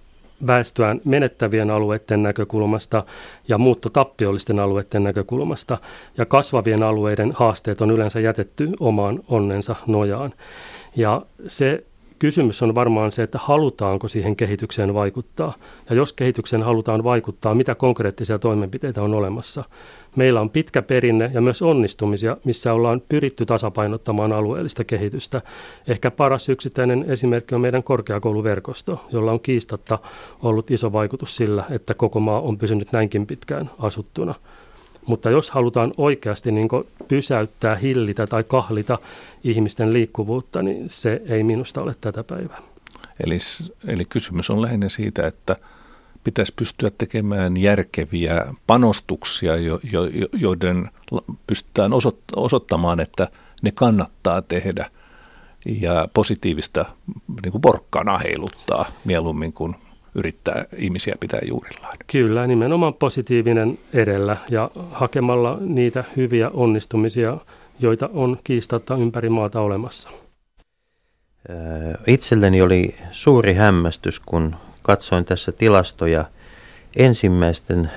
väestöään 0.47 1.01
menettävien 1.05 1.71
alueiden 1.71 2.23
näkökulmasta 2.23 3.05
ja 3.49 3.59
muuttotappiollisten 3.59 4.59
alueiden 4.59 5.05
näkökulmasta. 5.05 5.79
Ja 6.19 6.27
kasvavien 6.27 6.83
alueiden 6.83 7.33
haasteet 7.35 7.81
on 7.81 7.91
yleensä 7.91 8.21
jätetty 8.21 8.73
omaan 8.81 9.21
onnensa 9.29 9.77
nojaan. 9.87 10.35
Ja 10.97 11.23
se 11.49 11.85
kysymys 12.21 12.63
on 12.63 12.75
varmaan 12.75 13.13
se, 13.13 13.23
että 13.23 13.39
halutaanko 13.43 14.09
siihen 14.09 14.37
kehitykseen 14.37 14.95
vaikuttaa. 14.95 15.55
Ja 15.91 15.97
jos 15.97 16.13
kehitykseen 16.13 16.63
halutaan 16.63 17.05
vaikuttaa, 17.05 17.55
mitä 17.55 17.75
konkreettisia 17.75 18.39
toimenpiteitä 18.39 19.03
on 19.03 19.15
olemassa. 19.15 19.65
Meillä 20.17 20.41
on 20.41 20.51
pitkä 20.51 20.83
perinne 20.83 21.31
ja 21.35 21.41
myös 21.41 21.63
onnistumisia, 21.63 22.37
missä 22.45 22.73
ollaan 22.73 23.03
pyritty 23.09 23.47
tasapainottamaan 23.47 24.33
alueellista 24.33 24.85
kehitystä. 24.85 25.43
Ehkä 25.87 26.11
paras 26.11 26.49
yksittäinen 26.49 27.05
esimerkki 27.09 27.55
on 27.55 27.61
meidän 27.61 27.83
korkeakouluverkosto, 27.83 29.05
jolla 29.13 29.33
on 29.33 29.41
kiistatta 29.41 29.99
ollut 30.43 30.71
iso 30.71 30.93
vaikutus 30.93 31.37
sillä, 31.37 31.65
että 31.71 31.95
koko 31.95 32.21
maa 32.21 32.41
on 32.41 32.59
pysynyt 32.59 32.93
näinkin 32.93 33.27
pitkään 33.27 33.71
asuttuna. 33.79 34.35
Mutta 35.11 35.31
jos 35.31 35.51
halutaan 35.51 35.93
oikeasti 35.97 36.53
niin 36.53 36.69
pysäyttää, 37.09 37.75
hillitä 37.75 38.27
tai 38.27 38.45
kahlita 38.45 38.99
ihmisten 39.45 39.93
liikkuvuutta, 39.93 40.63
niin 40.63 40.91
se 40.91 41.23
ei 41.29 41.43
minusta 41.43 41.83
ole 41.83 41.95
tätä 42.01 42.25
päivää. 42.25 42.63
Eli, 43.25 43.39
eli 43.87 44.05
kysymys 44.05 44.51
on 44.51 44.63
lähinnä 44.63 44.89
siitä, 44.89 45.27
että 45.27 45.57
pitäisi 46.25 46.53
pystyä 46.57 46.91
tekemään 46.99 47.57
järkeviä 47.57 48.47
panostuksia, 48.67 49.57
jo, 49.57 49.81
jo, 49.93 50.03
joiden 50.33 50.91
pystytään 51.47 51.91
osoittamaan, 52.37 53.01
että 53.01 53.29
ne 53.63 53.73
kannattaa 53.73 54.43
tehdä 54.43 54.91
ja 55.65 56.09
positiivista 56.15 56.85
niin 57.43 57.61
porkkana 57.61 58.19
heiluttaa 58.19 58.87
mieluummin 59.05 59.53
kuin 59.53 59.77
yrittää 60.15 60.65
ihmisiä 60.77 61.15
pitää 61.21 61.41
juurillaan. 61.49 61.97
Kyllä, 62.07 62.47
nimenomaan 62.47 62.95
positiivinen 62.95 63.79
edellä 63.93 64.37
ja 64.51 64.71
hakemalla 64.91 65.59
niitä 65.61 66.05
hyviä 66.17 66.51
onnistumisia, 66.55 67.37
joita 67.81 68.11
on 68.13 68.39
kiistatta 68.45 68.97
ympäri 68.97 69.29
maata 69.29 69.61
olemassa. 69.61 70.11
Itselleni 72.07 72.63
oli 72.63 72.95
suuri 73.11 73.55
hämmästys, 73.55 74.21
kun 74.21 74.57
katsoin 74.83 75.25
tässä 75.25 75.53
tilastoja 75.53 76.25
ensimmäisten, 76.97 77.91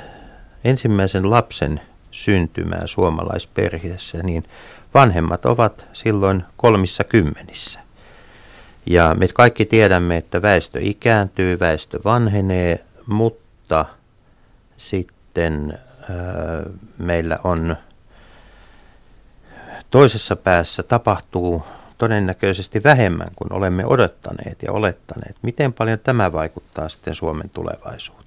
ensimmäisen 0.64 1.30
lapsen 1.30 1.82
syntymää 2.12 2.88
suomalaisperheessä, 2.88 4.18
niin 4.24 4.44
vanhemmat 4.94 5.46
ovat 5.46 5.88
silloin 5.94 6.44
kolmissa 6.58 7.04
kymmenissä. 7.04 7.83
Ja 8.86 9.16
me 9.18 9.28
kaikki 9.34 9.66
tiedämme, 9.66 10.18
että 10.18 10.42
väestö 10.42 10.80
ikääntyy, 10.82 11.60
väestö 11.60 12.00
vanhenee, 12.06 12.80
mutta 13.08 13.86
sitten 14.78 15.80
ää, 16.10 16.18
meillä 16.98 17.40
on 17.44 17.76
toisessa 19.92 20.36
päässä 20.36 20.84
tapahtuu 20.84 21.64
todennäköisesti 21.98 22.84
vähemmän 22.84 23.28
kuin 23.36 23.54
olemme 23.54 23.86
odottaneet 23.86 24.64
ja 24.64 24.72
olettaneet. 24.72 25.36
Miten 25.42 25.74
paljon 25.74 26.00
tämä 26.00 26.32
vaikuttaa 26.32 26.90
sitten 26.90 27.16
Suomen 27.16 27.50
tulevaisuuteen? 27.50 28.24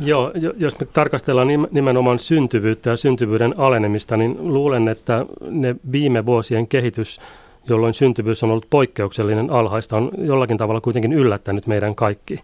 Joo, 0.00 0.32
jos 0.56 0.80
me 0.80 0.86
tarkastellaan 0.86 1.48
nimenomaan 1.70 2.18
syntyvyyttä 2.18 2.90
ja 2.90 2.96
syntyvyyden 2.96 3.54
alenemista, 3.58 4.16
niin 4.16 4.54
luulen, 4.54 4.88
että 4.88 5.26
ne 5.50 5.76
viime 5.92 6.26
vuosien 6.26 6.66
kehitys 6.66 7.20
jolloin 7.68 7.94
syntyvyys 7.94 8.42
on 8.42 8.50
ollut 8.50 8.66
poikkeuksellinen 8.70 9.50
alhaista, 9.50 9.96
on 9.96 10.10
jollakin 10.18 10.56
tavalla 10.56 10.80
kuitenkin 10.80 11.12
yllättänyt 11.12 11.66
meidän 11.66 11.94
kaikki. 11.94 12.40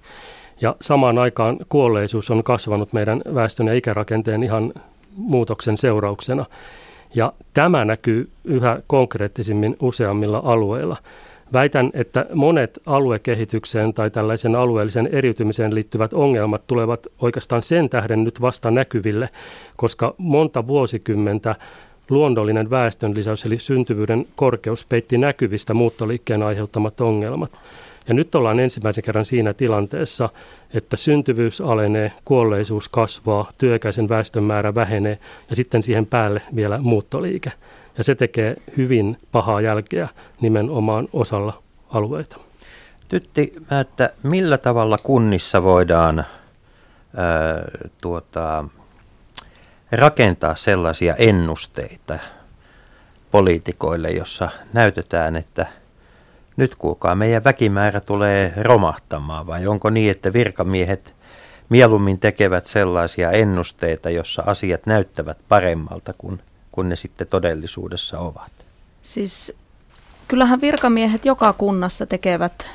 Ja 0.61 0.77
samaan 0.81 1.19
aikaan 1.19 1.59
kuolleisuus 1.69 2.31
on 2.31 2.45
kasvanut 2.45 2.93
meidän 2.93 3.23
väestön 3.35 3.67
ja 3.67 3.75
ikärakenteen 3.75 4.43
ihan 4.43 4.73
muutoksen 5.17 5.77
seurauksena. 5.77 6.45
Ja 7.15 7.33
tämä 7.55 7.85
näkyy 7.85 8.31
yhä 8.45 8.83
konkreettisimmin 8.87 9.77
useammilla 9.81 10.43
alueilla. 10.45 10.97
Väitän, 11.53 11.91
että 11.95 12.27
monet 12.35 12.79
aluekehitykseen 12.87 13.95
tai 13.95 14.11
tällaisen 14.11 14.57
alueellisen 14.57 15.09
eriytymiseen 15.12 15.75
liittyvät 15.75 16.12
ongelmat 16.12 16.66
tulevat 16.66 17.07
oikeastaan 17.18 17.62
sen 17.62 17.89
tähden 17.89 18.25
nyt 18.25 18.41
vasta 18.41 18.71
näkyville, 18.71 19.29
koska 19.77 20.14
monta 20.18 20.66
vuosikymmentä 20.66 21.55
luonnollinen 22.11 22.71
väestön 22.71 23.15
lisäys 23.15 23.45
eli 23.45 23.59
syntyvyyden 23.59 24.27
korkeus 24.37 24.85
peitti 24.85 25.19
näkyvistä 25.19 25.75
muuttoliikkeen 25.75 26.43
aiheuttamat 26.43 27.01
ongelmat. 27.01 27.61
Ja 28.09 28.15
nyt 28.15 28.35
ollaan 28.35 28.61
ensimmäisen 28.61 29.05
kerran 29.05 29.25
siinä 29.25 29.53
tilanteessa, 29.53 30.29
että 30.75 30.97
syntyvyys 30.97 31.61
alenee, 31.61 32.13
kuolleisuus 32.25 32.89
kasvaa, 32.89 33.51
työikäisen 33.59 34.09
väestön 34.09 34.45
määrä 34.45 34.75
vähenee 34.75 35.19
ja 35.51 35.57
sitten 35.57 35.83
siihen 35.83 36.07
päälle 36.07 36.43
vielä 36.55 36.79
muuttoliike. 36.79 37.53
Ja 37.99 38.05
se 38.05 38.15
tekee 38.15 38.57
hyvin 38.77 39.17
pahaa 39.33 39.61
jälkeä 39.61 40.09
nimenomaan 40.41 41.09
osalla 41.13 41.63
alueita. 41.91 42.37
Tytti, 43.09 43.53
että 43.81 44.11
millä 44.23 44.59
tavalla 44.59 44.99
kunnissa 45.03 45.63
voidaan 45.63 46.19
ää, 46.19 47.65
tuota, 48.01 48.65
rakentaa 49.93 50.57
sellaisia 50.57 51.16
ennusteita 51.16 52.18
poliitikoille, 53.30 54.11
jossa 54.11 54.51
näytetään, 54.72 55.36
että 55.36 55.66
nyt 56.57 56.74
kuulkaa 56.74 57.14
meidän 57.14 57.45
väkimäärä 57.45 58.01
tulee 58.01 58.53
romahtamaan 58.57 59.47
vai 59.47 59.66
onko 59.66 59.91
niin, 59.91 60.11
että 60.11 60.32
virkamiehet 60.32 61.14
mieluummin 61.68 62.18
tekevät 62.18 62.66
sellaisia 62.66 63.30
ennusteita, 63.30 64.11
jossa 64.11 64.43
asiat 64.47 64.86
näyttävät 64.86 65.38
paremmalta 65.49 66.14
kuin, 66.18 66.43
kuin 66.72 66.88
ne 66.88 66.97
sitten 66.97 67.26
todellisuudessa 67.26 68.18
ovat? 68.18 68.53
Siis 69.03 69.57
kyllähän 70.28 70.61
virkamiehet 70.61 71.24
joka 71.24 71.53
kunnassa 71.53 72.07
tekevät 72.07 72.66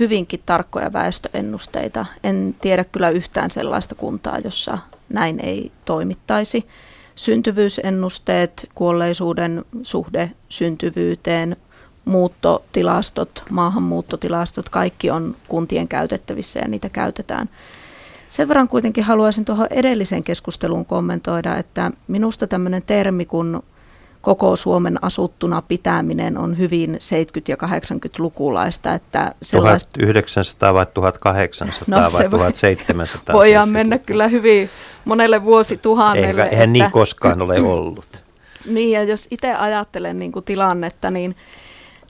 hyvinkin 0.00 0.42
tarkkoja 0.46 0.92
väestöennusteita. 0.92 2.06
En 2.24 2.56
tiedä 2.60 2.84
kyllä 2.84 3.10
yhtään 3.10 3.50
sellaista 3.50 3.94
kuntaa, 3.94 4.38
jossa 4.38 4.78
näin 5.08 5.40
ei 5.40 5.72
toimittaisi. 5.84 6.66
Syntyvyysennusteet, 7.14 8.70
kuolleisuuden 8.74 9.64
suhde 9.82 10.30
syntyvyyteen, 10.48 11.56
muuttotilastot, 12.04 13.42
maahanmuuttotilastot, 13.50 14.68
kaikki 14.68 15.10
on 15.10 15.36
kuntien 15.48 15.88
käytettävissä 15.88 16.60
ja 16.60 16.68
niitä 16.68 16.88
käytetään. 16.92 17.48
Sen 18.28 18.48
verran 18.48 18.68
kuitenkin 18.68 19.04
haluaisin 19.04 19.44
tuohon 19.44 19.66
edelliseen 19.70 20.24
keskusteluun 20.24 20.86
kommentoida, 20.86 21.56
että 21.56 21.90
minusta 22.08 22.46
tämmöinen 22.46 22.82
termi 22.82 23.24
kuin 23.26 23.62
koko 24.24 24.56
Suomen 24.56 25.04
asuttuna 25.04 25.62
pitäminen 25.62 26.38
on 26.38 26.58
hyvin 26.58 26.94
70- 26.94 26.98
ja 27.48 27.56
80-lukulaista. 27.56 28.94
Että 28.94 29.34
sellaista... 29.42 29.90
1900 29.92 30.74
vai 30.74 30.86
1800 30.94 32.00
no, 32.00 32.12
vai 32.12 32.30
1700? 32.30 33.36
Voidaan 33.36 33.68
mennä 33.68 33.98
kyllä 33.98 34.28
hyvin 34.28 34.70
monelle 35.04 35.44
vuosituhannelle. 35.44 36.42
Eihän 36.42 36.52
että... 36.52 36.66
niin 36.66 36.90
koskaan 36.90 37.42
ole 37.42 37.60
ollut. 37.60 38.22
niin, 38.74 38.92
ja 38.92 39.02
jos 39.02 39.28
itse 39.30 39.54
ajattelen 39.54 40.18
niin 40.18 40.32
kuin 40.32 40.44
tilannetta, 40.44 41.10
niin, 41.10 41.36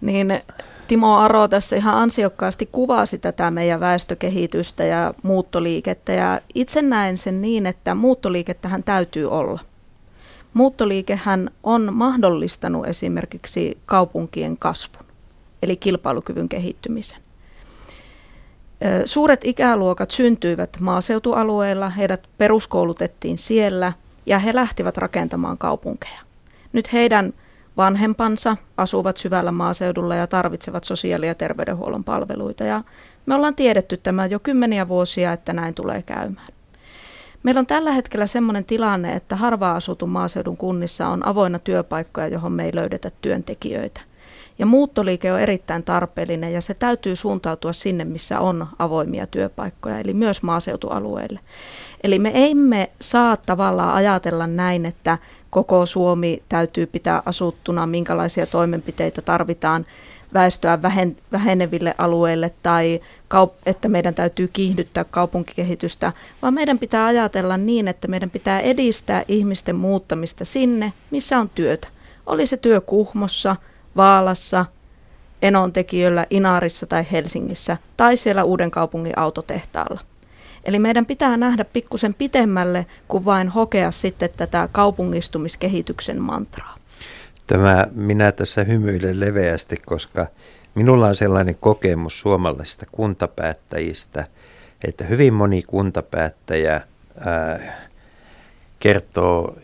niin 0.01 0.41
Timo 0.89 1.17
Aro 1.19 1.49
tässä 1.49 1.77
ihan 1.77 1.95
ansiokkaasti 1.95 2.69
kuvasi 2.73 3.19
tätä 3.19 3.51
meidän 3.51 3.81
väestökehitystä 3.81 4.85
ja 4.85 5.15
muuttoliikettä. 5.23 6.13
Ja 6.13 6.41
itse 6.55 6.83
näen 6.83 7.19
sen 7.19 7.43
niin, 7.43 7.67
että 7.67 7.95
muuttoliikettähän 7.95 8.83
täytyy 8.83 9.31
olla– 9.31 9.61
Muuttoliikehän 10.55 11.51
on 11.63 11.89
mahdollistanut 11.95 12.87
esimerkiksi 12.87 13.79
kaupunkien 13.87 14.57
kasvun, 14.57 15.05
eli 15.63 15.77
kilpailukyvyn 15.77 16.49
kehittymisen. 16.49 17.23
Suuret 19.05 19.41
ikäluokat 19.45 20.11
syntyivät 20.11 20.77
maaseutualueilla, 20.81 21.89
heidät 21.89 22.29
peruskoulutettiin 22.39 23.39
siellä 23.39 23.93
ja 24.27 24.39
he 24.39 24.55
lähtivät 24.55 24.97
rakentamaan 24.97 25.59
kaupunkeja. 25.59 26.21
Nyt 26.73 26.93
heidän 26.93 27.33
vanhempansa 27.77 28.57
asuvat 28.77 29.17
syvällä 29.17 29.53
maaseudulla 29.53 30.15
ja 30.15 30.27
tarvitsevat 30.27 30.85
sosiaali- 30.85 31.27
ja 31.27 31.35
terveydenhuollon 31.35 32.05
palveluita. 32.05 32.65
Ja 32.65 32.83
me 33.27 33.35
ollaan 33.35 33.55
tiedetty 33.55 33.97
tämä 33.97 34.27
jo 34.27 34.41
kymmeniä 34.41 34.89
vuosia, 34.89 35.33
että 35.33 35.53
näin 35.53 35.75
tulee 35.75 36.03
käymään. 36.03 36.49
Meillä 37.45 37.59
on 37.59 37.67
tällä 37.67 37.93
hetkellä 37.93 38.27
sellainen 38.27 38.65
tilanne, 38.65 39.13
että 39.13 39.37
harvaa 39.37 39.77
asutun 39.77 40.09
maaseudun 40.09 40.57
kunnissa 40.57 41.09
on 41.09 41.27
avoinna 41.27 41.59
työpaikkoja, 41.59 42.29
johon 42.29 42.53
me 42.53 42.65
ei 42.65 42.75
löydetä 42.75 43.11
työntekijöitä. 43.21 44.01
Ja 44.59 44.67
muuttoliike 44.67 45.33
on 45.33 45.41
erittäin 45.41 45.83
tarpeellinen 45.83 46.53
ja 46.53 46.61
se 46.61 46.75
täytyy 46.75 47.17
suuntautua 47.17 47.73
sinne, 47.73 48.05
missä 48.05 48.41
on 48.41 48.67
avoimia 48.79 49.27
työpaikkoja, 49.27 49.99
eli 49.99 50.15
myös 50.15 50.43
maaseutualueille. 50.43 51.41
Eli 52.05 52.19
me 52.19 52.31
emme 52.35 52.91
saa 53.01 53.37
tavallaan 53.37 53.95
ajatella 53.95 54.47
näin, 54.47 54.87
että 54.87 55.19
koko 55.51 55.87
Suomi 55.87 56.43
täytyy 56.49 56.87
pitää 56.87 57.23
asuttuna, 57.27 57.87
minkälaisia 57.87 58.47
toimenpiteitä 58.47 59.23
tarvitaan 59.23 59.87
väestöä 60.35 60.79
väheneville 61.33 61.95
alueille 61.99 62.53
tai 62.63 63.01
että 63.67 63.89
meidän 63.89 64.15
täytyy 64.15 64.49
kiihdyttää 64.49 65.05
kaupunkikehitystä, 65.05 66.13
vaan 66.43 66.55
meidän 66.55 66.79
pitää 66.79 67.07
ajatella 67.07 67.57
niin, 67.57 67.89
että 67.89 68.09
meidän 68.09 68.31
pitää 68.31 68.61
edistää 68.61 69.23
ihmisten 69.29 69.77
muuttamista 69.77 70.45
sinne, 70.45 70.93
missä 71.11 71.39
on 71.39 71.49
työtä. 71.49 71.89
Oli 72.27 72.47
se 72.47 72.57
työ 72.57 72.81
Kuhmossa, 72.81 73.57
Vaalassa, 73.97 74.65
Enontekijöllä, 75.43 76.27
Inaarissa 76.31 76.87
tai 76.87 77.07
Helsingissä 77.13 77.77
tai 77.97 78.17
siellä 78.17 78.45
uuden 78.45 78.71
kaupungin 78.71 79.19
autotehtaalla. 79.19 80.01
Eli 80.65 80.79
meidän 80.79 81.07
pitää 81.07 81.37
nähdä 81.37 81.65
pikkusen 81.65 82.15
pitemmälle 82.15 82.87
kuin 83.09 83.25
vain 83.25 83.49
hokea 83.49 83.91
sitten 83.91 84.31
tätä 84.37 84.69
kaupungistumiskehityksen 84.73 86.23
mantraa. 86.23 86.77
Tämä 87.47 87.87
minä 87.95 88.33
tässä 88.33 88.65
hymyilen 88.65 89.21
leveästi, 89.21 89.77
koska 89.87 90.27
minulla 90.75 91.07
on 91.07 91.15
sellainen 91.15 91.57
kokemus 91.61 92.21
suomalaisista 92.21 92.87
kuntapäättäjistä, 92.93 94.27
että 94.85 95.05
hyvin 95.05 95.35
moni 95.35 95.63
kuntapäättäjä 95.63 96.81
ää, 97.21 97.61
kertoo 98.81 99.57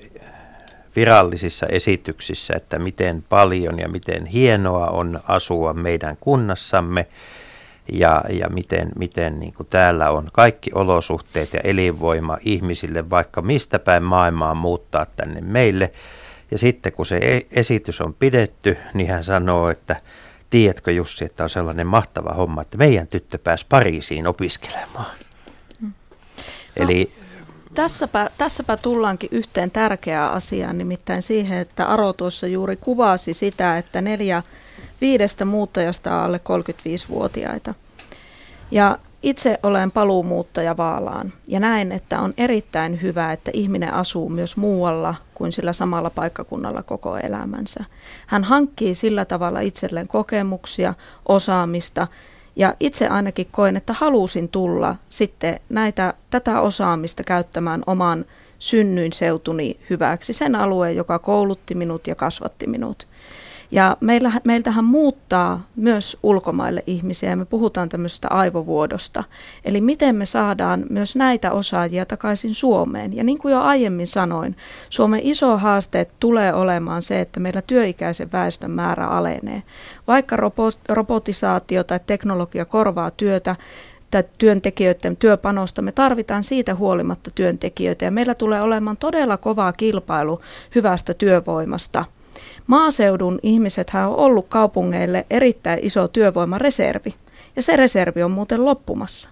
virallisissa 0.97 1.67
esityksissä, 1.67 2.55
että 2.57 2.79
miten 2.79 3.25
paljon 3.29 3.79
ja 3.79 3.89
miten 3.89 4.27
hienoa 4.27 4.87
on 4.87 5.21
asua 5.29 5.73
meidän 5.73 6.17
kunnassamme 6.21 7.07
ja, 7.93 8.25
ja 8.29 8.49
miten, 8.49 8.89
miten 8.99 9.41
niin 9.41 9.55
kuin 9.55 9.67
täällä 9.71 10.11
on 10.11 10.29
kaikki 10.33 10.71
olosuhteet 10.75 11.53
ja 11.53 11.61
elinvoima 11.65 12.37
ihmisille 12.41 13.11
vaikka 13.11 13.43
mistä 13.43 13.79
päin 13.79 14.03
maailmaa 14.03 14.55
muuttaa 14.55 15.07
tänne 15.17 15.41
meille– 15.41 15.93
ja 16.51 16.59
sitten 16.59 16.93
kun 16.93 17.07
se 17.07 17.17
e- 17.17 17.47
esitys 17.53 18.01
on 18.01 18.15
pidetty, 18.15 18.77
niin 18.95 19.09
hän 19.09 19.25
sanoo, 19.25 19.71
että 19.71 19.97
tiedätkö 20.51 20.93
Jussi, 20.93 21.25
että 21.25 21.43
on 21.43 21.51
sellainen 21.51 21.87
mahtava 21.87 22.35
homma, 22.35 22.63
että 22.63 22.79
meidän 22.79 23.07
tyttö 23.07 23.39
pääsi 23.39 23.67
Pariisiin 23.69 24.27
opiskelemaan. 24.27 25.17
No, 25.81 25.89
Eli 26.77 27.13
tässäpä, 27.75 28.31
tässäpä 28.39 28.77
tullaankin 28.77 29.29
yhteen 29.33 29.71
tärkeään 29.71 30.33
asiaan, 30.33 30.79
nimittäin 30.79 31.23
siihen, 31.23 31.59
että 31.59 31.87
Aro 31.87 32.13
tuossa 32.13 32.47
juuri 32.47 32.77
kuvasi 32.77 33.35
sitä, 33.35 33.79
että 33.79 34.01
neljä 34.01 34.43
viidestä 35.01 35.45
muuttajasta 35.45 36.17
on 36.17 36.23
alle 36.23 36.41
35-vuotiaita. 36.49 37.75
Ja 38.71 38.99
itse 39.23 39.59
olen 39.63 39.91
paluumuuttaja 39.91 40.77
Vaalaan 40.77 41.33
ja 41.49 41.61
näen, 41.61 41.93
että 41.93 42.21
on 42.21 42.35
erittäin 42.37 43.03
hyvä, 43.03 43.33
että 43.33 43.51
ihminen 43.55 43.95
asuu 43.95 44.29
myös 44.29 44.57
muualla 44.57 45.15
kuin 45.35 45.53
sillä 45.53 45.73
samalla 45.73 46.11
paikkakunnalla 46.11 46.83
koko 46.83 47.17
elämänsä. 47.17 47.85
Hän 48.27 48.45
hankkii 48.45 48.95
sillä 48.95 49.25
tavalla 49.25 49.61
itselleen 49.61 50.09
kokemuksia, 50.09 50.95
osaamista 51.29 52.07
ja 52.57 52.75
itse 52.81 53.09
ainakin 53.09 53.49
koen, 53.51 53.77
että 53.77 53.93
halusin 53.93 54.49
tulla 54.49 54.97
sitten 55.09 55.61
näitä, 55.69 56.15
tätä 56.31 56.61
osaamista 56.61 57.23
käyttämään 57.25 57.83
oman 57.87 58.25
synnyinseutuni 58.59 59.81
hyväksi, 59.91 60.33
sen 60.33 60.55
alueen, 60.55 60.97
joka 60.97 61.19
koulutti 61.19 61.75
minut 61.75 62.07
ja 62.07 62.15
kasvatti 62.15 62.67
minut. 62.67 63.07
Ja 63.73 63.97
meillä, 64.01 64.33
meiltähän 64.45 64.85
muuttaa 64.85 65.67
myös 65.77 66.17
ulkomaille 66.23 66.83
ihmisiä 66.87 67.31
ja 67.31 67.37
me 67.37 67.45
puhutaan 67.45 67.89
tämmöisestä 67.89 68.29
aivovuodosta. 68.31 69.25
Eli 69.65 69.81
miten 69.81 70.17
me 70.17 70.27
saadaan 70.27 70.85
myös 70.91 71.17
näitä 71.17 71.53
osaajia 71.53 72.07
takaisin 72.07 72.55
Suomeen. 72.55 73.17
Ja 73.17 73.25
niin 73.25 73.39
kuin 73.39 73.53
jo 73.53 73.61
aiemmin 73.61 74.07
sanoin, 74.07 74.57
Suomen 74.89 75.21
iso 75.23 75.57
haaste 75.57 76.07
tulee 76.21 76.55
olemaan 76.55 77.03
se, 77.03 77.21
että 77.21 77.41
meillä 77.41 77.63
työikäisen 77.63 78.33
väestön 78.33 78.71
määrä 78.71 79.07
alenee. 79.07 79.63
Vaikka 80.07 80.37
robotisaatio 80.89 81.85
tai 81.85 82.01
teknologia 82.07 82.65
korvaa 82.65 83.11
työtä, 83.11 83.57
tai 84.11 84.25
työntekijöiden 84.39 85.17
työpanosta. 85.17 85.83
Me 85.83 85.93
tarvitaan 85.93 86.45
siitä 86.45 86.75
huolimatta 86.75 87.31
työntekijöitä 87.31 88.05
ja 88.05 88.11
meillä 88.11 88.35
tulee 88.35 88.63
olemaan 88.63 88.97
todella 88.97 89.37
kova 89.37 89.73
kilpailu 89.73 90.41
hyvästä 90.75 91.15
työvoimasta– 91.15 92.05
Maaseudun 92.71 93.39
ihmiset 93.43 93.91
on 93.95 94.17
ollut 94.17 94.47
kaupungeille 94.49 95.27
erittäin 95.31 95.79
iso 95.83 96.09
työvoimareservi, 96.09 97.15
ja 97.57 97.63
se 97.63 97.77
reservi 97.77 98.23
on 98.23 98.31
muuten 98.31 98.65
loppumassa. 98.65 99.29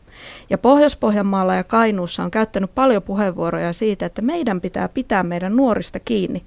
Ja 0.51 0.59
Pohjois-Pohjanmaalla 0.59 1.55
ja 1.55 1.65
Kainuussa 1.65 2.23
on 2.23 2.31
käyttänyt 2.31 2.75
paljon 2.75 3.03
puheenvuoroja 3.03 3.73
siitä, 3.73 4.07
että 4.07 4.23
meidän 4.23 4.61
pitää 4.61 4.89
pitää 4.89 5.23
meidän 5.23 5.57
nuorista 5.57 6.01
kiinni. 6.01 6.45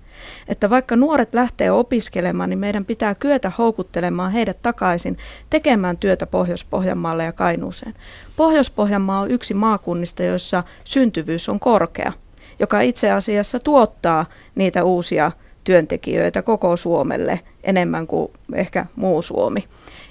Että 0.47 0.69
vaikka 0.69 0.95
nuoret 0.95 1.33
lähtee 1.33 1.71
opiskelemaan, 1.71 2.49
niin 2.49 2.59
meidän 2.59 2.85
pitää 2.85 3.15
kyetä 3.15 3.51
houkuttelemaan 3.57 4.31
heidät 4.31 4.61
takaisin 4.61 5.17
tekemään 5.49 5.97
työtä 5.97 6.27
Pohjois-Pohjanmaalle 6.27 7.23
ja 7.23 7.31
Kainuuseen. 7.31 7.93
Pohjois-Pohjanmaa 8.35 9.19
on 9.19 9.31
yksi 9.31 9.53
maakunnista, 9.53 10.23
joissa 10.23 10.63
syntyvyys 10.83 11.49
on 11.49 11.59
korkea, 11.59 12.13
joka 12.59 12.81
itse 12.81 13.11
asiassa 13.11 13.59
tuottaa 13.59 14.25
niitä 14.55 14.83
uusia 14.83 15.31
työntekijöitä 15.63 16.41
koko 16.41 16.75
Suomelle 16.75 17.39
enemmän 17.63 18.07
kuin 18.07 18.31
ehkä 18.53 18.85
muu 18.95 19.21
Suomi. 19.21 19.63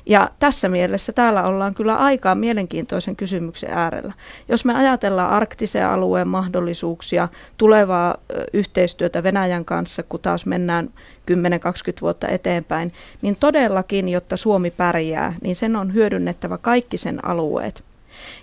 Ja 0.07 0.31
tässä 0.39 0.69
mielessä 0.69 1.13
täällä 1.13 1.43
ollaan 1.43 1.75
kyllä 1.75 1.97
aikaa 1.97 2.35
mielenkiintoisen 2.35 3.17
kysymyksen 3.17 3.71
äärellä. 3.73 4.13
Jos 4.49 4.65
me 4.65 4.75
ajatellaan 4.75 5.31
arktisen 5.31 5.87
alueen 5.87 6.29
mahdollisuuksia, 6.29 7.29
tulevaa 7.59 8.17
yhteistyötä 8.53 9.23
Venäjän 9.23 9.65
kanssa, 9.65 10.03
kun 10.03 10.21
taas 10.21 10.47
mennään 10.47 10.91
10-20 11.31 11.35
vuotta 12.01 12.29
eteenpäin, 12.29 12.93
niin 13.23 13.37
todellakin, 13.37 14.09
jotta 14.09 14.37
Suomi 14.37 14.71
pärjää, 14.71 15.35
niin 15.43 15.57
sen 15.57 15.77
on 15.77 15.95
hyödynnettävä 15.95 16.59
kaikki 16.59 16.99
sen 16.99 17.25
alueet. 17.25 17.85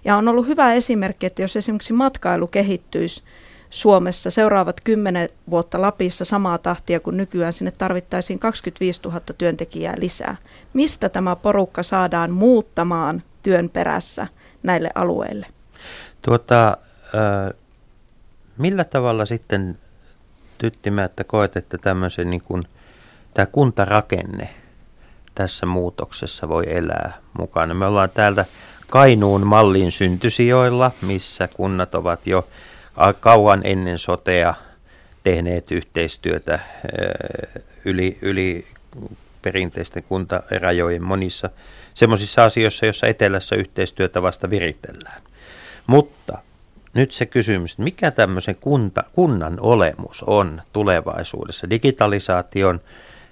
Ja 0.06 0.16
on 0.16 0.28
ollut 0.28 0.48
hyvä 0.48 0.74
esimerkki, 0.74 1.26
että 1.26 1.42
jos 1.42 1.56
esimerkiksi 1.56 1.94
matkailu 1.94 2.48
kehittyisi 2.48 3.24
Suomessa 3.70 4.32
seuraavat 4.32 4.82
kymmenen 4.82 5.30
vuotta 5.50 5.82
Lapissa 5.82 6.26
samaa 6.26 6.58
tahtia 6.58 7.00
kuin 7.00 7.18
nykyään, 7.18 7.54
sinne 7.54 7.72
tarvittaisiin 7.72 8.40
25 8.40 9.02
000 9.04 9.22
työntekijää 9.38 9.94
lisää. 9.98 10.36
Mistä 10.74 11.10
tämä 11.10 11.36
porukka 11.36 11.84
saadaan 11.84 12.32
muuttamaan 12.32 13.24
työn 13.44 13.70
perässä 13.70 14.28
näille 14.64 14.90
alueille? 14.96 15.46
Tuota, 16.22 16.78
millä 18.58 18.84
tavalla 18.84 19.26
sitten 19.26 19.78
Tyttimä, 20.58 21.04
että 21.04 21.24
koet, 21.24 21.58
että 21.58 21.78
tämmöisen 21.78 22.30
niin 22.30 22.42
kuin, 22.42 22.64
tämä 23.34 23.46
kuntarakenne 23.46 24.50
tässä 25.36 25.66
muutoksessa 25.66 26.50
voi 26.50 26.64
elää 26.68 27.18
mukana? 27.38 27.74
Me 27.74 27.86
ollaan 27.86 28.10
täältä 28.10 28.46
Kainuun 28.90 29.48
mallin 29.48 29.92
syntysijoilla, 29.92 30.92
missä 31.02 31.48
kunnat 31.48 31.96
ovat 31.96 32.28
jo 32.28 32.48
kauan 33.20 33.62
ennen 33.64 33.98
sotea 33.98 34.54
tehneet 35.24 35.72
yhteistyötä 35.72 36.60
yli, 37.86 38.18
yli 38.22 38.68
perinteisten 39.42 40.04
kuntarajojen 40.04 41.04
monissa 41.04 41.50
semmoisissa 41.94 42.44
asioissa, 42.44 42.86
joissa 42.86 43.08
etelässä 43.08 43.56
yhteistyötä 43.56 44.22
vasta 44.22 44.50
viritellään. 44.50 45.22
Mutta 45.88 46.38
nyt 46.94 47.12
se 47.12 47.26
kysymys, 47.26 47.78
mikä 47.78 48.12
tämmöisen 48.12 48.56
kunta, 48.56 49.04
kunnan 49.14 49.58
olemus 49.60 50.24
on 50.24 50.62
tulevaisuudessa? 50.74 51.70
Digitalisaation 51.70 52.82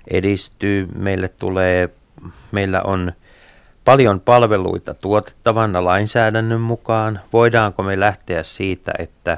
edistyy, 0.08 0.88
meille 0.96 1.28
tulee, 1.28 1.90
meillä 2.52 2.82
on 2.82 3.14
paljon 3.86 4.20
palveluita 4.20 4.94
tuotettavana 4.94 5.84
lainsäädännön 5.84 6.62
mukaan. 6.62 7.20
Voidaanko 7.34 7.84
me 7.84 8.00
lähteä 8.00 8.44
siitä, 8.44 8.92
että 9.00 9.38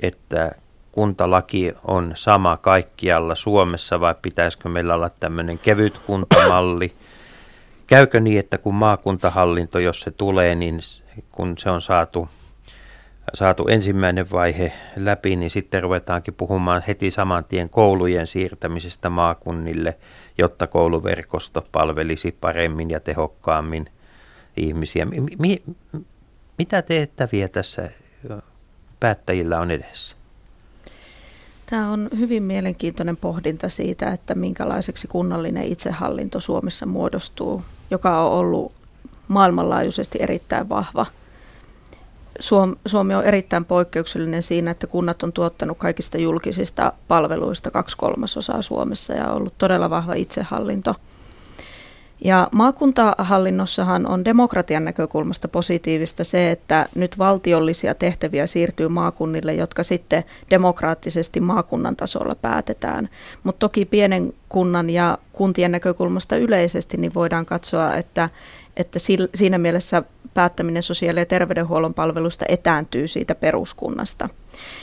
että 0.00 0.52
kuntalaki 0.92 1.74
on 1.84 2.12
sama 2.14 2.56
kaikkialla 2.56 3.34
Suomessa 3.34 4.00
vai 4.00 4.14
pitäisikö 4.22 4.68
meillä 4.68 4.94
olla 4.94 5.10
tämmöinen 5.20 5.58
kevyt 5.58 5.98
kuntamalli? 6.06 6.92
Käykö 7.86 8.20
niin, 8.20 8.38
että 8.38 8.58
kun 8.58 8.74
maakuntahallinto, 8.74 9.78
jos 9.78 10.00
se 10.00 10.10
tulee, 10.10 10.54
niin 10.54 10.80
kun 11.30 11.58
se 11.58 11.70
on 11.70 11.82
saatu, 11.82 12.28
saatu 13.34 13.68
ensimmäinen 13.68 14.30
vaihe 14.30 14.72
läpi, 14.96 15.36
niin 15.36 15.50
sitten 15.50 15.82
ruvetaankin 15.82 16.34
puhumaan 16.34 16.82
heti 16.86 17.10
saman 17.10 17.44
tien 17.44 17.68
koulujen 17.68 18.26
siirtämisestä 18.26 19.10
maakunnille, 19.10 19.98
jotta 20.38 20.66
kouluverkosto 20.66 21.66
palvelisi 21.72 22.36
paremmin 22.40 22.90
ja 22.90 23.00
tehokkaammin 23.00 23.86
ihmisiä. 24.56 25.06
Mi- 25.38 25.62
mitä 26.58 26.82
tehtäviä 26.82 27.48
tässä 27.48 27.90
päättäjillä 29.00 29.60
on 29.60 29.70
edessä? 29.70 30.16
Tämä 31.66 31.92
on 31.92 32.08
hyvin 32.18 32.42
mielenkiintoinen 32.42 33.16
pohdinta 33.16 33.68
siitä, 33.68 34.12
että 34.12 34.34
minkälaiseksi 34.34 35.08
kunnallinen 35.08 35.64
itsehallinto 35.64 36.40
Suomessa 36.40 36.86
muodostuu, 36.86 37.62
joka 37.90 38.22
on 38.22 38.32
ollut 38.32 38.72
maailmanlaajuisesti 39.28 40.18
erittäin 40.22 40.68
vahva. 40.68 41.06
Suomi 42.86 43.14
on 43.14 43.24
erittäin 43.24 43.64
poikkeuksellinen 43.64 44.42
siinä, 44.42 44.70
että 44.70 44.86
kunnat 44.86 45.22
on 45.22 45.32
tuottanut 45.32 45.78
kaikista 45.78 46.18
julkisista 46.18 46.92
palveluista 47.08 47.70
kaksi 47.70 47.96
kolmasosaa 47.96 48.62
Suomessa 48.62 49.12
ja 49.12 49.32
ollut 49.32 49.54
todella 49.58 49.90
vahva 49.90 50.14
itsehallinto– 50.14 50.94
ja 52.24 52.48
maakuntahallinnossahan 52.52 54.06
on 54.06 54.24
demokratian 54.24 54.84
näkökulmasta 54.84 55.48
positiivista 55.48 56.24
se, 56.24 56.50
että 56.50 56.86
nyt 56.94 57.18
valtiollisia 57.18 57.94
tehtäviä 57.94 58.46
siirtyy 58.46 58.88
maakunnille, 58.88 59.54
jotka 59.54 59.82
sitten 59.82 60.24
demokraattisesti 60.50 61.40
maakunnan 61.40 61.96
tasolla 61.96 62.34
päätetään. 62.34 63.08
Mutta 63.42 63.58
toki 63.58 63.84
pienen 63.84 64.32
kunnan 64.48 64.90
ja 64.90 65.18
kuntien 65.32 65.72
näkökulmasta 65.72 66.36
yleisesti 66.36 66.96
niin 66.96 67.14
voidaan 67.14 67.46
katsoa, 67.46 67.94
että, 67.94 68.28
että 68.76 68.98
siinä 69.34 69.58
mielessä 69.58 70.02
päättäminen 70.34 70.82
sosiaali- 70.82 71.20
ja 71.20 71.26
terveydenhuollon 71.26 71.94
palveluista 71.94 72.44
etääntyy 72.48 73.08
siitä 73.08 73.34
peruskunnasta. 73.34 74.28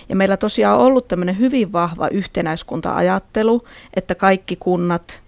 Ja 0.09 0.15
meillä 0.15 0.37
tosiaan 0.37 0.79
on 0.79 0.85
ollut 0.85 1.07
tämmöinen 1.07 1.39
hyvin 1.39 1.71
vahva 1.71 2.07
yhtenäiskunta-ajattelu, 2.07 3.63
että 3.93 4.15
kaikki 4.15 4.55
kunnat 4.55 5.26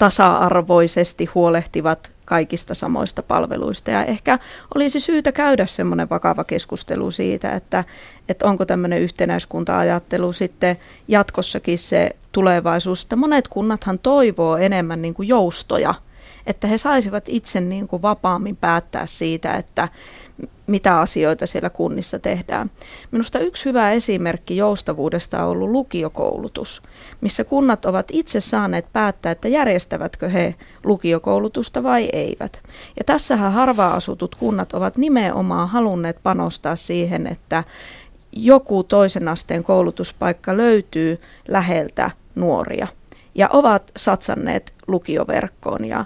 tasa-arvoisesti 0.00 1.24
huolehtivat 1.24 2.12
kaikista 2.24 2.74
samoista 2.74 3.22
palveluista. 3.22 3.90
Ja 3.90 4.04
ehkä 4.04 4.38
olisi 4.74 5.00
syytä 5.00 5.32
käydä 5.32 5.66
semmoinen 5.66 6.10
vakava 6.10 6.44
keskustelu 6.44 7.10
siitä, 7.10 7.52
että, 7.52 7.84
että 8.28 8.46
onko 8.46 8.66
tämmöinen 8.66 9.00
yhtenäiskunta-ajattelu 9.00 10.32
sitten 10.32 10.76
jatkossakin 11.08 11.78
se 11.78 12.16
tulevaisuus. 12.32 13.02
Että 13.02 13.16
monet 13.16 13.48
kunnathan 13.48 13.98
toivoo 13.98 14.56
enemmän 14.56 15.02
niin 15.02 15.14
kuin 15.14 15.28
joustoja– 15.28 15.94
että 16.50 16.66
he 16.66 16.78
saisivat 16.78 17.24
itse 17.28 17.60
niin 17.60 17.88
kuin 17.88 18.02
vapaammin 18.02 18.56
päättää 18.56 19.06
siitä, 19.06 19.54
että 19.54 19.88
mitä 20.66 21.00
asioita 21.00 21.46
siellä 21.46 21.70
kunnissa 21.70 22.18
tehdään. 22.18 22.70
Minusta 23.10 23.38
yksi 23.38 23.64
hyvä 23.64 23.92
esimerkki 23.92 24.56
joustavuudesta 24.56 25.44
on 25.44 25.50
ollut 25.50 25.70
lukiokoulutus, 25.70 26.82
missä 27.20 27.44
kunnat 27.44 27.84
ovat 27.84 28.06
itse 28.12 28.40
saaneet 28.40 28.86
päättää, 28.92 29.32
että 29.32 29.48
järjestävätkö 29.48 30.28
he 30.28 30.54
lukiokoulutusta 30.84 31.82
vai 31.82 32.08
eivät. 32.12 32.62
Ja 32.98 33.04
tässähän 33.04 33.52
harvaa 33.52 33.94
asutut 33.94 34.34
kunnat 34.34 34.72
ovat 34.72 34.96
nimenomaan 34.96 35.68
halunneet 35.68 36.18
panostaa 36.22 36.76
siihen, 36.76 37.26
että 37.26 37.64
joku 38.32 38.82
toisen 38.84 39.28
asteen 39.28 39.64
koulutuspaikka 39.64 40.56
löytyy 40.56 41.20
läheltä 41.48 42.10
nuoria 42.34 42.86
ja 43.34 43.48
ovat 43.52 43.90
satsanneet 43.96 44.72
lukioverkkoon. 44.86 45.84
Ja 45.84 46.04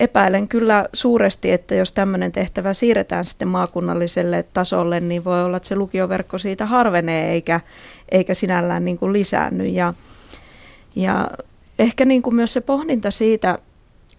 epäilen 0.00 0.48
kyllä 0.48 0.88
suuresti, 0.92 1.50
että 1.50 1.74
jos 1.74 1.92
tämmöinen 1.92 2.32
tehtävä 2.32 2.74
siirretään 2.74 3.24
sitten 3.24 3.48
maakunnalliselle 3.48 4.44
tasolle, 4.52 5.00
niin 5.00 5.24
voi 5.24 5.42
olla, 5.42 5.56
että 5.56 5.68
se 5.68 5.76
lukioverkko 5.76 6.38
siitä 6.38 6.66
harvenee 6.66 7.32
eikä, 7.32 7.60
eikä 8.08 8.34
sinällään 8.34 8.84
niin 8.84 8.98
kuin 8.98 9.12
lisäänny. 9.12 9.66
Ja, 9.66 9.94
ja 10.96 11.30
ehkä 11.78 12.04
niin 12.04 12.22
kuin 12.22 12.36
myös 12.36 12.52
se 12.52 12.60
pohdinta 12.60 13.10
siitä, 13.10 13.58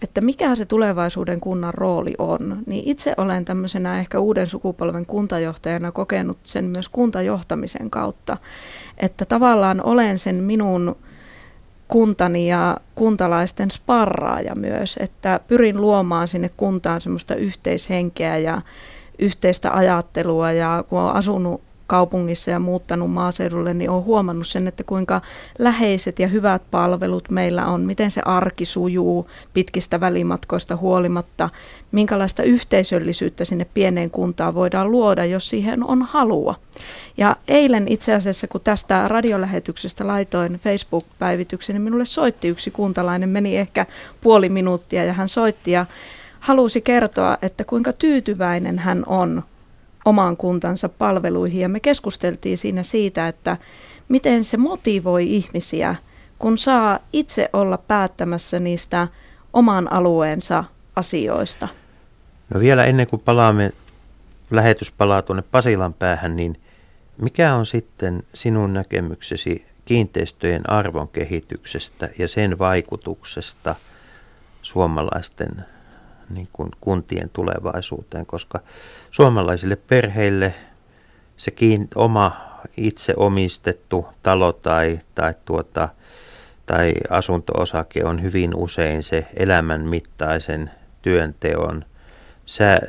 että 0.02 0.22
mikä 0.22 0.56
se 0.56 0.66
tulevaisuuden 0.66 1.40
kunnan 1.40 1.74
rooli 1.74 2.14
on, 2.18 2.64
niin 2.66 2.84
itse 2.86 3.14
olen 3.18 3.46
tämmöisenä 3.46 4.00
ehkä 4.00 4.20
uuden 4.20 4.48
sukupolven 4.48 5.06
kuntajohtajana 5.06 5.92
kokenut 5.92 6.38
sen 6.44 6.66
myös 6.66 6.90
kuntajohtamisen 6.90 7.90
kautta, 7.90 8.38
että 8.98 9.26
tavallaan 9.26 9.84
olen 9.84 10.20
sen 10.20 10.36
minun 10.36 10.96
kuntani 11.90 12.48
ja 12.48 12.78
kuntalaisten 12.96 13.72
sparraaja 13.72 14.56
myös, 14.56 14.98
että 15.00 15.40
pyrin 15.48 15.82
luomaan 15.82 16.28
sinne 16.28 16.50
kuntaan 16.58 17.02
semmoista 17.02 17.36
yhteishenkeä 17.36 18.38
ja 18.38 18.62
yhteistä 19.20 19.72
ajattelua. 19.74 20.52
Ja 20.52 20.84
kun 20.90 21.02
olen 21.02 21.16
asunut 21.16 21.62
kaupungissa 21.90 22.52
ja 22.52 22.60
muuttanut 22.60 23.12
maaseudulle, 23.12 23.74
niin 23.74 23.90
olen 23.90 24.04
huomannut 24.04 24.48
sen, 24.48 24.68
että 24.68 24.84
kuinka 24.84 25.22
läheiset 25.60 26.20
ja 26.20 26.28
hyvät 26.28 26.62
palvelut 26.72 27.30
meillä 27.30 27.66
on, 27.66 27.82
miten 27.82 28.12
se 28.12 28.22
arki 28.26 28.66
sujuu 28.66 29.30
pitkistä 29.54 30.00
välimatkoista 30.00 30.76
huolimatta, 30.76 31.50
minkälaista 31.92 32.44
yhteisöllisyyttä 32.44 33.46
sinne 33.46 33.66
pieneen 33.74 34.12
kuntaan 34.12 34.56
voidaan 34.56 34.92
luoda, 34.92 35.26
jos 35.26 35.50
siihen 35.50 35.84
on 35.84 36.02
halua. 36.02 36.56
Ja 37.18 37.36
eilen 37.48 37.88
itse 37.88 38.14
asiassa, 38.14 38.48
kun 38.48 38.62
tästä 38.64 39.08
radiolähetyksestä 39.08 40.08
laitoin 40.08 40.60
Facebook-päivityksen, 40.60 41.74
niin 41.74 41.82
minulle 41.82 42.06
soitti 42.06 42.48
yksi 42.48 42.72
kuntalainen, 42.72 43.30
meni 43.30 43.58
ehkä 43.58 43.86
puoli 44.22 44.50
minuuttia 44.50 45.04
ja 45.04 45.14
hän 45.14 45.30
soitti 45.30 45.72
ja 45.72 45.86
halusi 46.40 46.82
kertoa, 46.82 47.38
että 47.42 47.64
kuinka 47.64 47.94
tyytyväinen 47.94 48.80
hän 48.80 49.04
on 49.08 49.44
omaan 50.06 50.38
kuntansa 50.38 50.90
palveluihin. 50.90 51.62
Ja 51.62 51.70
me 51.70 51.80
keskusteltiin 51.80 52.58
siinä 52.58 52.84
siitä, 52.84 53.28
että 53.28 53.58
miten 54.10 54.44
se 54.44 54.58
motivoi 54.58 55.36
ihmisiä, 55.36 55.96
kun 56.40 56.58
saa 56.58 57.00
itse 57.14 57.50
olla 57.54 57.78
päättämässä 57.78 58.60
niistä 58.60 59.08
oman 59.54 59.92
alueensa 59.92 60.64
asioista. 60.96 61.68
No 62.54 62.60
vielä 62.60 62.86
ennen 62.86 63.08
kuin 63.08 63.22
palaamme, 63.26 63.72
lähetys 64.52 64.92
palaa 64.92 65.22
tuonne 65.22 65.44
Pasilan 65.52 65.94
päähän, 65.94 66.36
niin 66.36 66.60
mikä 67.18 67.56
on 67.56 67.66
sitten 67.66 68.24
sinun 68.34 68.74
näkemyksesi 68.74 69.66
kiinteistöjen 69.86 70.70
arvon 70.70 71.08
kehityksestä 71.08 72.10
ja 72.18 72.28
sen 72.28 72.60
vaikutuksesta 72.60 73.76
suomalaisten 74.62 75.66
niin 76.30 76.48
kuin 76.54 76.70
kuntien 76.82 77.30
tulevaisuuteen, 77.34 78.26
koska 78.26 78.60
suomalaisille 79.12 79.76
perheille 79.76 80.54
se 81.38 81.52
oma 81.96 82.50
itse 82.78 83.14
omistettu 83.18 84.08
talo 84.24 84.54
tai, 84.54 85.00
tai, 85.16 85.34
tuota, 85.46 85.90
tai 86.66 86.94
asunto-osake 87.10 88.04
on 88.04 88.22
hyvin 88.22 88.56
usein 88.56 89.04
se 89.04 89.28
elämän 89.36 89.82
mittaisen 89.82 90.72
työnteon 91.02 91.86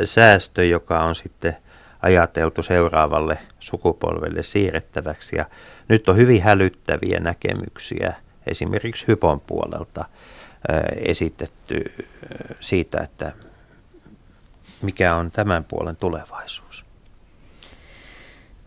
säästö, 0.05 0.65
joka 0.65 1.03
on 1.03 1.15
sitten 1.15 1.57
ajateltu 2.03 2.63
seuraavalle 2.63 3.39
sukupolvelle 3.61 4.43
siirrettäväksi. 4.43 5.37
Ja 5.37 5.45
nyt 5.89 6.09
on 6.09 6.17
hyvin 6.17 6.43
hälyttäviä 6.43 7.21
näkemyksiä 7.21 8.13
esimerkiksi 8.47 9.07
Hypon 9.09 9.41
puolelta 9.41 10.05
esitetty 10.97 12.07
siitä, 12.61 13.01
että 13.01 13.33
mikä 14.83 15.17
on 15.17 15.31
tämän 15.31 15.65
puolen 15.65 15.97
tulevaisuus. 15.97 16.85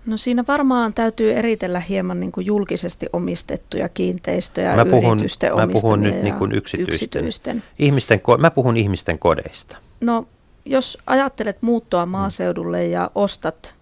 No 0.05 0.17
siinä 0.17 0.43
varmaan 0.47 0.93
täytyy 0.93 1.33
eritellä 1.33 1.79
hieman 1.79 2.19
niin 2.19 2.31
kuin 2.31 2.45
julkisesti 2.45 3.05
omistettuja 3.13 3.89
kiinteistöjä, 3.89 4.75
mä 4.75 4.85
puhun, 4.85 5.17
yritysten 5.17 5.55
Mä 5.55 5.67
puhun 5.67 6.01
nyt 6.01 6.21
niin 6.21 6.35
kuin 6.35 6.51
yksityisten. 6.51 6.93
yksityisten. 6.93 7.63
Ihmisten, 7.79 8.21
mä 8.37 8.51
puhun 8.51 8.77
ihmisten 8.77 9.19
kodeista. 9.19 9.77
No 10.01 10.27
jos 10.65 10.97
ajattelet 11.07 11.61
muuttoa 11.61 12.05
maaseudulle 12.05 12.85
ja 12.85 13.11
ostat 13.15 13.75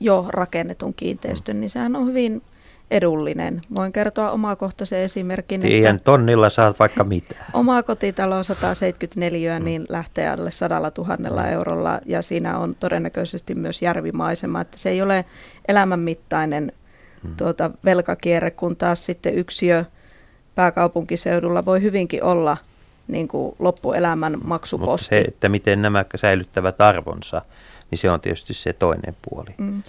jo 0.00 0.26
rakennetun 0.28 0.94
kiinteistön, 0.94 1.60
niin 1.60 1.70
sehän 1.70 1.96
on 1.96 2.06
hyvin 2.06 2.42
edullinen. 2.90 3.60
Voin 3.76 3.92
kertoa 3.92 4.30
omakohtaisen 4.30 4.98
esimerkin. 4.98 5.60
Tien 5.60 6.00
tonnilla 6.00 6.48
saat 6.48 6.78
vaikka 6.78 7.04
mitä. 7.04 7.34
Oma 7.52 7.82
kotitalo 7.82 8.42
174, 8.42 9.58
mm. 9.58 9.64
niin 9.64 9.86
lähtee 9.88 10.28
alle 10.28 10.50
sadalla 10.50 10.90
tuhannella 10.90 11.42
mm. 11.42 11.52
eurolla 11.52 12.00
ja 12.06 12.22
siinä 12.22 12.58
on 12.58 12.74
todennäköisesti 12.74 13.54
myös 13.54 13.82
järvimaisema. 13.82 14.60
Että 14.60 14.78
se 14.78 14.90
ei 14.90 15.02
ole 15.02 15.24
elämänmittainen 15.68 16.72
mm. 17.22 17.36
tuota, 17.36 17.70
velkakierre, 17.84 18.50
kun 18.50 18.76
taas 18.76 19.04
sitten 19.04 19.34
yksiö 19.34 19.84
pääkaupunkiseudulla 20.54 21.64
voi 21.64 21.82
hyvinkin 21.82 22.22
olla 22.22 22.56
niin 23.08 23.28
kuin 23.28 23.56
loppuelämän 23.58 24.38
maksuposti. 24.44 24.90
Mutta 24.90 25.06
se, 25.08 25.20
että 25.20 25.48
miten 25.48 25.82
nämä 25.82 26.04
säilyttävät 26.16 26.80
arvonsa, 26.80 27.42
niin 27.90 27.98
se 27.98 28.10
on 28.10 28.20
tietysti 28.20 28.54
se 28.54 28.72
toinen 28.72 29.16
puoli. 29.30 29.50
Mm. 29.58 29.82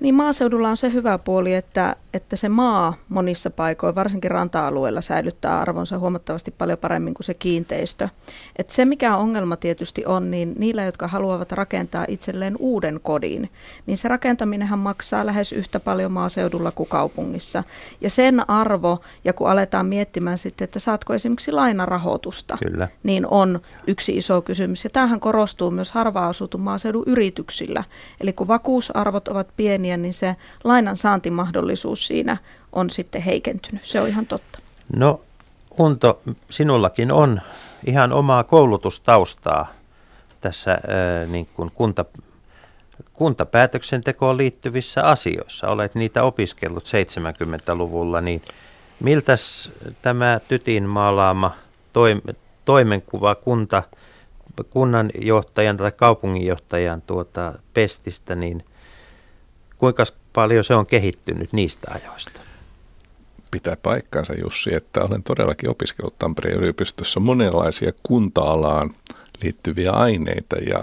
Niin 0.00 0.14
maaseudulla 0.14 0.68
on 0.68 0.76
se 0.76 0.92
hyvä 0.92 1.18
puoli, 1.18 1.54
että, 1.54 1.96
että 2.14 2.36
se 2.36 2.48
maa 2.48 2.94
monissa 3.08 3.50
paikoissa, 3.50 3.94
varsinkin 3.94 4.30
ranta-alueella, 4.30 5.00
säilyttää 5.00 5.60
arvonsa 5.60 5.98
huomattavasti 5.98 6.50
paljon 6.50 6.78
paremmin 6.78 7.14
kuin 7.14 7.24
se 7.24 7.34
kiinteistö. 7.34 8.08
Et 8.56 8.70
se 8.70 8.84
mikä 8.84 9.16
ongelma 9.16 9.56
tietysti 9.56 10.06
on, 10.06 10.30
niin 10.30 10.54
niillä, 10.58 10.82
jotka 10.82 11.08
haluavat 11.08 11.52
rakentaa 11.52 12.04
itselleen 12.08 12.56
uuden 12.58 13.00
kodin, 13.02 13.50
niin 13.86 13.98
se 13.98 14.08
rakentaminenhan 14.08 14.78
maksaa 14.78 15.26
lähes 15.26 15.52
yhtä 15.52 15.80
paljon 15.80 16.12
maaseudulla 16.12 16.70
kuin 16.70 16.88
kaupungissa. 16.88 17.64
Ja 18.00 18.10
sen 18.10 18.50
arvo, 18.50 19.00
ja 19.24 19.32
kun 19.32 19.50
aletaan 19.50 19.86
miettimään 19.86 20.38
sitten, 20.38 20.64
että 20.64 20.78
saatko 20.78 21.14
esimerkiksi 21.14 21.52
lainarahoitusta, 21.52 22.58
Kyllä. 22.64 22.88
niin 23.02 23.26
on 23.26 23.60
yksi 23.86 24.16
iso 24.16 24.42
kysymys. 24.42 24.84
Ja 24.84 24.90
tämähän 24.90 25.20
korostuu 25.20 25.70
myös 25.70 25.92
harva-asutun 25.92 26.60
maaseudun 26.60 27.04
yrityksillä. 27.06 27.84
Eli 28.20 28.32
kun 28.32 28.48
vakuusarvot 28.48 29.28
ovat 29.28 29.48
pieniä, 29.56 29.89
pieniä, 29.90 29.96
niin 29.96 30.14
se 30.14 30.36
lainan 30.64 30.96
saantimahdollisuus 30.96 32.06
siinä 32.06 32.36
on 32.72 32.90
sitten 32.90 33.22
heikentynyt. 33.22 33.84
Se 33.84 34.00
on 34.00 34.08
ihan 34.08 34.26
totta. 34.26 34.58
No 34.96 35.20
Unto, 35.78 36.20
sinullakin 36.50 37.12
on 37.12 37.40
ihan 37.86 38.12
omaa 38.12 38.44
koulutustaustaa 38.44 39.72
tässä 40.40 40.78
niin 41.26 41.48
kuin 41.54 41.70
kunta, 41.74 42.04
kuntapäätöksentekoon 43.12 44.36
liittyvissä 44.36 45.02
asioissa. 45.02 45.68
Olet 45.68 45.94
niitä 45.94 46.22
opiskellut 46.22 46.84
70-luvulla, 46.84 48.20
niin 48.20 48.42
miltäs 49.00 49.70
tämä 50.02 50.40
tytin 50.48 50.84
maalaama 50.84 51.54
toimenkuva 52.64 53.34
kunta, 53.34 53.82
kunnanjohtajan 54.70 55.76
tai 55.76 55.92
kaupunginjohtajan 55.92 57.02
tuota 57.02 57.52
pestistä, 57.74 58.34
niin 58.34 58.64
Kuinka 59.80 60.04
paljon 60.32 60.64
se 60.64 60.74
on 60.74 60.86
kehittynyt 60.86 61.52
niistä 61.52 61.90
ajoista? 61.94 62.40
Pitää 63.50 63.76
paikkansa 63.82 64.34
Jussi, 64.34 64.74
että 64.74 65.04
olen 65.04 65.22
todellakin 65.22 65.70
opiskellut 65.70 66.18
Tampereen 66.18 66.58
yliopistossa 66.58 67.20
monenlaisia 67.20 67.92
kunta-alaan 68.02 68.94
liittyviä 69.42 69.92
aineita 69.92 70.56
ja 70.56 70.80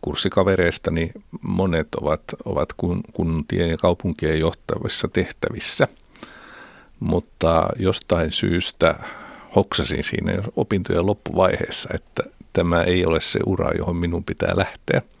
kurssikavereistani 0.00 1.12
monet 1.42 1.94
ovat, 1.94 2.22
ovat 2.44 2.68
kuntien 3.12 3.70
ja 3.70 3.76
kaupunkien 3.76 4.40
johtavissa 4.40 5.08
tehtävissä. 5.08 5.88
Mutta 7.00 7.68
jostain 7.78 8.32
syystä 8.32 8.94
hoksasin 9.56 10.04
siinä 10.04 10.42
opintojen 10.56 11.06
loppuvaiheessa, 11.06 11.88
että 11.94 12.22
tämä 12.52 12.82
ei 12.82 13.06
ole 13.06 13.20
se 13.20 13.38
ura, 13.46 13.72
johon 13.78 13.96
minun 13.96 14.24
pitää 14.24 14.56
lähteä– 14.56 15.02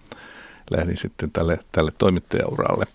lähdin 0.70 0.96
sitten 0.96 1.30
tälle, 1.32 1.58
tälle 1.72 1.92
toimittajauralle. 1.98 2.86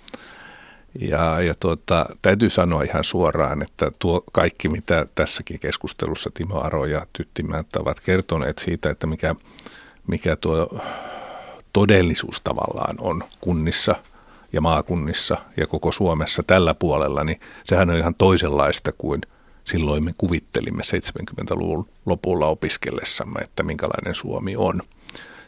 Ja, 0.99 1.41
ja 1.41 1.55
tuota, 1.59 2.05
täytyy 2.21 2.49
sanoa 2.49 2.83
ihan 2.83 3.03
suoraan, 3.03 3.61
että 3.61 3.91
tuo 3.99 4.23
kaikki, 4.31 4.69
mitä 4.69 5.05
tässäkin 5.15 5.59
keskustelussa 5.59 6.29
Timo 6.33 6.61
Aro 6.61 6.85
ja 6.85 7.07
Tyttimät 7.13 7.75
ovat 7.75 7.99
kertoneet 7.99 8.57
siitä, 8.57 8.89
että 8.89 9.07
mikä, 9.07 9.35
mikä 10.07 10.35
tuo 10.35 10.79
todellisuus 11.73 12.41
tavallaan 12.41 12.95
on 12.99 13.23
kunnissa 13.41 13.95
ja 14.53 14.61
maakunnissa 14.61 15.37
ja 15.57 15.67
koko 15.67 15.91
Suomessa 15.91 16.43
tällä 16.43 16.73
puolella, 16.73 17.23
niin 17.23 17.39
sehän 17.63 17.89
on 17.89 17.97
ihan 17.97 18.15
toisenlaista 18.15 18.91
kuin 18.97 19.21
silloin 19.65 20.03
me 20.03 20.13
kuvittelimme 20.17 20.81
70-luvun 20.81 21.87
lopulla 22.05 22.47
opiskellessamme, 22.47 23.39
että 23.39 23.63
minkälainen 23.63 24.15
Suomi 24.15 24.55
on– 24.55 24.81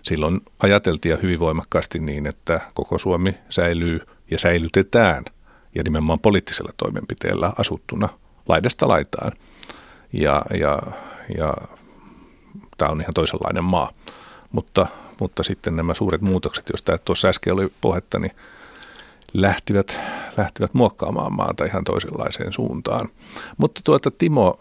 silloin 0.08 0.42
ajateltiin 0.60 1.12
ja 1.12 1.18
hyvin 1.22 1.40
voimakkaasti 1.40 2.00
niin, 2.00 2.28
että 2.28 2.62
koko 2.74 2.98
Suomi 2.98 3.38
säilyy 3.50 4.00
ja 4.32 4.40
säilytetään 4.40 5.26
ja 5.76 5.84
nimenomaan 5.84 6.20
poliittisella 6.20 6.72
toimenpiteellä 6.78 7.54
asuttuna 7.58 8.10
laidasta 8.48 8.88
laitaan. 8.88 9.32
Ja, 10.14 10.42
ja, 10.60 10.80
ja 11.38 11.54
tämä 12.78 12.92
on 12.92 13.02
ihan 13.02 13.14
toisenlainen 13.14 13.64
maa. 13.64 13.92
Mutta, 14.52 14.88
mutta 15.20 15.44
sitten 15.44 15.76
nämä 15.76 15.94
suuret 15.94 16.22
muutokset, 16.22 16.70
joista 16.70 16.98
tuossa 16.98 17.28
äsken 17.28 17.54
oli 17.54 17.74
puhetta, 17.82 18.20
niin 18.20 18.32
lähtivät, 19.34 20.00
lähtivät 20.38 20.74
muokkaamaan 20.74 21.34
maata 21.34 21.66
ihan 21.66 21.84
toisenlaiseen 21.84 22.54
suuntaan. 22.54 23.10
Mutta 23.58 23.82
tuota 23.84 24.12
Timo 24.12 24.60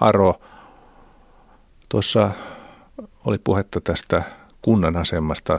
Aro, 0.00 0.40
tuossa 1.88 2.30
oli 3.24 3.38
puhetta 3.38 3.80
tästä 3.80 4.22
kunnan 4.66 4.96
asemasta 4.96 5.58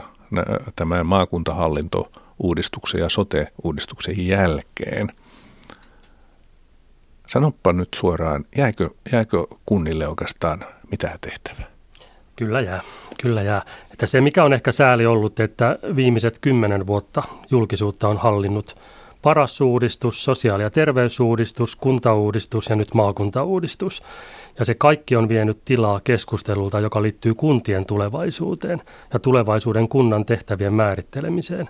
tämän 0.76 1.06
maakuntahallinto-uudistuksen 1.06 3.00
ja 3.00 3.08
sote-uudistuksen 3.08 4.26
jälkeen. 4.26 5.08
Sanoppa 7.28 7.72
nyt 7.72 7.88
suoraan, 7.94 8.44
jääkö, 8.56 8.90
jääkö 9.12 9.46
kunnille 9.66 10.08
oikeastaan 10.08 10.64
mitään 10.90 11.18
tehtävää? 11.20 11.66
Kyllä 12.36 12.60
jää, 12.60 12.82
kyllä 13.22 13.42
jää. 13.42 13.62
Että 13.92 14.06
se 14.06 14.20
mikä 14.20 14.44
on 14.44 14.52
ehkä 14.52 14.72
sääli 14.72 15.06
ollut, 15.06 15.40
että 15.40 15.78
viimeiset 15.96 16.38
kymmenen 16.40 16.86
vuotta 16.86 17.22
julkisuutta 17.50 18.08
on 18.08 18.16
hallinnut 18.16 18.76
paras 19.22 19.60
uudistus, 19.60 20.24
sosiaali- 20.24 20.62
ja 20.62 20.70
terveysuudistus, 20.70 21.76
kuntauudistus 21.76 22.68
ja 22.68 22.76
nyt 22.76 22.94
maakuntauudistus. 22.94 24.02
Ja 24.58 24.64
se 24.64 24.74
kaikki 24.74 25.16
on 25.16 25.28
vienyt 25.28 25.64
tilaa 25.64 26.00
keskustelulta, 26.04 26.80
joka 26.80 27.02
liittyy 27.02 27.34
kuntien 27.34 27.86
tulevaisuuteen 27.86 28.82
ja 29.12 29.18
tulevaisuuden 29.18 29.88
kunnan 29.88 30.24
tehtävien 30.24 30.74
määrittelemiseen. 30.74 31.68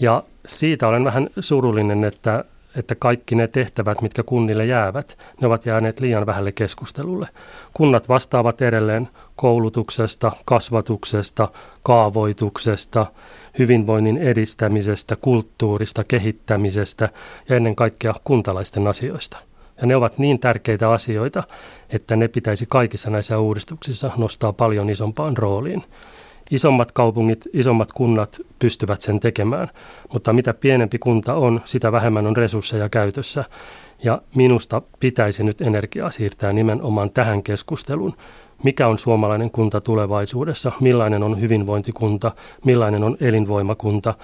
Ja 0.00 0.22
siitä 0.46 0.88
olen 0.88 1.04
vähän 1.04 1.28
surullinen, 1.40 2.04
että, 2.04 2.44
että 2.76 2.94
kaikki 2.94 3.34
ne 3.34 3.48
tehtävät, 3.48 4.02
mitkä 4.02 4.22
kunnille 4.22 4.66
jäävät, 4.66 5.18
ne 5.40 5.46
ovat 5.46 5.66
jääneet 5.66 6.00
liian 6.00 6.26
vähälle 6.26 6.52
keskustelulle. 6.52 7.28
Kunnat 7.72 8.08
vastaavat 8.08 8.62
edelleen 8.62 9.08
koulutuksesta, 9.36 10.32
kasvatuksesta, 10.44 11.48
kaavoituksesta, 11.82 13.06
hyvinvoinnin 13.58 14.18
edistämisestä, 14.18 15.16
kulttuurista, 15.16 16.04
kehittämisestä 16.04 17.08
ja 17.48 17.56
ennen 17.56 17.76
kaikkea 17.76 18.14
kuntalaisten 18.24 18.86
asioista. 18.86 19.38
Ja 19.80 19.86
ne 19.86 19.96
ovat 19.96 20.18
niin 20.18 20.38
tärkeitä 20.38 20.90
asioita, 20.90 21.42
että 21.90 22.16
ne 22.16 22.28
pitäisi 22.28 22.66
kaikissa 22.68 23.10
näissä 23.10 23.38
uudistuksissa 23.38 24.10
nostaa 24.16 24.52
paljon 24.52 24.90
isompaan 24.90 25.36
rooliin. 25.36 25.82
Isommat 26.50 26.92
kaupungit, 26.92 27.44
isommat 27.52 27.92
kunnat 27.92 28.40
pystyvät 28.58 29.00
sen 29.00 29.20
tekemään, 29.20 29.68
mutta 30.12 30.32
mitä 30.32 30.54
pienempi 30.54 30.98
kunta 30.98 31.34
on, 31.34 31.60
sitä 31.64 31.92
vähemmän 31.92 32.26
on 32.26 32.36
resursseja 32.36 32.88
käytössä. 32.88 33.44
Ja 34.02 34.22
minusta 34.34 34.82
pitäisi 35.00 35.44
nyt 35.44 35.60
energiaa 35.60 36.10
siirtää 36.10 36.52
nimenomaan 36.52 37.10
tähän 37.10 37.42
keskusteluun. 37.42 38.16
Mikä 38.62 38.88
on 38.88 38.98
suomalainen 38.98 39.50
kunta 39.50 39.80
tulevaisuudessa? 39.80 40.72
Millainen 40.80 41.22
on 41.22 41.40
hyvinvointikunta? 41.40 42.32
Millainen 42.64 43.04
on 43.04 43.16
elinvoimakunta? 43.20 44.14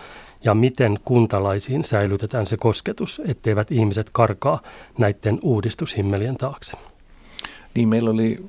Ja 0.44 0.54
miten 0.54 0.98
kuntalaisiin 1.04 1.84
säilytetään 1.84 2.46
se 2.46 2.56
kosketus, 2.56 3.22
etteivät 3.28 3.70
ihmiset 3.70 4.10
karkaa 4.12 4.60
näiden 4.98 5.38
uudistushimmelien 5.42 6.36
taakse? 6.36 6.76
Niin, 7.74 7.88
meillä 7.88 8.10
oli 8.10 8.44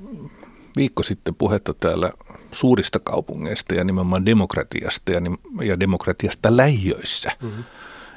viikko 0.76 1.04
sitten 1.04 1.36
puhetta 1.36 1.74
täällä 1.74 2.12
suurista 2.52 3.00
kaupungeista 3.00 3.76
ja 3.76 3.84
nimenomaan 3.84 4.26
demokratiasta 4.26 5.12
ja, 5.12 5.22
ja 5.62 5.80
demokratiasta 5.80 6.58
lähiöissä. 6.58 7.32
Mm-hmm. 7.42 7.64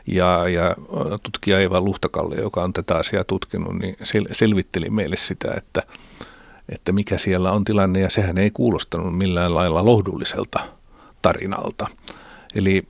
Ja, 0.07 0.49
ja 0.49 0.77
tutkija 1.23 1.61
Eva 1.61 1.81
Luhtakalle, 1.81 2.35
joka 2.35 2.63
on 2.63 2.73
tätä 2.73 2.97
asiaa 2.97 3.25
tutkinut, 3.25 3.79
niin 3.79 3.97
sel- 4.03 4.29
selvitteli 4.33 4.91
meille 4.91 5.17
sitä, 5.17 5.55
että, 5.57 5.83
että 6.69 6.93
mikä 6.93 7.19
siellä 7.19 7.53
on 7.53 7.65
tilanne, 7.65 8.01
ja 8.01 8.11
sehän 8.11 8.39
ei 8.39 8.51
kuulostanut 8.51 9.19
millään 9.19 9.55
lailla 9.55 9.85
lohdulliselta 9.85 10.61
tarinalta. 11.23 11.87
Eli 12.55 12.87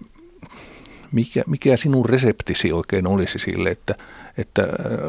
mikä, 1.12 1.42
mikä 1.46 1.76
sinun 1.76 2.06
reseptisi 2.06 2.72
oikein 2.72 3.06
olisi 3.06 3.38
sille, 3.38 3.70
että, 3.70 3.94
että 4.38 4.62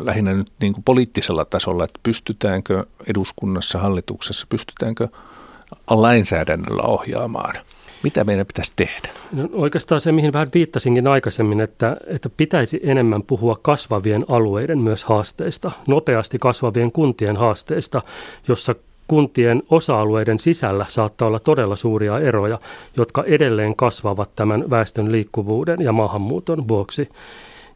lähinnä 0.04 0.34
nyt 0.34 0.52
niin 0.62 0.74
kuin 0.74 0.84
poliittisella 0.84 1.46
tasolla, 1.46 1.84
että 1.84 2.00
pystytäänkö 2.04 2.86
eduskunnassa, 3.08 3.80
hallituksessa, 3.80 4.48
pystytäänkö 4.50 5.08
lainsäädännöllä 5.88 6.84
ohjaamaan– 6.84 7.56
mitä 8.04 8.24
meidän 8.24 8.46
pitäisi 8.46 8.74
tehdä? 8.76 9.10
No, 9.32 9.50
oikeastaan 9.52 10.02
se, 10.02 10.12
mihin 10.12 10.34
vähän 10.34 10.50
viittasinkin 10.54 11.08
aikaisemmin, 11.08 11.62
että, 11.62 11.98
että 12.08 12.30
pitäisi 12.30 12.80
enemmän 12.84 13.24
puhua 13.24 13.58
kasvavien 13.62 14.26
alueiden 14.30 14.82
myös 14.82 15.04
haasteista, 15.04 15.72
nopeasti 15.88 16.40
kasvavien 16.40 16.92
kuntien 16.92 17.38
haasteista, 17.38 18.02
jossa 18.48 18.76
kuntien 19.08 19.64
osa-alueiden 19.70 20.40
sisällä 20.40 20.86
saattaa 20.90 21.28
olla 21.28 21.40
todella 21.40 21.76
suuria 21.76 22.20
eroja, 22.20 22.60
jotka 22.98 23.24
edelleen 23.24 23.76
kasvavat 23.76 24.36
tämän 24.36 24.70
väestön 24.70 25.12
liikkuvuuden 25.12 25.82
ja 25.82 25.92
maahanmuuton 25.92 26.68
vuoksi. 26.68 27.10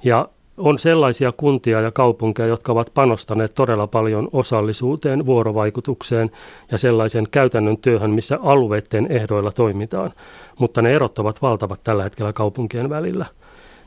Ja 0.03 0.29
on 0.61 0.79
sellaisia 0.79 1.31
kuntia 1.31 1.81
ja 1.81 1.91
kaupunkeja, 1.91 2.47
jotka 2.47 2.71
ovat 2.71 2.91
panostaneet 2.93 3.53
todella 3.55 3.87
paljon 3.87 4.29
osallisuuteen, 4.33 5.25
vuorovaikutukseen 5.25 6.31
ja 6.71 6.77
sellaisen 6.77 7.27
käytännön 7.31 7.77
työhön, 7.77 8.11
missä 8.11 8.39
alueiden 8.43 9.07
ehdoilla 9.09 9.51
toimitaan. 9.51 10.11
Mutta 10.59 10.81
ne 10.81 10.93
erot 10.93 11.19
ovat 11.19 11.41
valtavat 11.41 11.83
tällä 11.83 12.03
hetkellä 12.03 12.33
kaupunkien 12.33 12.89
välillä. 12.89 13.25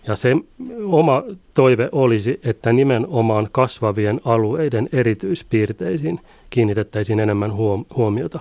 Ja 0.07 0.17
se 0.17 0.37
oma 0.85 1.23
toive 1.55 1.89
olisi, 1.93 2.41
että 2.45 2.73
nimenomaan 2.73 3.49
kasvavien 3.53 4.21
alueiden 4.25 4.89
erityispiirteisiin 4.93 6.21
kiinnitettäisiin 6.51 7.21
enemmän 7.21 7.53
huomiota 7.97 8.41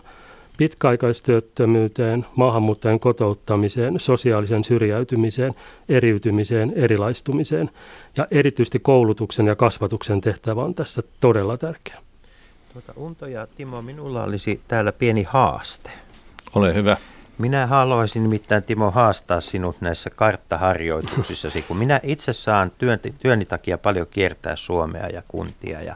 pitkäaikaistyöttömyyteen, 0.58 2.26
maahanmuuttajien 2.36 3.00
kotouttamiseen, 3.00 4.00
sosiaalisen 4.00 4.64
syrjäytymiseen, 4.64 5.56
eriytymiseen, 5.90 6.74
erilaistumiseen 6.76 7.70
ja 8.18 8.28
erityisesti 8.32 8.80
koulutuksen 8.80 9.48
ja 9.48 9.56
kasvatuksen 9.56 10.22
tehtävä 10.22 10.64
on 10.64 10.76
tässä 10.76 11.04
todella 11.20 11.58
tärkeä. 11.58 11.98
Tuota, 12.74 12.94
Unto 12.96 13.28
ja 13.28 13.48
Timo, 13.48 13.82
minulla 13.82 14.24
olisi 14.24 14.62
täällä 14.68 14.92
pieni 14.92 15.24
haaste. 15.24 15.90
Ole 16.56 16.74
hyvä. 16.74 16.98
Minä 17.38 17.68
haluaisin 17.68 18.24
nimittäin 18.24 18.64
Timo 18.64 18.92
haastaa 18.92 19.42
sinut 19.42 19.82
näissä 19.82 20.10
karttaharjoituksissasi, 20.10 21.62
kun 21.68 21.78
minä 21.78 22.00
itse 22.04 22.34
saan 22.34 22.72
työn, 22.78 23.00
työni 23.20 23.46
takia 23.46 23.78
paljon 23.78 24.08
kiertää 24.12 24.56
Suomea 24.56 25.08
ja 25.08 25.24
kuntia 25.28 25.82
ja 25.82 25.96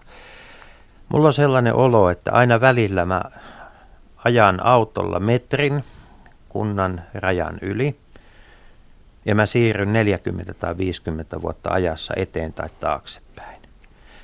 mulla 1.10 1.28
on 1.28 1.34
sellainen 1.34 1.74
olo, 1.74 2.10
että 2.10 2.32
aina 2.32 2.62
välillä 2.62 3.06
mä 3.06 3.22
ajan 4.28 4.66
autolla 4.66 5.20
metrin 5.20 5.84
kunnan 6.50 7.02
rajan 7.14 7.58
yli 7.62 7.96
ja 9.26 9.36
mä 9.36 9.46
siirryn 9.46 9.94
40 9.94 10.54
tai 10.54 10.78
50 10.78 11.42
vuotta 11.42 11.70
ajassa 11.70 12.14
eteen 12.18 12.54
tai 12.54 12.70
taaksepäin. 12.80 13.62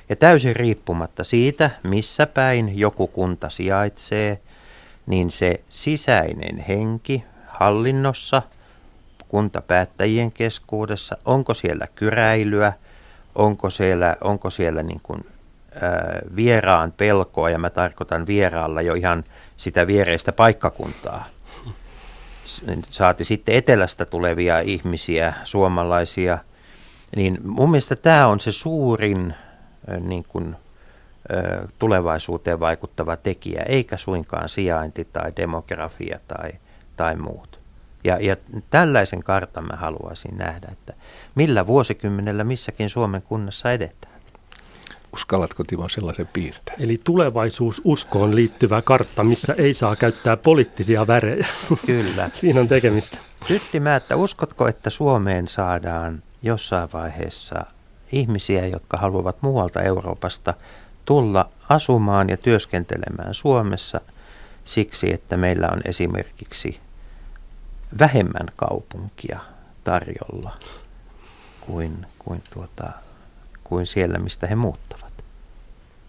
Ja 0.08 0.16
täysin 0.16 0.56
riippumatta 0.56 1.24
siitä, 1.24 1.70
missä 1.82 2.26
päin 2.26 2.78
joku 2.78 3.06
kunta 3.06 3.50
sijaitsee, 3.50 4.40
niin 5.06 5.30
se 5.30 5.60
sisäinen 5.68 6.58
henki 6.68 7.24
hallinnossa, 7.46 8.42
kuntapäättäjien 9.28 10.32
keskuudessa, 10.32 11.16
onko 11.24 11.54
siellä 11.54 11.86
kyräilyä, 11.94 12.72
onko 13.34 13.70
siellä, 13.70 14.16
onko 14.20 14.50
siellä 14.50 14.82
niin 14.82 15.00
kuin, 15.02 15.24
vieraan 16.36 16.92
pelkoa, 16.92 17.50
ja 17.50 17.58
mä 17.58 17.70
tarkoitan 17.70 18.26
vieraalla 18.26 18.82
jo 18.82 18.94
ihan 18.94 19.24
sitä 19.56 19.86
viereistä 19.86 20.32
paikkakuntaa. 20.32 21.24
Saati 22.90 23.24
sitten 23.24 23.54
etelästä 23.54 24.04
tulevia 24.04 24.60
ihmisiä, 24.60 25.34
suomalaisia. 25.44 26.38
Niin 27.16 27.38
mun 27.44 27.70
mielestä 27.70 27.96
tämä 27.96 28.26
on 28.26 28.40
se 28.40 28.52
suurin 28.52 29.34
niin 30.00 30.24
kuin, 30.28 30.56
tulevaisuuteen 31.78 32.60
vaikuttava 32.60 33.16
tekijä, 33.16 33.62
eikä 33.68 33.96
suinkaan 33.96 34.48
sijainti 34.48 35.08
tai 35.12 35.32
demografia 35.36 36.20
tai, 36.28 36.50
tai 36.96 37.16
muut. 37.16 37.60
Ja, 38.04 38.18
ja 38.20 38.36
tällaisen 38.70 39.22
kartan 39.22 39.64
mä 39.64 39.76
haluaisin 39.76 40.36
nähdä, 40.38 40.68
että 40.72 40.94
millä 41.34 41.66
vuosikymmenellä 41.66 42.44
missäkin 42.44 42.90
Suomen 42.90 43.22
kunnassa 43.22 43.72
edetään. 43.72 44.13
Uskallatko 45.14 45.64
Timo 45.64 45.88
sellaisen 45.88 46.28
piirtää? 46.32 46.74
Eli 46.78 46.98
tulevaisuus 47.04 47.82
uskoon 47.84 48.34
liittyvä 48.34 48.82
kartta, 48.82 49.24
missä 49.24 49.54
ei 49.58 49.74
saa 49.74 49.96
käyttää 49.96 50.36
poliittisia 50.36 51.06
värejä. 51.06 51.46
Kyllä. 51.86 52.30
Siinä 52.34 52.60
on 52.60 52.68
tekemistä. 52.68 53.18
Tytti 53.46 53.82
että 53.96 54.16
uskotko, 54.16 54.68
että 54.68 54.90
Suomeen 54.90 55.48
saadaan 55.48 56.22
jossain 56.42 56.88
vaiheessa 56.92 57.66
ihmisiä, 58.12 58.66
jotka 58.66 58.96
haluavat 58.96 59.42
muualta 59.42 59.82
Euroopasta 59.82 60.54
tulla 61.04 61.50
asumaan 61.68 62.28
ja 62.28 62.36
työskentelemään 62.36 63.34
Suomessa 63.34 64.00
siksi, 64.64 65.14
että 65.14 65.36
meillä 65.36 65.68
on 65.72 65.80
esimerkiksi 65.84 66.80
vähemmän 67.98 68.46
kaupunkia 68.56 69.40
tarjolla 69.84 70.56
kuin, 71.60 72.06
kuin, 72.18 72.42
tuota, 72.54 72.90
kuin 73.64 73.86
siellä, 73.86 74.18
mistä 74.18 74.46
he 74.46 74.54
muuttavat. 74.54 75.03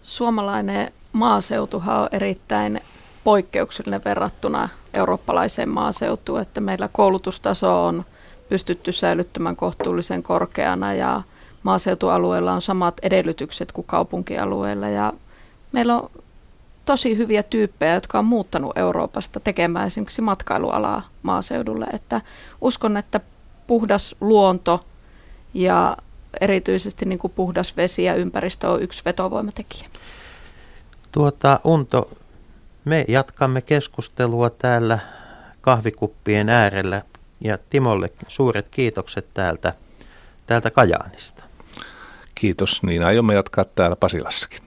Suomalainen 0.06 0.92
maaseutuhan 1.12 2.00
on 2.00 2.08
erittäin 2.12 2.80
poikkeuksellinen 3.24 4.04
verrattuna 4.04 4.68
eurooppalaiseen 4.94 5.68
maaseutuun, 5.68 6.40
että 6.40 6.60
meillä 6.60 6.88
koulutustaso 6.92 7.84
on 7.84 8.04
pystytty 8.48 8.92
säilyttämään 8.92 9.56
kohtuullisen 9.56 10.22
korkeana 10.22 10.94
ja 10.94 11.22
maaseutualueella 11.62 12.52
on 12.52 12.62
samat 12.62 12.94
edellytykset 13.02 13.72
kuin 13.72 13.86
kaupunkialueella 13.86 14.88
ja 14.88 15.12
meillä 15.72 15.96
on 15.96 16.10
tosi 16.84 17.16
hyviä 17.16 17.42
tyyppejä, 17.42 17.94
jotka 17.94 18.18
on 18.18 18.24
muuttanut 18.24 18.78
Euroopasta 18.78 19.40
tekemään 19.40 19.86
esimerkiksi 19.86 20.22
matkailualaa 20.22 21.02
maaseudulle, 21.22 21.86
että 21.92 22.20
uskon, 22.60 22.96
että 22.96 23.20
puhdas 23.66 24.16
luonto 24.20 24.84
ja 25.54 25.96
erityisesti 26.40 27.04
niin 27.04 27.18
kuin 27.18 27.32
puhdas 27.36 27.76
vesi 27.76 28.04
ja 28.04 28.14
ympäristö 28.14 28.70
on 28.70 28.82
yksi 28.82 29.02
vetovoimatekijä. 29.04 29.88
Tuota, 31.12 31.60
Unto, 31.64 32.10
me 32.84 33.04
jatkamme 33.08 33.62
keskustelua 33.62 34.50
täällä 34.50 34.98
kahvikuppien 35.60 36.48
äärellä 36.48 37.02
ja 37.40 37.58
Timolle 37.70 38.12
suuret 38.28 38.68
kiitokset 38.68 39.26
täältä, 39.34 39.74
täältä 40.46 40.70
Kajaanista. 40.70 41.44
Kiitos, 42.34 42.82
niin 42.82 43.02
aiomme 43.02 43.34
jatkaa 43.34 43.64
täällä 43.64 43.96
Pasilassakin. 43.96 44.65